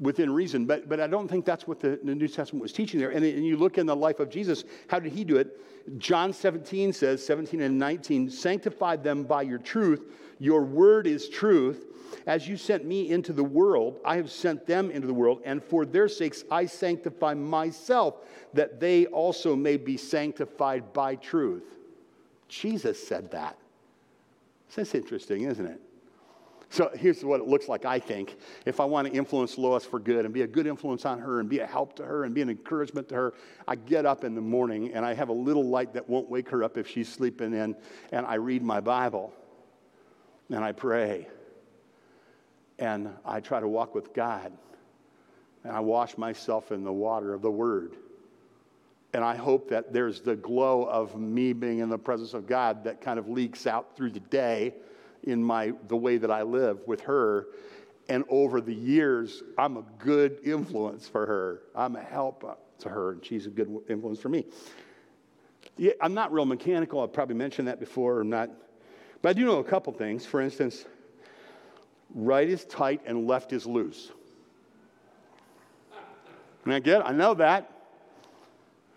within 0.00 0.32
reason. 0.32 0.66
But, 0.66 0.88
but 0.88 1.00
I 1.00 1.06
don't 1.06 1.28
think 1.28 1.44
that's 1.44 1.66
what 1.66 1.80
the, 1.80 1.98
the 2.02 2.14
New 2.14 2.28
Testament 2.28 2.62
was 2.62 2.72
teaching 2.72 3.00
there. 3.00 3.10
And, 3.10 3.24
and 3.24 3.44
you 3.44 3.56
look 3.56 3.78
in 3.78 3.86
the 3.86 3.96
life 3.96 4.20
of 4.20 4.30
Jesus, 4.30 4.64
how 4.88 4.98
did 4.98 5.12
he 5.12 5.24
do 5.24 5.36
it? 5.36 5.60
John 5.98 6.32
17 6.32 6.92
says, 6.92 7.24
17 7.24 7.60
and 7.60 7.78
19, 7.78 8.30
sanctify 8.30 8.96
them 8.96 9.24
by 9.24 9.42
your 9.42 9.58
truth. 9.58 10.02
Your 10.38 10.62
word 10.62 11.06
is 11.06 11.28
truth. 11.28 11.86
As 12.26 12.46
you 12.46 12.56
sent 12.56 12.84
me 12.84 13.10
into 13.10 13.32
the 13.32 13.44
world, 13.44 14.00
I 14.04 14.16
have 14.16 14.30
sent 14.30 14.66
them 14.66 14.90
into 14.90 15.06
the 15.06 15.14
world, 15.14 15.42
and 15.44 15.62
for 15.62 15.84
their 15.84 16.08
sakes 16.08 16.44
I 16.50 16.66
sanctify 16.66 17.34
myself, 17.34 18.16
that 18.52 18.78
they 18.78 19.06
also 19.06 19.56
may 19.56 19.76
be 19.76 19.96
sanctified 19.96 20.92
by 20.92 21.16
truth. 21.16 21.64
Jesus 22.48 23.04
said 23.04 23.30
that. 23.32 23.58
That's 24.74 24.94
interesting, 24.94 25.42
isn't 25.42 25.66
it? 25.66 25.80
So 26.70 26.90
here's 26.94 27.24
what 27.24 27.40
it 27.40 27.46
looks 27.46 27.68
like, 27.68 27.84
I 27.84 27.98
think. 27.98 28.36
If 28.66 28.80
I 28.80 28.84
want 28.84 29.06
to 29.06 29.12
influence 29.12 29.58
Lois 29.58 29.84
for 29.84 30.00
good 30.00 30.24
and 30.24 30.34
be 30.34 30.42
a 30.42 30.46
good 30.46 30.66
influence 30.66 31.04
on 31.04 31.18
her 31.20 31.40
and 31.40 31.48
be 31.48 31.60
a 31.60 31.66
help 31.66 31.94
to 31.96 32.04
her 32.04 32.24
and 32.24 32.34
be 32.34 32.42
an 32.42 32.50
encouragement 32.50 33.08
to 33.10 33.14
her, 33.14 33.34
I 33.68 33.76
get 33.76 34.06
up 34.06 34.24
in 34.24 34.34
the 34.34 34.40
morning 34.40 34.92
and 34.92 35.04
I 35.04 35.14
have 35.14 35.28
a 35.28 35.34
little 35.34 35.64
light 35.64 35.92
that 35.94 36.08
won't 36.08 36.28
wake 36.28 36.48
her 36.48 36.64
up 36.64 36.76
if 36.76 36.88
she's 36.88 37.08
sleeping 37.08 37.52
in, 37.52 37.76
and 38.12 38.26
I 38.26 38.34
read 38.34 38.62
my 38.62 38.80
Bible 38.80 39.32
and 40.50 40.64
I 40.64 40.72
pray 40.72 41.28
and 42.78 43.08
I 43.24 43.40
try 43.40 43.60
to 43.60 43.68
walk 43.68 43.94
with 43.94 44.12
God 44.12 44.52
and 45.62 45.72
I 45.72 45.80
wash 45.80 46.18
myself 46.18 46.72
in 46.72 46.84
the 46.84 46.92
water 46.92 47.34
of 47.34 47.42
the 47.42 47.50
Word. 47.50 47.96
And 49.14 49.22
I 49.22 49.36
hope 49.36 49.70
that 49.70 49.92
there's 49.92 50.20
the 50.20 50.34
glow 50.34 50.82
of 50.82 51.18
me 51.18 51.52
being 51.52 51.78
in 51.78 51.88
the 51.88 51.98
presence 51.98 52.34
of 52.34 52.48
God 52.48 52.84
that 52.84 53.00
kind 53.00 53.18
of 53.18 53.28
leaks 53.28 53.66
out 53.66 53.96
through 53.96 54.10
the 54.10 54.20
day 54.20 54.74
in 55.26 55.42
my 55.42 55.72
the 55.88 55.96
way 55.96 56.16
that 56.18 56.30
I 56.30 56.42
live 56.42 56.80
with 56.86 57.00
her. 57.02 57.46
And 58.08 58.24
over 58.28 58.60
the 58.60 58.74
years, 58.74 59.42
I'm 59.56 59.78
a 59.78 59.84
good 59.98 60.38
influence 60.44 61.08
for 61.08 61.24
her. 61.26 61.62
I'm 61.74 61.96
a 61.96 62.02
help 62.02 62.60
to 62.80 62.88
her, 62.88 63.12
and 63.12 63.24
she's 63.24 63.46
a 63.46 63.50
good 63.50 63.74
influence 63.88 64.20
for 64.20 64.28
me. 64.28 64.44
Yeah, 65.76 65.92
I'm 66.00 66.14
not 66.14 66.32
real 66.32 66.44
mechanical. 66.44 67.00
I've 67.00 67.12
probably 67.12 67.34
mentioned 67.34 67.68
that 67.68 67.80
before. 67.80 68.20
I'm 68.20 68.30
not, 68.30 68.50
but 69.22 69.30
I 69.30 69.32
do 69.32 69.44
know 69.44 69.58
a 69.58 69.64
couple 69.64 69.92
things. 69.92 70.26
For 70.26 70.40
instance, 70.40 70.84
right 72.14 72.48
is 72.48 72.64
tight 72.66 73.00
and 73.06 73.26
left 73.26 73.52
is 73.52 73.66
loose. 73.66 74.12
And 76.64 76.72
I 76.72 76.78
get, 76.78 77.06
I 77.06 77.12
know 77.12 77.34
that. 77.34 77.70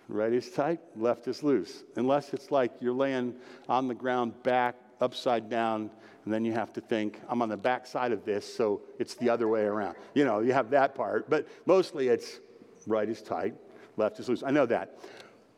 Right 0.10 0.32
is 0.32 0.50
tight, 0.52 0.80
left 0.96 1.28
is 1.28 1.44
loose. 1.44 1.84
Unless 1.98 2.34
it's 2.34 2.50
like 2.50 2.72
you're 2.80 2.94
laying 2.94 3.36
on 3.68 3.88
the 3.88 3.94
ground 3.94 4.42
back, 4.44 4.76
upside 5.02 5.50
down, 5.50 5.90
and 6.26 6.34
then 6.34 6.44
you 6.44 6.54
have 6.54 6.74
to 6.74 6.82
think, 6.82 7.22
I'm 7.30 7.42
on 7.42 7.50
the 7.50 7.58
back 7.58 7.88
side 7.88 8.12
of 8.12 8.26
this, 8.26 8.52
so 8.52 8.82
it's 9.00 9.16
the 9.16 9.30
other 9.30 9.48
way 9.48 9.62
around. 9.62 9.96
You 10.14 10.26
know, 10.26 10.40
you 10.40 10.54
have 10.54 10.70
that 10.72 10.96
part, 10.96 11.30
but 11.30 11.48
mostly 11.66 12.10
it's 12.10 12.40
right 12.86 13.08
is 13.08 13.22
tight, 13.22 13.56
left 13.96 14.20
is 14.20 14.28
loose. 14.30 14.44
I 14.44 14.52
know 14.52 14.66
that. 14.66 15.00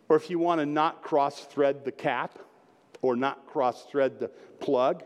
Or 0.10 0.16
if 0.16 0.30
you 0.30 0.40
want 0.40 0.60
to 0.60 0.66
not 0.66 1.02
cross 1.02 1.46
thread 1.46 1.86
the 1.86 1.92
cap 1.92 2.40
or 3.02 3.16
not 3.16 3.46
cross 3.46 3.86
thread 3.86 4.20
the 4.20 4.30
plug, 4.60 5.04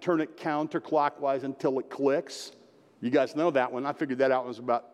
turn 0.00 0.20
it 0.20 0.36
counterclockwise 0.36 1.42
until 1.42 1.78
it 1.78 1.88
clicks. 1.88 2.52
You 3.00 3.10
guys 3.10 3.34
know 3.34 3.50
that 3.50 3.72
one. 3.72 3.86
I 3.86 3.92
figured 3.92 4.18
that 4.18 4.30
out 4.30 4.42
when 4.42 4.46
I 4.46 4.48
was 4.48 4.58
about 4.58 4.84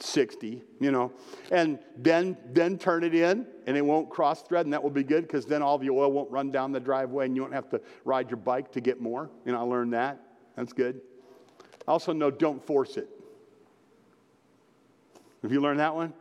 60, 0.00 0.62
you 0.80 0.90
know, 0.90 1.12
and 1.50 1.78
then 1.96 2.36
then 2.52 2.78
turn 2.78 3.04
it 3.04 3.14
in 3.14 3.46
and 3.66 3.76
it 3.76 3.84
won't 3.84 4.10
cross 4.10 4.42
thread 4.42 4.66
and 4.66 4.72
that 4.72 4.82
will 4.82 4.90
be 4.90 5.04
good 5.04 5.22
because 5.22 5.46
then 5.46 5.62
all 5.62 5.78
the 5.78 5.90
oil 5.90 6.10
won't 6.10 6.30
run 6.30 6.50
down 6.50 6.72
the 6.72 6.80
driveway 6.80 7.26
and 7.26 7.36
you 7.36 7.42
won't 7.42 7.54
have 7.54 7.68
to 7.70 7.80
ride 8.04 8.28
your 8.30 8.36
bike 8.36 8.72
to 8.72 8.80
get 8.80 9.00
more. 9.00 9.30
You 9.44 9.52
know, 9.52 9.58
I 9.58 9.62
learned 9.62 9.92
that. 9.94 10.20
That's 10.56 10.72
good. 10.72 11.00
I 11.86 11.92
also 11.92 12.12
know 12.12 12.30
don't 12.30 12.64
force 12.64 12.96
it. 12.96 13.08
Have 15.42 15.52
you 15.52 15.60
learned 15.60 15.80
that 15.80 15.94
one? 15.94 16.12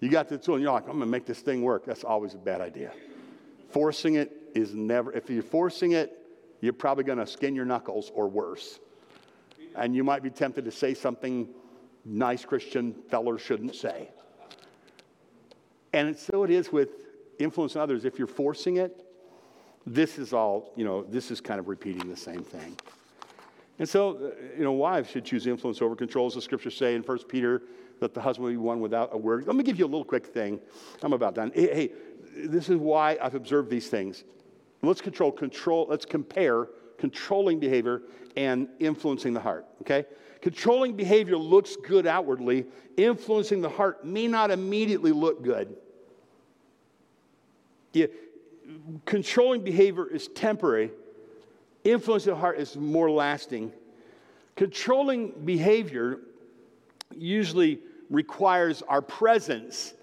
You 0.00 0.08
got 0.08 0.28
the 0.28 0.38
tool 0.38 0.54
and 0.54 0.62
you're 0.62 0.72
like, 0.72 0.88
I'm 0.88 1.00
to 1.00 1.06
make 1.06 1.26
this 1.26 1.40
thing 1.40 1.62
work. 1.62 1.84
That's 1.84 2.04
always 2.04 2.34
a 2.34 2.38
bad 2.38 2.60
idea. 2.60 2.92
Forcing 3.70 4.14
it 4.14 4.32
is 4.54 4.74
never, 4.74 5.12
if 5.12 5.28
you're 5.30 5.42
forcing 5.42 5.92
it, 5.92 6.18
you're 6.60 6.72
probably 6.72 7.04
to 7.04 7.26
skin 7.26 7.54
your 7.54 7.64
knuckles 7.64 8.10
or 8.14 8.28
worse. 8.28 8.80
And 9.76 9.94
you 9.94 10.04
might 10.04 10.22
be 10.22 10.30
tempted 10.30 10.64
to 10.64 10.70
say 10.70 10.94
something 10.94 11.48
nice 12.04 12.44
Christian 12.44 12.94
feller 13.08 13.38
shouldn't 13.38 13.74
say. 13.74 14.08
And 15.92 16.16
so 16.16 16.44
it 16.44 16.50
is 16.50 16.72
with 16.72 16.90
influencing 17.38 17.80
others. 17.80 18.04
If 18.04 18.18
you're 18.18 18.26
forcing 18.26 18.76
it, 18.78 19.04
this 19.86 20.18
is 20.18 20.32
all, 20.32 20.72
you 20.76 20.84
know, 20.84 21.04
this 21.04 21.30
is 21.30 21.40
kind 21.40 21.60
of 21.60 21.68
repeating 21.68 22.08
the 22.08 22.16
same 22.16 22.42
thing. 22.42 22.76
And 23.78 23.88
so, 23.88 24.16
uh, 24.16 24.30
you 24.56 24.64
know, 24.64 24.72
wives 24.72 25.10
should 25.10 25.24
choose 25.24 25.46
influence 25.46 25.82
over 25.82 25.96
control, 25.96 26.26
as 26.26 26.34
the 26.34 26.40
scriptures 26.40 26.76
say 26.76 26.94
in 26.94 27.02
1 27.02 27.18
Peter, 27.24 27.62
that 28.00 28.14
the 28.14 28.20
husband 28.20 28.44
will 28.44 28.52
be 28.52 28.56
won 28.56 28.80
without 28.80 29.10
a 29.12 29.18
word. 29.18 29.46
Let 29.46 29.56
me 29.56 29.64
give 29.64 29.78
you 29.78 29.84
a 29.84 29.86
little 29.86 30.04
quick 30.04 30.26
thing. 30.26 30.60
I'm 31.02 31.12
about 31.12 31.34
done. 31.34 31.52
Hey, 31.54 31.74
hey 31.74 31.92
this 32.36 32.68
is 32.68 32.76
why 32.76 33.18
I've 33.20 33.34
observed 33.34 33.70
these 33.70 33.88
things. 33.88 34.24
Let's 34.82 35.00
control, 35.00 35.32
control, 35.32 35.86
let's 35.88 36.04
compare 36.04 36.68
controlling 36.98 37.58
behavior 37.58 38.02
and 38.36 38.68
influencing 38.78 39.32
the 39.32 39.40
heart, 39.40 39.66
okay? 39.82 40.04
Controlling 40.40 40.94
behavior 40.94 41.36
looks 41.36 41.76
good 41.76 42.06
outwardly, 42.06 42.66
influencing 42.96 43.60
the 43.60 43.68
heart 43.68 44.04
may 44.04 44.26
not 44.28 44.50
immediately 44.50 45.12
look 45.12 45.42
good. 45.42 45.76
Yeah, 47.92 48.06
controlling 49.04 49.62
behavior 49.62 50.06
is 50.06 50.28
temporary, 50.28 50.90
influencing 51.84 52.34
the 52.34 52.38
heart 52.38 52.58
is 52.58 52.76
more 52.76 53.10
lasting. 53.10 53.72
Controlling 54.56 55.32
behavior 55.44 56.20
usually 57.16 57.80
requires 58.10 58.82
our 58.82 59.00
presence 59.02 59.94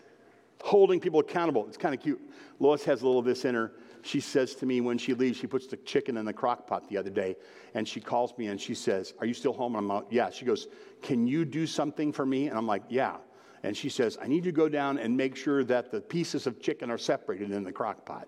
holding 0.63 0.99
people 0.99 1.19
accountable. 1.19 1.65
It's 1.67 1.77
kind 1.77 1.93
of 1.93 2.01
cute. 2.01 2.21
Lois 2.59 2.83
has 2.85 3.01
a 3.01 3.05
little 3.05 3.19
of 3.19 3.25
this 3.25 3.45
in 3.45 3.55
her 3.55 3.71
she 4.03 4.19
says 4.19 4.55
to 4.55 4.65
me 4.65 4.81
when 4.81 4.97
she 4.97 5.13
leaves, 5.13 5.37
she 5.37 5.47
puts 5.47 5.67
the 5.67 5.77
chicken 5.77 6.17
in 6.17 6.25
the 6.25 6.33
crock 6.33 6.67
pot 6.67 6.89
the 6.89 6.97
other 6.97 7.09
day, 7.09 7.35
and 7.73 7.87
she 7.87 7.99
calls 7.99 8.37
me 8.37 8.47
and 8.47 8.59
she 8.59 8.73
says, 8.73 9.13
Are 9.19 9.25
you 9.25 9.33
still 9.33 9.53
home? 9.53 9.75
And 9.75 9.83
I'm 9.83 9.87
like, 9.87 10.05
Yeah. 10.09 10.29
She 10.29 10.45
goes, 10.45 10.67
Can 11.01 11.27
you 11.27 11.45
do 11.45 11.67
something 11.67 12.11
for 12.11 12.25
me? 12.25 12.47
And 12.47 12.57
I'm 12.57 12.67
like, 12.67 12.83
Yeah. 12.89 13.17
And 13.63 13.77
she 13.77 13.89
says, 13.89 14.17
I 14.21 14.27
need 14.27 14.45
you 14.45 14.51
to 14.51 14.55
go 14.55 14.67
down 14.69 14.97
and 14.97 15.15
make 15.15 15.35
sure 15.35 15.63
that 15.65 15.91
the 15.91 16.01
pieces 16.01 16.47
of 16.47 16.59
chicken 16.59 16.89
are 16.89 16.97
separated 16.97 17.51
in 17.51 17.63
the 17.63 17.71
crock 17.71 18.05
pot. 18.05 18.27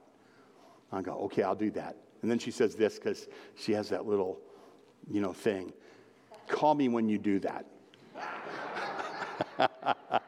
I 0.91 1.01
go, 1.01 1.13
Okay, 1.25 1.43
I'll 1.43 1.55
do 1.55 1.71
that. 1.71 1.97
And 2.21 2.31
then 2.31 2.39
she 2.39 2.51
says 2.51 2.75
this 2.75 2.95
because 2.95 3.27
she 3.55 3.73
has 3.73 3.89
that 3.89 4.05
little, 4.05 4.39
you 5.09 5.21
know, 5.21 5.33
thing. 5.33 5.73
Call 6.47 6.75
me 6.75 6.87
when 6.87 7.09
you 7.09 7.17
do 7.17 7.39
that. 7.39 7.65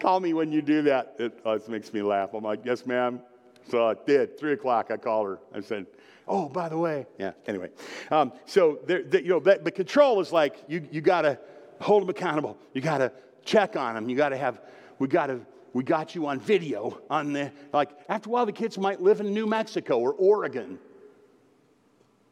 Call 0.00 0.20
me 0.20 0.32
when 0.34 0.50
you 0.50 0.62
do 0.62 0.82
that. 0.82 1.14
It, 1.18 1.40
it 1.44 1.68
makes 1.68 1.92
me 1.92 2.02
laugh. 2.02 2.32
I'm 2.32 2.42
like, 2.44 2.64
Yes, 2.64 2.86
ma'am. 2.86 3.20
So 3.70 3.88
I 3.88 3.94
did. 4.06 4.38
Three 4.38 4.52
o'clock, 4.52 4.90
I 4.90 4.96
called 4.96 5.26
her. 5.26 5.38
I 5.54 5.60
said, 5.60 5.86
"Oh, 6.28 6.48
by 6.48 6.68
the 6.68 6.78
way, 6.78 7.06
yeah." 7.18 7.32
Anyway, 7.46 7.70
um, 8.10 8.32
so 8.44 8.78
there, 8.86 9.00
you 9.00 9.28
know, 9.28 9.40
that, 9.40 9.64
the 9.64 9.70
control 9.70 10.20
is 10.20 10.32
like 10.32 10.56
you 10.68 10.86
you 10.90 11.00
got 11.00 11.22
to 11.22 11.38
hold 11.80 12.02
them 12.02 12.10
accountable. 12.10 12.58
You 12.72 12.80
got 12.80 12.98
to 12.98 13.12
check 13.44 13.76
on 13.76 13.94
them. 13.94 14.08
You 14.08 14.16
got 14.16 14.30
to 14.30 14.36
have. 14.36 14.60
We 14.98 15.08
got 15.08 15.26
to. 15.26 15.40
We 15.72 15.82
got 15.82 16.14
you 16.14 16.26
on 16.26 16.38
video 16.38 17.00
on 17.10 17.32
the 17.32 17.50
like. 17.72 17.90
After 18.08 18.28
a 18.28 18.32
while, 18.32 18.46
the 18.46 18.52
kids 18.52 18.78
might 18.78 19.00
live 19.00 19.20
in 19.20 19.34
New 19.34 19.46
Mexico 19.46 19.98
or 19.98 20.12
Oregon. 20.12 20.78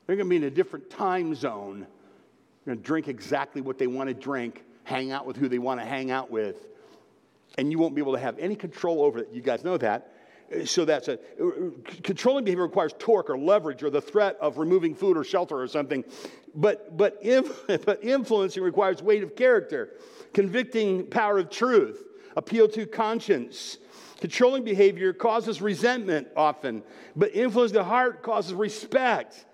They're 0.06 0.16
to 0.16 0.24
be 0.24 0.36
in 0.36 0.44
a 0.44 0.50
different 0.50 0.90
time 0.90 1.34
zone. 1.34 1.86
They're 2.64 2.74
to 2.74 2.80
drink 2.80 3.08
exactly 3.08 3.60
what 3.60 3.78
they 3.78 3.86
want 3.86 4.08
to 4.08 4.14
drink, 4.14 4.64
hang 4.84 5.10
out 5.10 5.26
with 5.26 5.36
who 5.36 5.48
they 5.48 5.58
want 5.58 5.80
to 5.80 5.86
hang 5.86 6.10
out 6.10 6.30
with. 6.30 6.68
and 7.58 7.70
you 7.70 7.78
won't 7.78 7.94
be 7.94 8.00
able 8.00 8.12
to 8.12 8.18
have 8.18 8.38
any 8.38 8.54
control 8.54 9.02
over 9.02 9.18
it. 9.18 9.28
You 9.32 9.42
guys 9.42 9.64
know 9.64 9.76
that. 9.78 10.12
Uh, 10.50 10.64
so 10.64 10.84
that's 10.84 11.08
a 11.08 11.14
uh, 11.14 11.70
controlling 12.02 12.44
behavior 12.44 12.62
requires 12.62 12.94
torque 12.98 13.30
or 13.30 13.38
leverage 13.38 13.82
or 13.82 13.90
the 13.90 14.00
threat 14.00 14.36
of 14.40 14.58
removing 14.58 14.94
food 14.94 15.16
or 15.16 15.24
shelter 15.24 15.60
or 15.60 15.68
something. 15.68 16.04
But 16.54 16.96
but, 16.96 17.18
if, 17.22 17.66
but 17.84 18.02
influencing 18.02 18.62
requires 18.62 19.02
weight 19.02 19.22
of 19.22 19.36
character, 19.36 19.90
convicting 20.32 21.06
power 21.06 21.38
of 21.38 21.50
truth, 21.50 22.04
appeal 22.36 22.68
to 22.68 22.86
conscience. 22.86 23.78
Controlling 24.20 24.62
behavior 24.62 25.12
causes 25.12 25.60
resentment 25.60 26.28
often, 26.36 26.84
but 27.16 27.34
influence 27.34 27.72
the 27.72 27.82
heart 27.82 28.22
causes 28.22 28.54
respect. 28.54 29.46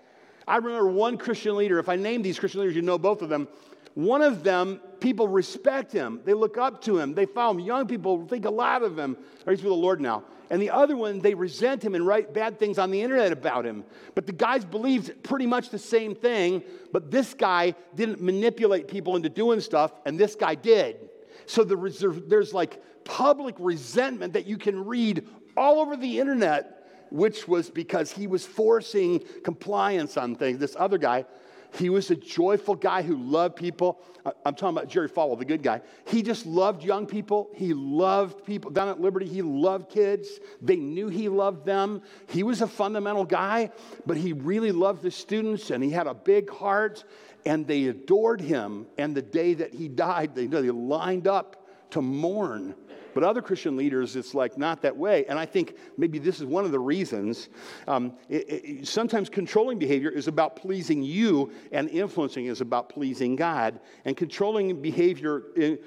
I 0.47 0.57
remember 0.57 0.87
one 0.87 1.17
Christian 1.17 1.55
leader, 1.55 1.79
if 1.79 1.89
I 1.89 1.95
name 1.95 2.21
these 2.21 2.37
Christian 2.37 2.61
leaders, 2.61 2.75
you 2.75 2.83
know 2.83 2.99
both 2.99 3.23
of 3.23 3.29
them. 3.29 3.47
One 3.95 4.21
of 4.21 4.43
them, 4.43 4.79
people 4.99 5.27
respect 5.27 5.91
him. 5.91 6.21
They 6.25 6.33
look 6.33 6.57
up 6.57 6.81
to 6.83 6.97
him. 6.97 7.13
They 7.13 7.25
follow 7.25 7.53
him. 7.53 7.59
Young 7.61 7.87
people 7.87 8.25
think 8.27 8.45
a 8.45 8.49
lot 8.49 8.83
of 8.83 8.97
him. 8.97 9.17
Or 9.45 9.53
he's 9.53 9.63
with 9.63 9.71
the 9.71 9.75
Lord 9.75 10.01
now. 10.01 10.23
And 10.51 10.61
the 10.61 10.71
other 10.71 10.97
one, 10.97 11.19
they 11.19 11.35
resent 11.35 11.83
him 11.83 11.93
and 11.93 12.07
write 12.07 12.33
bad 12.33 12.57
things 12.57 12.79
on 12.79 12.89
the 12.89 13.01
internet 13.01 13.31
about 13.31 13.65
him. 13.65 13.83
But 14.15 14.25
the 14.25 14.31
guys 14.31 14.65
believed 14.65 15.21
pretty 15.21 15.45
much 15.45 15.69
the 15.69 15.77
same 15.77 16.15
thing. 16.15 16.63
But 16.91 17.11
this 17.11 17.33
guy 17.33 17.75
didn't 17.93 18.19
manipulate 18.21 18.87
people 18.87 19.15
into 19.15 19.29
doing 19.29 19.61
stuff, 19.61 19.91
and 20.05 20.19
this 20.19 20.35
guy 20.35 20.55
did. 20.55 21.09
So 21.45 21.63
there's 21.63 22.53
like 22.53 22.81
public 23.03 23.55
resentment 23.59 24.33
that 24.33 24.47
you 24.47 24.57
can 24.57 24.85
read 24.85 25.27
all 25.55 25.79
over 25.79 25.95
the 25.95 26.19
internet, 26.19 27.07
which 27.11 27.47
was 27.47 27.69
because 27.69 28.11
he 28.11 28.27
was 28.27 28.45
forcing 28.45 29.23
compliance 29.43 30.17
on 30.17 30.35
things. 30.35 30.59
This 30.59 30.75
other 30.79 30.97
guy, 30.97 31.25
he 31.73 31.89
was 31.89 32.09
a 32.11 32.15
joyful 32.15 32.75
guy 32.75 33.01
who 33.01 33.15
loved 33.15 33.55
people. 33.55 34.01
I'm 34.45 34.55
talking 34.55 34.77
about 34.77 34.89
Jerry 34.89 35.09
Falwell, 35.09 35.37
the 35.37 35.45
good 35.45 35.63
guy. 35.63 35.81
He 36.07 36.21
just 36.21 36.45
loved 36.45 36.83
young 36.83 37.05
people. 37.05 37.49
He 37.55 37.73
loved 37.73 38.45
people. 38.45 38.71
Down 38.71 38.89
at 38.89 38.99
Liberty, 38.99 39.27
he 39.27 39.41
loved 39.41 39.89
kids. 39.89 40.39
They 40.61 40.75
knew 40.75 41.09
he 41.09 41.29
loved 41.29 41.65
them. 41.65 42.01
He 42.27 42.43
was 42.43 42.61
a 42.61 42.67
fundamental 42.67 43.25
guy, 43.25 43.71
but 44.05 44.17
he 44.17 44.33
really 44.33 44.71
loved 44.71 45.03
the 45.03 45.11
students 45.11 45.69
and 45.69 45.83
he 45.83 45.89
had 45.91 46.07
a 46.07 46.13
big 46.13 46.49
heart 46.49 47.03
and 47.45 47.65
they 47.67 47.85
adored 47.85 48.41
him. 48.41 48.87
And 48.97 49.15
the 49.15 49.21
day 49.21 49.53
that 49.55 49.73
he 49.73 49.87
died, 49.87 50.35
they, 50.35 50.47
they 50.47 50.69
lined 50.71 51.27
up 51.27 51.67
to 51.91 52.01
mourn 52.01 52.75
but 53.13 53.23
other 53.23 53.41
Christian 53.41 53.75
leaders, 53.75 54.15
it's 54.15 54.33
like 54.33 54.57
not 54.57 54.81
that 54.81 54.95
way. 54.95 55.25
And 55.25 55.37
I 55.37 55.45
think 55.45 55.75
maybe 55.97 56.19
this 56.19 56.39
is 56.39 56.45
one 56.45 56.65
of 56.65 56.71
the 56.71 56.79
reasons. 56.79 57.49
Um, 57.87 58.13
it, 58.29 58.49
it, 58.49 58.87
sometimes 58.87 59.29
controlling 59.29 59.79
behavior 59.79 60.09
is 60.09 60.27
about 60.27 60.55
pleasing 60.55 61.03
you, 61.03 61.51
and 61.71 61.89
influencing 61.89 62.45
is 62.45 62.61
about 62.61 62.89
pleasing 62.89 63.35
God. 63.35 63.79
And 64.05 64.15
controlling 64.15 64.81
behavior 64.81 65.43
it, 65.55 65.83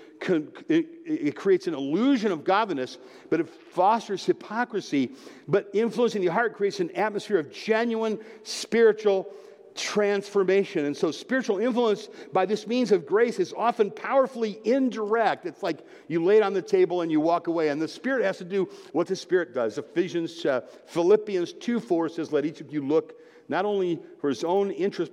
it 0.69 1.37
creates 1.37 1.67
an 1.67 1.75
illusion 1.75 2.33
of 2.33 2.45
godliness, 2.45 2.99
but 3.31 3.41
it 3.41 3.49
fosters 3.49 4.25
hypocrisy. 4.25 5.13
But 5.49 5.71
influencing 5.75 6.23
the 6.23 6.29
heart 6.29 6.55
creates 6.55 6.81
an 6.81 6.91
atmosphere 6.93 7.39
of 7.39 7.53
genuine 7.53 8.19
spiritual 8.43 9.33
transformation. 9.75 10.85
And 10.85 10.97
so, 10.97 11.11
spiritual 11.11 11.59
influence 11.59 12.09
by 12.33 12.47
this 12.47 12.67
means 12.67 12.93
of 12.93 13.07
grace 13.07 13.39
is 13.39 13.53
often 13.57 13.91
powerfully 13.91 14.59
indirect. 14.65 15.47
It's 15.47 15.63
like 15.63 15.87
you 16.09 16.23
lay 16.23 16.39
it 16.39 16.43
on 16.43 16.53
the 16.53 16.63
table 16.63 17.03
and 17.03 17.11
you 17.11 17.21
walk 17.21 17.47
away, 17.47 17.69
and 17.69 17.81
the 17.81 17.89
Spirit 17.89 18.25
has 18.25 18.39
to 18.39 18.45
do 18.45 18.69
what 18.93 19.07
the 19.07 19.17
Spirit 19.17 19.55
does. 19.55 19.79
Ephesians, 19.79 20.45
uh, 20.45 20.63
Philippians 20.87 21.53
2 21.55 21.81
4 21.81 22.09
says, 22.09 22.33
Let 22.33 22.45
each 22.45 22.61
of 22.61 22.73
you 22.73 22.87
look 22.87 23.15
not 23.49 23.65
only 23.65 24.01
for 24.21 24.29
his 24.29 24.45
own 24.45 24.71
interest, 24.71 25.13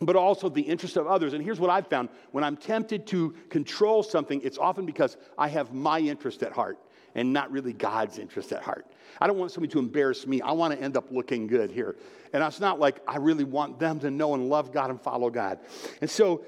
but 0.00 0.16
also 0.16 0.48
the 0.48 0.62
interest 0.62 0.96
of 0.96 1.06
others. 1.06 1.32
And 1.32 1.44
here's 1.44 1.60
what 1.60 1.70
I've 1.70 1.86
found 1.86 2.08
when 2.32 2.44
I'm 2.44 2.56
tempted 2.56 3.06
to 3.08 3.34
control 3.50 4.02
something, 4.02 4.40
it's 4.42 4.58
often 4.58 4.86
because 4.86 5.16
I 5.38 5.48
have 5.48 5.72
my 5.72 6.00
interest 6.00 6.42
at 6.42 6.52
heart 6.52 6.78
and 7.14 7.32
not 7.32 7.50
really 7.50 7.72
God's 7.72 8.18
interest 8.18 8.52
at 8.52 8.62
heart. 8.62 8.86
I 9.20 9.26
don't 9.26 9.38
want 9.38 9.52
somebody 9.52 9.72
to 9.72 9.78
embarrass 9.78 10.26
me. 10.26 10.40
I 10.40 10.52
want 10.52 10.74
to 10.74 10.82
end 10.82 10.96
up 10.96 11.10
looking 11.10 11.46
good 11.46 11.70
here. 11.70 11.96
And 12.32 12.42
it's 12.42 12.60
not 12.60 12.80
like 12.80 13.00
I 13.06 13.18
really 13.18 13.44
want 13.44 13.78
them 13.78 14.00
to 14.00 14.10
know 14.10 14.34
and 14.34 14.48
love 14.48 14.72
God 14.72 14.90
and 14.90 15.00
follow 15.00 15.30
God. 15.30 15.58
And 16.00 16.10
so, 16.10 16.44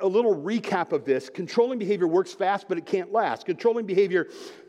a, 0.00 0.06
little 0.06 0.34
recap 0.34 0.92
of 0.92 1.04
this 1.04 1.28
controlling 1.28 1.78
behavior 1.78 2.06
works 2.06 2.32
fast, 2.32 2.68
but 2.68 2.78
it 2.78 2.86
can't 2.86 3.12
last. 3.12 3.46
Controlling 3.46 3.84
behavior 3.84 4.28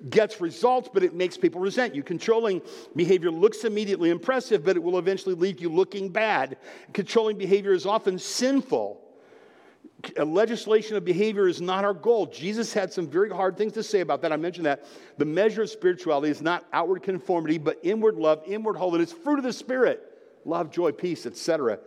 gets 0.09 0.41
results, 0.41 0.89
but 0.91 1.03
it 1.03 1.13
makes 1.13 1.37
people 1.37 1.61
resent 1.61 1.93
you. 1.93 2.01
Controlling 2.01 2.61
behavior 2.95 3.29
looks 3.29 3.63
immediately 3.63 4.09
impressive, 4.09 4.65
but 4.65 4.75
it 4.75 4.81
will 4.81 4.97
eventually 4.97 5.35
leave 5.35 5.61
you 5.61 5.69
looking 5.69 6.09
bad. 6.09 6.57
Controlling 6.93 7.37
behavior 7.37 7.73
is 7.73 7.85
often 7.85 8.17
sinful 8.17 9.06
legislation 10.17 10.95
of 10.95 11.03
behavior 11.03 11.47
is 11.47 11.59
not 11.59 11.83
our 11.83 11.93
goal. 11.93 12.27
Jesus 12.27 12.73
had 12.73 12.93
some 12.93 13.07
very 13.07 13.29
hard 13.29 13.57
things 13.57 13.73
to 13.73 13.83
say 13.83 14.01
about 14.01 14.21
that. 14.21 14.31
I 14.31 14.37
mentioned 14.37 14.65
that. 14.65 14.85
The 15.17 15.25
measure 15.25 15.63
of 15.63 15.69
spirituality 15.69 16.29
is 16.29 16.41
not 16.41 16.65
outward 16.71 17.03
conformity, 17.03 17.57
but 17.57 17.79
inward 17.83 18.15
love, 18.15 18.43
inward 18.45 18.75
holiness, 18.75 19.11
fruit 19.11 19.39
of 19.39 19.43
the 19.43 19.53
Spirit 19.53 20.03
love, 20.45 20.71
joy, 20.71 20.91
peace, 20.91 21.25
etc. 21.25 21.79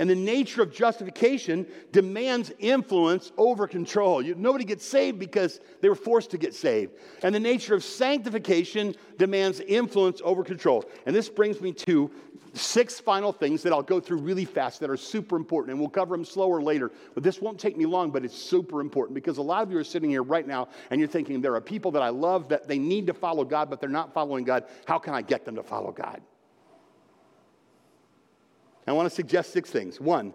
And 0.00 0.08
the 0.08 0.14
nature 0.14 0.62
of 0.62 0.72
justification 0.72 1.66
demands 1.92 2.50
influence 2.58 3.32
over 3.36 3.68
control. 3.68 4.22
You, 4.22 4.34
nobody 4.34 4.64
gets 4.64 4.82
saved 4.82 5.18
because 5.18 5.60
they 5.82 5.90
were 5.90 5.94
forced 5.94 6.30
to 6.30 6.38
get 6.38 6.54
saved. 6.54 6.94
And 7.22 7.34
the 7.34 7.38
nature 7.38 7.74
of 7.74 7.84
sanctification 7.84 8.94
demands 9.18 9.60
influence 9.60 10.22
over 10.24 10.42
control. 10.42 10.86
And 11.04 11.14
this 11.14 11.28
brings 11.28 11.60
me 11.60 11.74
to 11.74 12.10
six 12.54 12.98
final 12.98 13.30
things 13.30 13.62
that 13.62 13.74
I'll 13.74 13.82
go 13.82 14.00
through 14.00 14.20
really 14.22 14.46
fast 14.46 14.80
that 14.80 14.88
are 14.88 14.96
super 14.96 15.36
important. 15.36 15.72
And 15.72 15.78
we'll 15.78 15.90
cover 15.90 16.16
them 16.16 16.24
slower 16.24 16.62
later. 16.62 16.90
But 17.12 17.22
this 17.22 17.42
won't 17.42 17.60
take 17.60 17.76
me 17.76 17.84
long, 17.84 18.10
but 18.10 18.24
it's 18.24 18.38
super 18.38 18.80
important 18.80 19.14
because 19.14 19.36
a 19.36 19.42
lot 19.42 19.62
of 19.62 19.70
you 19.70 19.76
are 19.76 19.84
sitting 19.84 20.08
here 20.08 20.22
right 20.22 20.46
now 20.46 20.68
and 20.90 20.98
you're 20.98 21.10
thinking, 21.10 21.42
there 21.42 21.54
are 21.54 21.60
people 21.60 21.90
that 21.90 22.02
I 22.02 22.08
love 22.08 22.48
that 22.48 22.66
they 22.66 22.78
need 22.78 23.06
to 23.08 23.12
follow 23.12 23.44
God, 23.44 23.68
but 23.68 23.82
they're 23.82 23.90
not 23.90 24.14
following 24.14 24.44
God. 24.44 24.64
How 24.86 24.98
can 24.98 25.12
I 25.12 25.20
get 25.20 25.44
them 25.44 25.56
to 25.56 25.62
follow 25.62 25.92
God? 25.92 26.22
I 28.86 28.92
want 28.92 29.08
to 29.08 29.14
suggest 29.14 29.52
six 29.52 29.70
things. 29.70 30.00
One, 30.00 30.34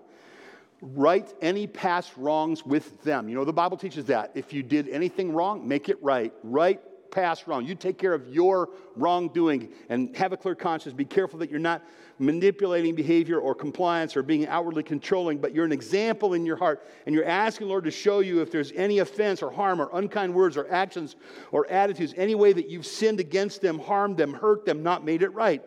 right 0.81 1.31
any 1.41 1.67
past 1.67 2.11
wrongs 2.17 2.65
with 2.65 3.01
them. 3.03 3.27
You 3.27 3.35
know, 3.35 3.45
the 3.45 3.53
Bible 3.53 3.77
teaches 3.77 4.05
that. 4.05 4.31
If 4.35 4.53
you 4.53 4.63
did 4.63 4.87
anything 4.89 5.31
wrong, 5.33 5.67
make 5.67 5.89
it 5.89 6.01
right. 6.01 6.33
Right 6.43 6.81
past 7.11 7.47
wrong. 7.47 7.65
You 7.65 7.75
take 7.75 7.97
care 7.97 8.13
of 8.13 8.27
your 8.27 8.69
wrongdoing 8.95 9.69
and 9.89 10.15
have 10.17 10.33
a 10.33 10.37
clear 10.37 10.53
conscience. 10.53 10.93
Be 10.93 11.05
careful 11.05 11.39
that 11.39 11.49
you're 11.49 11.59
not 11.59 11.81
manipulating 12.19 12.93
behavior 12.93 13.39
or 13.39 13.55
compliance 13.55 14.15
or 14.15 14.23
being 14.23 14.47
outwardly 14.47 14.83
controlling, 14.83 15.37
but 15.37 15.53
you're 15.53 15.65
an 15.65 15.71
example 15.71 16.33
in 16.33 16.45
your 16.45 16.57
heart. 16.57 16.85
And 17.05 17.15
you're 17.15 17.25
asking 17.25 17.67
Lord 17.67 17.85
to 17.85 17.91
show 17.91 18.19
you 18.19 18.41
if 18.41 18.51
there's 18.51 18.71
any 18.73 18.99
offense 18.99 19.41
or 19.41 19.49
harm 19.49 19.81
or 19.81 19.89
unkind 19.93 20.33
words 20.33 20.57
or 20.57 20.69
actions 20.69 21.15
or 21.51 21.69
attitudes, 21.69 22.13
any 22.17 22.35
way 22.35 22.51
that 22.51 22.69
you've 22.69 22.85
sinned 22.85 23.19
against 23.21 23.61
them, 23.61 23.79
harmed 23.79 24.17
them, 24.17 24.33
hurt 24.33 24.65
them, 24.65 24.83
not 24.83 25.05
made 25.05 25.23
it 25.23 25.29
right. 25.29 25.63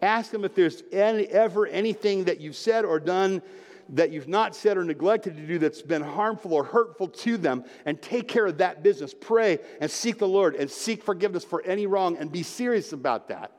Ask 0.00 0.30
them 0.30 0.44
if 0.44 0.54
there's 0.54 0.82
any, 0.92 1.26
ever 1.26 1.66
anything 1.66 2.24
that 2.24 2.40
you've 2.40 2.56
said 2.56 2.84
or 2.84 3.00
done 3.00 3.42
that 3.90 4.10
you've 4.10 4.28
not 4.28 4.54
said 4.54 4.76
or 4.76 4.84
neglected 4.84 5.36
to 5.36 5.46
do 5.46 5.58
that's 5.58 5.80
been 5.80 6.02
harmful 6.02 6.52
or 6.52 6.62
hurtful 6.62 7.08
to 7.08 7.38
them, 7.38 7.64
and 7.86 8.00
take 8.02 8.28
care 8.28 8.46
of 8.46 8.58
that 8.58 8.82
business. 8.82 9.14
Pray 9.18 9.58
and 9.80 9.90
seek 9.90 10.18
the 10.18 10.28
Lord 10.28 10.54
and 10.56 10.70
seek 10.70 11.02
forgiveness 11.02 11.42
for 11.42 11.62
any 11.62 11.86
wrong 11.86 12.16
and 12.18 12.30
be 12.30 12.42
serious 12.42 12.92
about 12.92 13.28
that. 13.28 13.52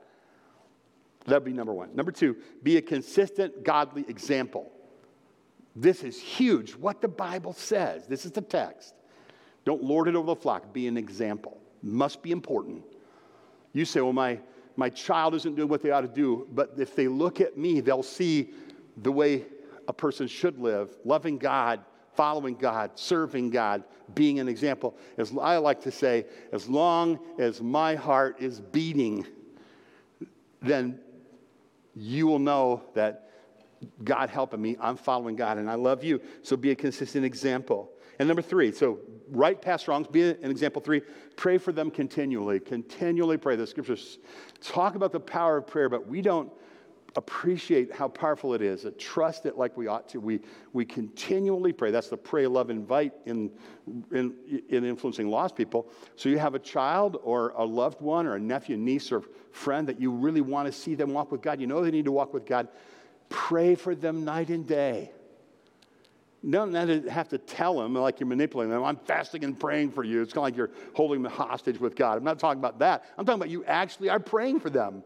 That'd 1.26 1.44
be 1.44 1.52
number 1.52 1.72
one. 1.72 1.94
Number 1.94 2.12
two, 2.12 2.36
be 2.62 2.76
a 2.76 2.82
consistent, 2.82 3.64
godly 3.64 4.04
example. 4.08 4.70
This 5.76 6.02
is 6.02 6.20
huge. 6.20 6.74
What 6.74 7.00
the 7.00 7.08
Bible 7.08 7.52
says. 7.52 8.06
This 8.06 8.24
is 8.24 8.32
the 8.32 8.40
text. 8.40 8.94
Don't 9.64 9.82
lord 9.82 10.08
it 10.08 10.16
over 10.16 10.26
the 10.26 10.36
flock. 10.36 10.72
Be 10.72 10.86
an 10.86 10.96
example. 10.96 11.60
Must 11.82 12.22
be 12.22 12.30
important. 12.30 12.82
You 13.72 13.84
say, 13.84 14.00
well, 14.00 14.12
my, 14.12 14.40
my 14.76 14.88
child 14.88 15.34
isn't 15.34 15.54
doing 15.56 15.68
what 15.68 15.82
they 15.82 15.90
ought 15.90 16.02
to 16.02 16.08
do, 16.08 16.46
but 16.52 16.72
if 16.78 16.94
they 16.94 17.08
look 17.08 17.40
at 17.40 17.56
me, 17.56 17.80
they'll 17.80 18.02
see 18.02 18.50
the 18.98 19.12
way 19.12 19.44
a 19.88 19.92
person 19.92 20.26
should 20.26 20.58
live, 20.58 20.96
loving 21.04 21.38
God, 21.38 21.80
following 22.14 22.54
God, 22.54 22.92
serving 22.94 23.50
God, 23.50 23.84
being 24.14 24.38
an 24.40 24.48
example. 24.48 24.96
As 25.16 25.32
I 25.40 25.56
like 25.58 25.80
to 25.82 25.90
say, 25.90 26.26
as 26.52 26.68
long 26.68 27.18
as 27.38 27.60
my 27.60 27.94
heart 27.94 28.36
is 28.40 28.60
beating, 28.60 29.26
then 30.60 31.00
you 31.94 32.26
will 32.26 32.38
know 32.38 32.82
that 32.94 33.30
God 34.04 34.30
helping 34.30 34.60
me, 34.60 34.76
I'm 34.80 34.96
following 34.96 35.36
God, 35.36 35.58
and 35.58 35.70
I 35.70 35.74
love 35.74 36.04
you. 36.04 36.20
So 36.42 36.56
be 36.56 36.70
a 36.70 36.74
consistent 36.74 37.24
example. 37.24 37.90
And 38.18 38.28
number 38.28 38.42
three, 38.42 38.72
so 38.72 38.98
right 39.30 39.60
past 39.60 39.88
wrongs, 39.88 40.06
be 40.06 40.30
an 40.30 40.50
example. 40.50 40.82
Three, 40.82 41.02
pray 41.36 41.58
for 41.58 41.72
them 41.72 41.90
continually. 41.90 42.60
Continually 42.60 43.36
pray. 43.36 43.56
The 43.56 43.66
scriptures 43.66 44.18
talk 44.60 44.94
about 44.94 45.12
the 45.12 45.20
power 45.20 45.58
of 45.58 45.66
prayer, 45.66 45.88
but 45.88 46.06
we 46.06 46.22
don't 46.22 46.50
appreciate 47.16 47.92
how 47.92 48.08
powerful 48.08 48.54
it 48.54 48.62
is, 48.62 48.86
trust 48.98 49.46
it 49.46 49.56
like 49.58 49.76
we 49.76 49.86
ought 49.86 50.08
to. 50.08 50.20
We, 50.20 50.40
we 50.72 50.84
continually 50.84 51.72
pray. 51.72 51.90
That's 51.90 52.08
the 52.08 52.16
pray, 52.16 52.46
love, 52.46 52.70
invite 52.70 53.12
in, 53.26 53.50
in, 54.12 54.34
in 54.68 54.84
influencing 54.84 55.28
lost 55.28 55.56
people. 55.56 55.88
So 56.16 56.28
you 56.28 56.38
have 56.38 56.54
a 56.54 56.58
child 56.58 57.18
or 57.22 57.50
a 57.56 57.64
loved 57.64 58.00
one 58.00 58.26
or 58.26 58.36
a 58.36 58.40
nephew, 58.40 58.76
niece, 58.76 59.10
or 59.10 59.22
friend 59.52 59.88
that 59.88 60.00
you 60.00 60.10
really 60.10 60.40
want 60.40 60.66
to 60.66 60.72
see 60.72 60.94
them 60.94 61.12
walk 61.12 61.32
with 61.32 61.42
God. 61.42 61.60
You 61.60 61.66
know 61.66 61.82
they 61.82 61.90
need 61.90 62.04
to 62.04 62.12
walk 62.12 62.32
with 62.32 62.46
God. 62.46 62.68
Pray 63.28 63.74
for 63.74 63.94
them 63.94 64.24
night 64.24 64.48
and 64.48 64.66
day. 64.66 65.12
Don't 66.48 66.72
have 67.08 67.28
to 67.28 67.38
tell 67.38 67.78
them 67.78 67.94
like 67.94 68.18
you're 68.18 68.26
manipulating 68.26 68.70
them. 68.70 68.82
I'm 68.82 68.96
fasting 68.96 69.44
and 69.44 69.58
praying 69.58 69.90
for 69.90 70.04
you. 70.04 70.22
It's 70.22 70.32
kind 70.32 70.38
of 70.38 70.44
like 70.44 70.56
you're 70.56 70.70
holding 70.94 71.22
them 71.22 71.30
hostage 71.30 71.78
with 71.78 71.94
God. 71.94 72.16
I'm 72.16 72.24
not 72.24 72.38
talking 72.38 72.58
about 72.58 72.78
that. 72.78 73.04
I'm 73.18 73.26
talking 73.26 73.40
about 73.40 73.50
you 73.50 73.64
actually 73.66 74.08
are 74.08 74.20
praying 74.20 74.60
for 74.60 74.70
them 74.70 75.02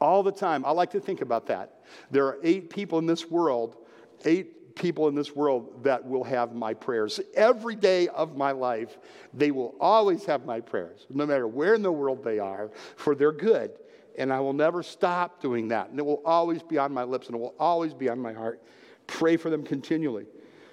all 0.00 0.22
the 0.22 0.32
time. 0.32 0.64
I 0.64 0.70
like 0.70 0.90
to 0.92 1.00
think 1.00 1.20
about 1.20 1.46
that. 1.48 1.80
There 2.10 2.26
are 2.26 2.38
eight 2.42 2.70
people 2.70 2.98
in 2.98 3.06
this 3.06 3.30
world, 3.30 3.76
eight 4.24 4.74
people 4.74 5.08
in 5.08 5.14
this 5.14 5.34
world 5.34 5.82
that 5.84 6.04
will 6.04 6.24
have 6.24 6.54
my 6.54 6.74
prayers. 6.74 7.18
Every 7.34 7.74
day 7.74 8.08
of 8.08 8.36
my 8.36 8.52
life, 8.52 8.98
they 9.34 9.50
will 9.50 9.74
always 9.80 10.24
have 10.26 10.44
my 10.44 10.60
prayers, 10.60 11.06
no 11.10 11.26
matter 11.26 11.48
where 11.48 11.74
in 11.74 11.82
the 11.82 11.92
world 11.92 12.22
they 12.22 12.38
are, 12.38 12.70
for 12.96 13.14
their 13.14 13.32
good. 13.32 13.72
And 14.18 14.32
I 14.32 14.40
will 14.40 14.52
never 14.52 14.82
stop 14.82 15.42
doing 15.42 15.68
that. 15.68 15.90
And 15.90 15.98
it 15.98 16.06
will 16.06 16.22
always 16.24 16.62
be 16.62 16.78
on 16.78 16.92
my 16.92 17.04
lips 17.04 17.26
and 17.26 17.36
it 17.36 17.40
will 17.40 17.54
always 17.58 17.92
be 17.92 18.08
on 18.08 18.18
my 18.18 18.32
heart. 18.32 18.62
Pray 19.06 19.36
for 19.36 19.50
them 19.50 19.62
continually. 19.62 20.26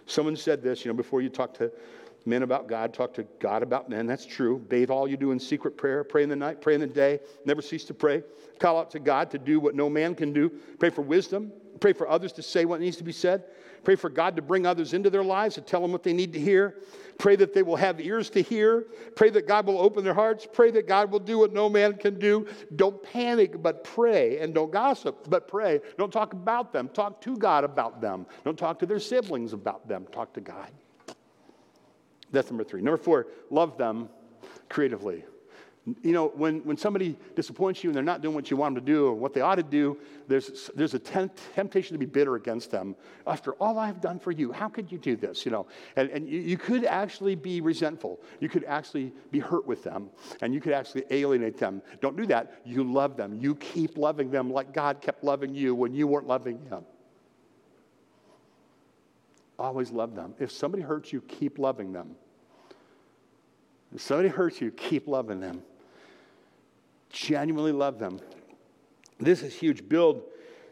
Someone 0.06 0.36
said 0.36 0.62
this, 0.62 0.84
you 0.84 0.92
know, 0.92 0.98
before 0.98 1.22
you 1.22 1.30
talk 1.30 1.54
to 1.56 1.72
men 2.26 2.44
about 2.44 2.68
God, 2.68 2.94
talk 2.94 3.14
to 3.16 3.24
God 3.40 3.64
about 3.64 3.90
men. 3.90 4.08
That's 4.08 4.26
true. 4.26 4.60
Bathe 4.60 4.90
all 4.90 5.08
you 5.08 5.18
do 5.18 5.32
in 5.32 5.40
secret 5.40 5.78
prayer. 5.78 6.04
Pray 6.04 6.24
in 6.24 6.30
the 6.30 6.36
night, 6.36 6.62
pray 6.62 6.74
in 6.74 6.82
the 6.82 6.88
day. 6.88 7.20
Never 7.46 7.62
cease 7.62 7.84
to 7.86 7.94
pray. 7.94 8.24
Call 8.60 8.80
out 8.80 8.92
to 8.92 9.00
God 9.00 9.32
to 9.32 9.38
do 9.38 9.60
what 9.60 9.76
no 9.76 9.90
man 9.90 10.16
can 10.16 10.34
do. 10.34 10.50
Pray 10.80 10.90
for 10.90 11.02
wisdom. 11.02 11.52
Pray 11.84 11.92
for 11.92 12.08
others 12.08 12.32
to 12.32 12.42
say 12.42 12.64
what 12.64 12.80
needs 12.80 12.96
to 12.96 13.04
be 13.04 13.12
said. 13.12 13.44
Pray 13.84 13.96
for 13.98 14.10
God 14.10 14.38
to 14.38 14.42
bring 14.42 14.66
others 14.66 14.94
into 14.94 15.10
their 15.10 15.22
lives 15.22 15.56
to 15.56 15.62
tell 15.62 15.82
them 15.82 15.92
what 15.92 16.02
they 16.02 16.14
need 16.14 16.32
to 16.32 16.40
hear. 16.40 16.78
Pray 17.18 17.36
that 17.36 17.54
they 17.54 17.62
will 17.62 17.76
have 17.76 18.00
ears 18.00 18.30
to 18.30 18.42
hear. 18.42 18.86
Pray 19.18 19.30
that 19.32 19.50
God 19.50 19.68
will 19.68 19.78
open 19.78 20.06
their 20.06 20.14
hearts. 20.14 20.48
Pray 20.50 20.72
that 20.72 20.88
God 20.88 21.12
will 21.12 21.20
do 21.20 21.40
what 21.40 21.52
no 21.52 21.68
man 21.68 21.96
can 21.96 22.18
do. 22.18 22.48
Don't 22.78 23.04
panic, 23.04 23.62
but 23.62 23.84
pray. 23.84 24.40
And 24.40 24.54
don't 24.54 24.72
gossip, 24.72 25.30
but 25.30 25.46
pray. 25.46 25.82
Don't 25.98 26.10
talk 26.10 26.32
about 26.32 26.72
them. 26.72 26.88
Talk 26.88 27.20
to 27.20 27.36
God 27.36 27.66
about 27.66 28.00
them. 28.00 28.28
Don't 28.46 28.58
talk 28.58 28.80
to 28.80 28.86
their 28.86 29.02
siblings 29.02 29.52
about 29.52 29.86
them. 29.86 30.08
Talk 30.10 30.32
to 30.36 30.40
God. 30.40 30.72
That's 32.32 32.50
number 32.50 32.64
three. 32.64 32.82
Number 32.82 32.96
four, 32.96 33.28
love 33.50 33.78
them 33.78 34.08
creatively. 34.70 35.26
You 35.86 36.14
know, 36.14 36.30
when, 36.30 36.60
when 36.60 36.78
somebody 36.78 37.18
disappoints 37.36 37.84
you 37.84 37.90
and 37.90 37.96
they're 37.96 38.04
not 38.04 38.22
doing 38.22 38.34
what 38.34 38.50
you 38.50 38.56
want 38.56 38.74
them 38.74 38.86
to 38.86 38.92
do 38.92 39.06
or 39.06 39.14
what 39.14 39.34
they 39.34 39.42
ought 39.42 39.56
to 39.56 39.64
do, 39.64 39.98
there's, 40.30 40.70
there's 40.76 40.94
a 40.94 41.00
tempt, 41.00 41.42
temptation 41.56 41.94
to 41.94 41.98
be 41.98 42.06
bitter 42.06 42.36
against 42.36 42.72
them. 42.72 42.96
After 43.28 43.52
all 43.56 43.78
I've 43.78 44.00
done 44.00 44.18
for 44.18 44.32
you, 44.32 44.54
how 44.54 44.70
could 44.70 44.90
you 44.90 44.98
do 44.98 45.18
this? 45.18 45.46
You 45.46 45.52
know, 45.52 45.68
and, 45.98 46.10
and 46.12 46.30
you, 46.30 46.40
you 46.40 46.58
could 46.58 46.86
actually 46.86 47.36
be 47.36 47.60
resentful. 47.60 48.22
You 48.40 48.48
could 48.48 48.64
actually 48.64 49.12
be 49.30 49.40
hurt 49.40 49.68
with 49.68 49.84
them 49.84 50.10
and 50.40 50.54
you 50.54 50.62
could 50.62 50.72
actually 50.72 51.04
alienate 51.12 51.58
them. 51.58 51.82
Don't 52.00 52.16
do 52.16 52.26
that. 52.28 52.62
You 52.64 52.86
love 52.86 53.18
them. 53.18 53.38
You 53.42 53.54
keep 53.56 53.98
loving 53.98 54.32
them 54.32 54.54
like 54.54 54.74
God 54.74 55.02
kept 55.02 55.22
loving 55.22 55.54
you 55.54 55.76
when 55.76 55.94
you 55.94 56.08
weren't 56.08 56.28
loving 56.28 56.60
Him. 56.70 56.86
Always 59.60 59.92
love 59.92 60.16
them. 60.16 60.34
If 60.40 60.50
somebody 60.50 60.82
hurts 60.82 61.12
you, 61.12 61.20
keep 61.22 61.60
loving 61.60 61.92
them. 61.92 62.16
If 63.94 64.02
somebody 64.02 64.30
hurts 64.30 64.62
you, 64.62 64.72
keep 64.72 65.10
loving 65.10 65.42
them. 65.42 65.62
Genuinely 67.14 67.72
love 67.72 68.00
them. 68.00 68.20
This 69.20 69.44
is 69.44 69.54
huge. 69.54 69.88
Build 69.88 70.24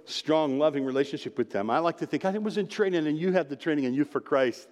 strong, 0.05 0.59
loving 0.59 0.83
relationship 0.83 1.37
with 1.37 1.51
them. 1.51 1.69
I 1.69 1.79
like 1.79 1.97
to 1.99 2.05
think, 2.05 2.25
I 2.25 2.37
was 2.37 2.57
in 2.57 2.67
training, 2.67 3.07
and 3.07 3.17
you 3.17 3.31
had 3.31 3.47
the 3.47 3.55
training 3.55 3.85
in 3.85 3.93
Youth 3.93 4.09
for 4.09 4.19
Christ. 4.19 4.67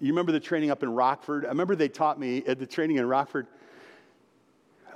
You 0.00 0.08
remember 0.08 0.32
the 0.32 0.40
training 0.40 0.70
up 0.70 0.82
in 0.82 0.90
Rockford? 0.94 1.44
I 1.44 1.48
remember 1.48 1.74
they 1.74 1.88
taught 1.88 2.18
me 2.18 2.44
at 2.46 2.58
the 2.58 2.66
training 2.66 2.96
in 2.96 3.06
Rockford. 3.06 3.48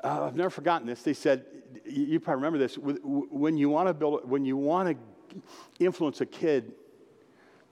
Uh, 0.03 0.25
I've 0.25 0.37
never 0.37 0.51
forgotten 0.51 0.87
this. 0.87 1.03
They 1.03 1.15
said, 1.15 1.45
you 1.85 2.21
probably 2.21 2.45
remember 2.45 2.59
this. 2.59 2.79
When 2.79 3.57
you 3.57 3.69
want 3.69 3.89
to 3.89 3.95
build, 3.95 4.29
when 4.31 4.45
you 4.45 4.57
want 4.57 4.97
to 4.97 5.43
influence 5.85 6.21
a 6.21 6.27
kid, 6.27 6.73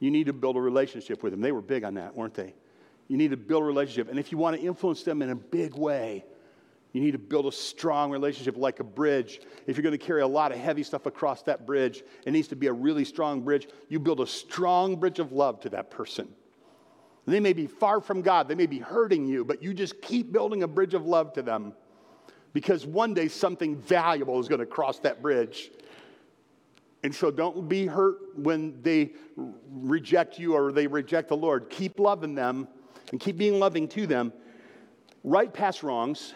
you 0.00 0.10
need 0.10 0.26
to 0.26 0.32
build 0.32 0.56
a 0.56 0.60
relationship 0.60 1.22
with 1.22 1.32
them. 1.32 1.40
They 1.40 1.52
were 1.52 1.62
big 1.62 1.84
on 1.84 1.94
that, 1.94 2.14
weren't 2.14 2.34
they? 2.34 2.54
You 3.06 3.16
need 3.16 3.30
to 3.30 3.36
build 3.36 3.62
a 3.62 3.66
relationship. 3.66 4.10
And 4.10 4.18
if 4.18 4.32
you 4.32 4.38
want 4.38 4.56
to 4.56 4.62
influence 4.62 5.04
them 5.04 5.22
in 5.22 5.30
a 5.30 5.36
big 5.36 5.76
way, 5.76 6.24
you 6.92 7.00
need 7.00 7.12
to 7.12 7.18
build 7.18 7.46
a 7.46 7.52
strong 7.52 8.10
relationship 8.10 8.56
like 8.56 8.80
a 8.80 8.84
bridge. 8.84 9.40
If 9.66 9.76
you're 9.76 9.82
going 9.82 9.98
to 9.98 10.04
carry 10.04 10.20
a 10.20 10.26
lot 10.26 10.52
of 10.52 10.58
heavy 10.58 10.82
stuff 10.82 11.06
across 11.06 11.42
that 11.44 11.66
bridge, 11.66 12.02
it 12.26 12.32
needs 12.32 12.48
to 12.48 12.56
be 12.56 12.66
a 12.66 12.72
really 12.72 13.04
strong 13.04 13.40
bridge. 13.40 13.68
You 13.88 13.98
build 13.98 14.20
a 14.20 14.26
strong 14.26 14.96
bridge 14.96 15.18
of 15.18 15.32
love 15.32 15.60
to 15.60 15.70
that 15.70 15.90
person. 15.90 16.28
They 17.26 17.40
may 17.40 17.52
be 17.52 17.66
far 17.66 18.00
from 18.00 18.20
God, 18.20 18.48
they 18.48 18.54
may 18.54 18.66
be 18.66 18.78
hurting 18.78 19.26
you, 19.26 19.44
but 19.44 19.62
you 19.62 19.74
just 19.74 20.02
keep 20.02 20.32
building 20.32 20.64
a 20.64 20.68
bridge 20.68 20.92
of 20.92 21.06
love 21.06 21.32
to 21.34 21.42
them 21.42 21.72
because 22.52 22.84
one 22.84 23.14
day 23.14 23.28
something 23.28 23.76
valuable 23.76 24.38
is 24.40 24.48
going 24.48 24.58
to 24.58 24.66
cross 24.66 24.98
that 25.00 25.22
bridge. 25.22 25.70
And 27.04 27.14
so 27.14 27.30
don't 27.30 27.68
be 27.68 27.86
hurt 27.86 28.36
when 28.36 28.80
they 28.82 29.12
reject 29.36 30.38
you 30.38 30.54
or 30.54 30.72
they 30.72 30.86
reject 30.86 31.28
the 31.28 31.36
Lord. 31.36 31.70
Keep 31.70 31.98
loving 31.98 32.34
them 32.34 32.68
and 33.10 33.20
keep 33.20 33.36
being 33.36 33.58
loving 33.58 33.88
to 33.88 34.06
them. 34.06 34.32
Right 35.24 35.52
past 35.52 35.82
wrongs. 35.82 36.34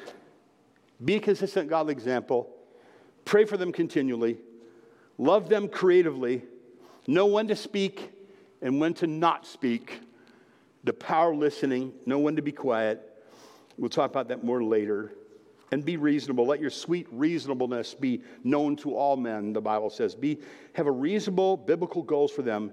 Be 1.05 1.17
a 1.17 1.21
consistent 1.21 1.69
godly 1.69 1.93
example. 1.93 2.49
Pray 3.25 3.45
for 3.45 3.57
them 3.57 3.73
continually. 3.73 4.39
Love 5.19 5.49
them 5.49 5.69
creatively. 5.69 6.43
Know 7.07 7.27
when 7.27 7.49
to 7.49 7.57
speak 7.57 8.13
and 8.63 8.81
when 8.81 8.95
to 8.95 9.07
not 9.07 9.47
speak. 9.47 10.01
The 10.85 10.93
power 10.93 11.33
of 11.33 11.39
listening. 11.39 11.93
Know 12.07 12.19
when 12.19 12.37
to 12.37 12.43
be 12.43 12.53
quiet. 12.53 13.03
We'll 13.77 13.91
talk 13.91 14.11
about 14.11 14.29
that 14.29 14.45
more 14.45 14.63
later. 14.63 15.13
And 15.73 15.85
be 15.85 15.97
reasonable. 15.97 16.47
Let 16.47 16.61
your 16.61 16.71
sweet 16.71 17.09
reasonableness 17.11 17.95
be 17.95 18.23
known 18.45 18.77
to 18.77 18.95
all 18.95 19.17
men, 19.17 19.53
the 19.53 19.61
Bible 19.61 19.91
says. 19.91 20.15
Be, 20.15 20.39
have 20.75 20.87
a 20.87 20.93
reasonable 20.93 21.57
biblical 21.57 22.03
goals 22.03 22.31
for 22.31 22.43
them. 22.43 22.73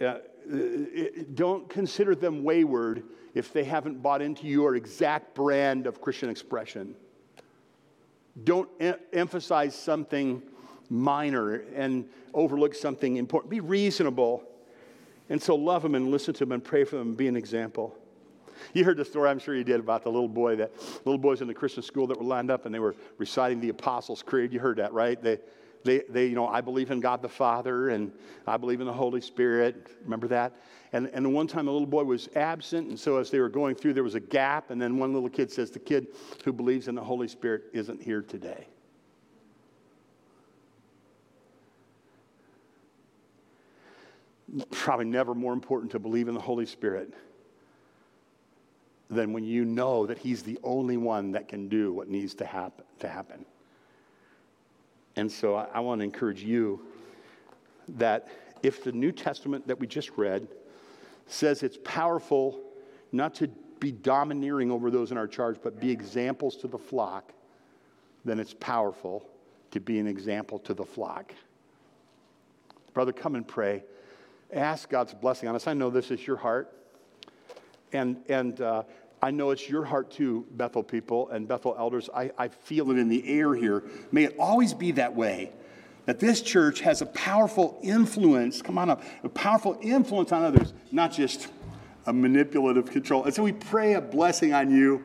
Uh, 0.00 0.14
Uh, 0.50 0.56
uh, 0.56 1.22
don't 1.34 1.68
consider 1.68 2.14
them 2.14 2.44
wayward 2.44 3.04
if 3.34 3.52
they 3.52 3.64
haven't 3.64 4.02
bought 4.02 4.22
into 4.22 4.46
your 4.46 4.76
exact 4.76 5.34
brand 5.34 5.86
of 5.86 6.00
Christian 6.00 6.28
expression. 6.28 6.94
Don't 8.44 8.68
em- 8.80 8.96
emphasize 9.12 9.74
something 9.74 10.42
minor 10.88 11.64
and 11.74 12.08
overlook 12.34 12.74
something 12.74 13.16
important. 13.16 13.50
Be 13.50 13.60
reasonable. 13.60 14.44
And 15.28 15.40
so 15.40 15.54
love 15.54 15.82
them 15.82 15.94
and 15.94 16.10
listen 16.10 16.34
to 16.34 16.40
them 16.40 16.52
and 16.52 16.62
pray 16.62 16.84
for 16.84 16.96
them 16.96 17.08
and 17.08 17.16
be 17.16 17.28
an 17.28 17.36
example. 17.36 17.96
You 18.74 18.84
heard 18.84 18.96
the 18.96 19.04
story, 19.04 19.30
I'm 19.30 19.38
sure 19.38 19.54
you 19.54 19.64
did, 19.64 19.80
about 19.80 20.02
the 20.02 20.10
little 20.10 20.28
boy 20.28 20.56
that 20.56 20.72
little 21.04 21.18
boys 21.18 21.40
in 21.40 21.48
the 21.48 21.54
Christian 21.54 21.82
school 21.82 22.06
that 22.08 22.18
were 22.18 22.24
lined 22.24 22.50
up 22.50 22.66
and 22.66 22.74
they 22.74 22.78
were 22.78 22.94
reciting 23.18 23.60
the 23.60 23.70
Apostles' 23.70 24.22
Creed. 24.22 24.52
You 24.52 24.60
heard 24.60 24.76
that, 24.76 24.92
right? 24.92 25.20
They, 25.20 25.38
they, 25.84 26.02
they, 26.08 26.26
you 26.26 26.34
know, 26.34 26.46
I 26.46 26.60
believe 26.60 26.90
in 26.90 27.00
God 27.00 27.22
the 27.22 27.28
Father 27.28 27.90
and 27.90 28.12
I 28.46 28.56
believe 28.56 28.80
in 28.80 28.86
the 28.86 28.92
Holy 28.92 29.20
Spirit. 29.20 29.88
Remember 30.04 30.28
that? 30.28 30.52
And, 30.92 31.08
and 31.12 31.32
one 31.32 31.46
time 31.46 31.68
a 31.68 31.72
little 31.72 31.86
boy 31.86 32.04
was 32.04 32.28
absent, 32.36 32.88
and 32.88 32.98
so 32.98 33.16
as 33.16 33.30
they 33.30 33.40
were 33.40 33.48
going 33.48 33.74
through, 33.74 33.94
there 33.94 34.04
was 34.04 34.14
a 34.14 34.20
gap, 34.20 34.70
and 34.70 34.80
then 34.80 34.98
one 34.98 35.14
little 35.14 35.28
kid 35.28 35.50
says, 35.50 35.70
The 35.70 35.78
kid 35.78 36.08
who 36.44 36.52
believes 36.52 36.88
in 36.88 36.94
the 36.94 37.02
Holy 37.02 37.28
Spirit 37.28 37.64
isn't 37.72 38.02
here 38.02 38.22
today. 38.22 38.66
Probably 44.70 45.06
never 45.06 45.34
more 45.34 45.54
important 45.54 45.92
to 45.92 45.98
believe 45.98 46.28
in 46.28 46.34
the 46.34 46.40
Holy 46.40 46.66
Spirit 46.66 47.14
than 49.08 49.32
when 49.32 49.44
you 49.44 49.64
know 49.64 50.04
that 50.06 50.18
He's 50.18 50.42
the 50.42 50.58
only 50.62 50.98
one 50.98 51.32
that 51.32 51.48
can 51.48 51.68
do 51.68 51.90
what 51.92 52.08
needs 52.08 52.34
to 52.34 52.44
happen. 52.44 52.84
To 52.98 53.08
happen. 53.08 53.46
And 55.16 55.30
so 55.30 55.54
I, 55.54 55.66
I 55.74 55.80
want 55.80 56.00
to 56.00 56.04
encourage 56.04 56.42
you 56.42 56.86
that 57.88 58.28
if 58.62 58.84
the 58.84 58.92
New 58.92 59.12
Testament 59.12 59.66
that 59.66 59.78
we 59.78 59.86
just 59.86 60.10
read 60.16 60.48
says 61.26 61.62
it's 61.62 61.78
powerful 61.84 62.60
not 63.10 63.34
to 63.34 63.48
be 63.80 63.92
domineering 63.92 64.70
over 64.70 64.90
those 64.90 65.10
in 65.10 65.18
our 65.18 65.26
charge, 65.26 65.56
but 65.62 65.80
be 65.80 65.90
examples 65.90 66.56
to 66.56 66.68
the 66.68 66.78
flock, 66.78 67.32
then 68.24 68.38
it's 68.38 68.54
powerful 68.54 69.28
to 69.72 69.80
be 69.80 69.98
an 69.98 70.06
example 70.06 70.58
to 70.60 70.74
the 70.74 70.84
flock. 70.84 71.34
Brother, 72.94 73.12
come 73.12 73.34
and 73.34 73.46
pray. 73.46 73.82
Ask 74.52 74.88
God's 74.88 75.14
blessing 75.14 75.48
on 75.48 75.56
us. 75.56 75.66
I 75.66 75.72
know 75.72 75.90
this 75.90 76.10
is 76.10 76.24
your 76.26 76.36
heart. 76.36 76.72
And, 77.92 78.22
and 78.28 78.60
uh, 78.60 78.84
I 79.22 79.30
know 79.30 79.50
it's 79.50 79.68
your 79.68 79.84
heart 79.84 80.10
too, 80.10 80.44
Bethel 80.50 80.82
people 80.82 81.28
and 81.28 81.46
Bethel 81.46 81.76
elders. 81.78 82.10
I, 82.12 82.32
I 82.36 82.48
feel 82.48 82.90
it 82.90 82.98
in 82.98 83.08
the 83.08 83.26
air 83.28 83.54
here. 83.54 83.84
May 84.10 84.24
it 84.24 84.34
always 84.38 84.74
be 84.74 84.90
that 84.92 85.14
way. 85.14 85.52
That 86.06 86.18
this 86.18 86.42
church 86.42 86.80
has 86.80 87.00
a 87.00 87.06
powerful 87.06 87.78
influence, 87.80 88.60
come 88.60 88.76
on 88.76 88.90
up, 88.90 89.04
a 89.22 89.28
powerful 89.28 89.78
influence 89.80 90.32
on 90.32 90.42
others, 90.42 90.74
not 90.90 91.12
just 91.12 91.46
a 92.06 92.12
manipulative 92.12 92.90
control. 92.90 93.22
And 93.22 93.32
so 93.32 93.44
we 93.44 93.52
pray 93.52 93.94
a 93.94 94.00
blessing 94.00 94.52
on 94.52 94.74
you 94.74 95.04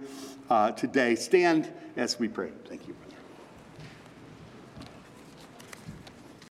uh, 0.49 0.71
today. 0.71 1.13
Stand 1.13 1.71
as 1.95 2.17
we 2.17 2.27
pray. 2.27 2.49
Thank 2.67 2.87
you. 2.87 2.95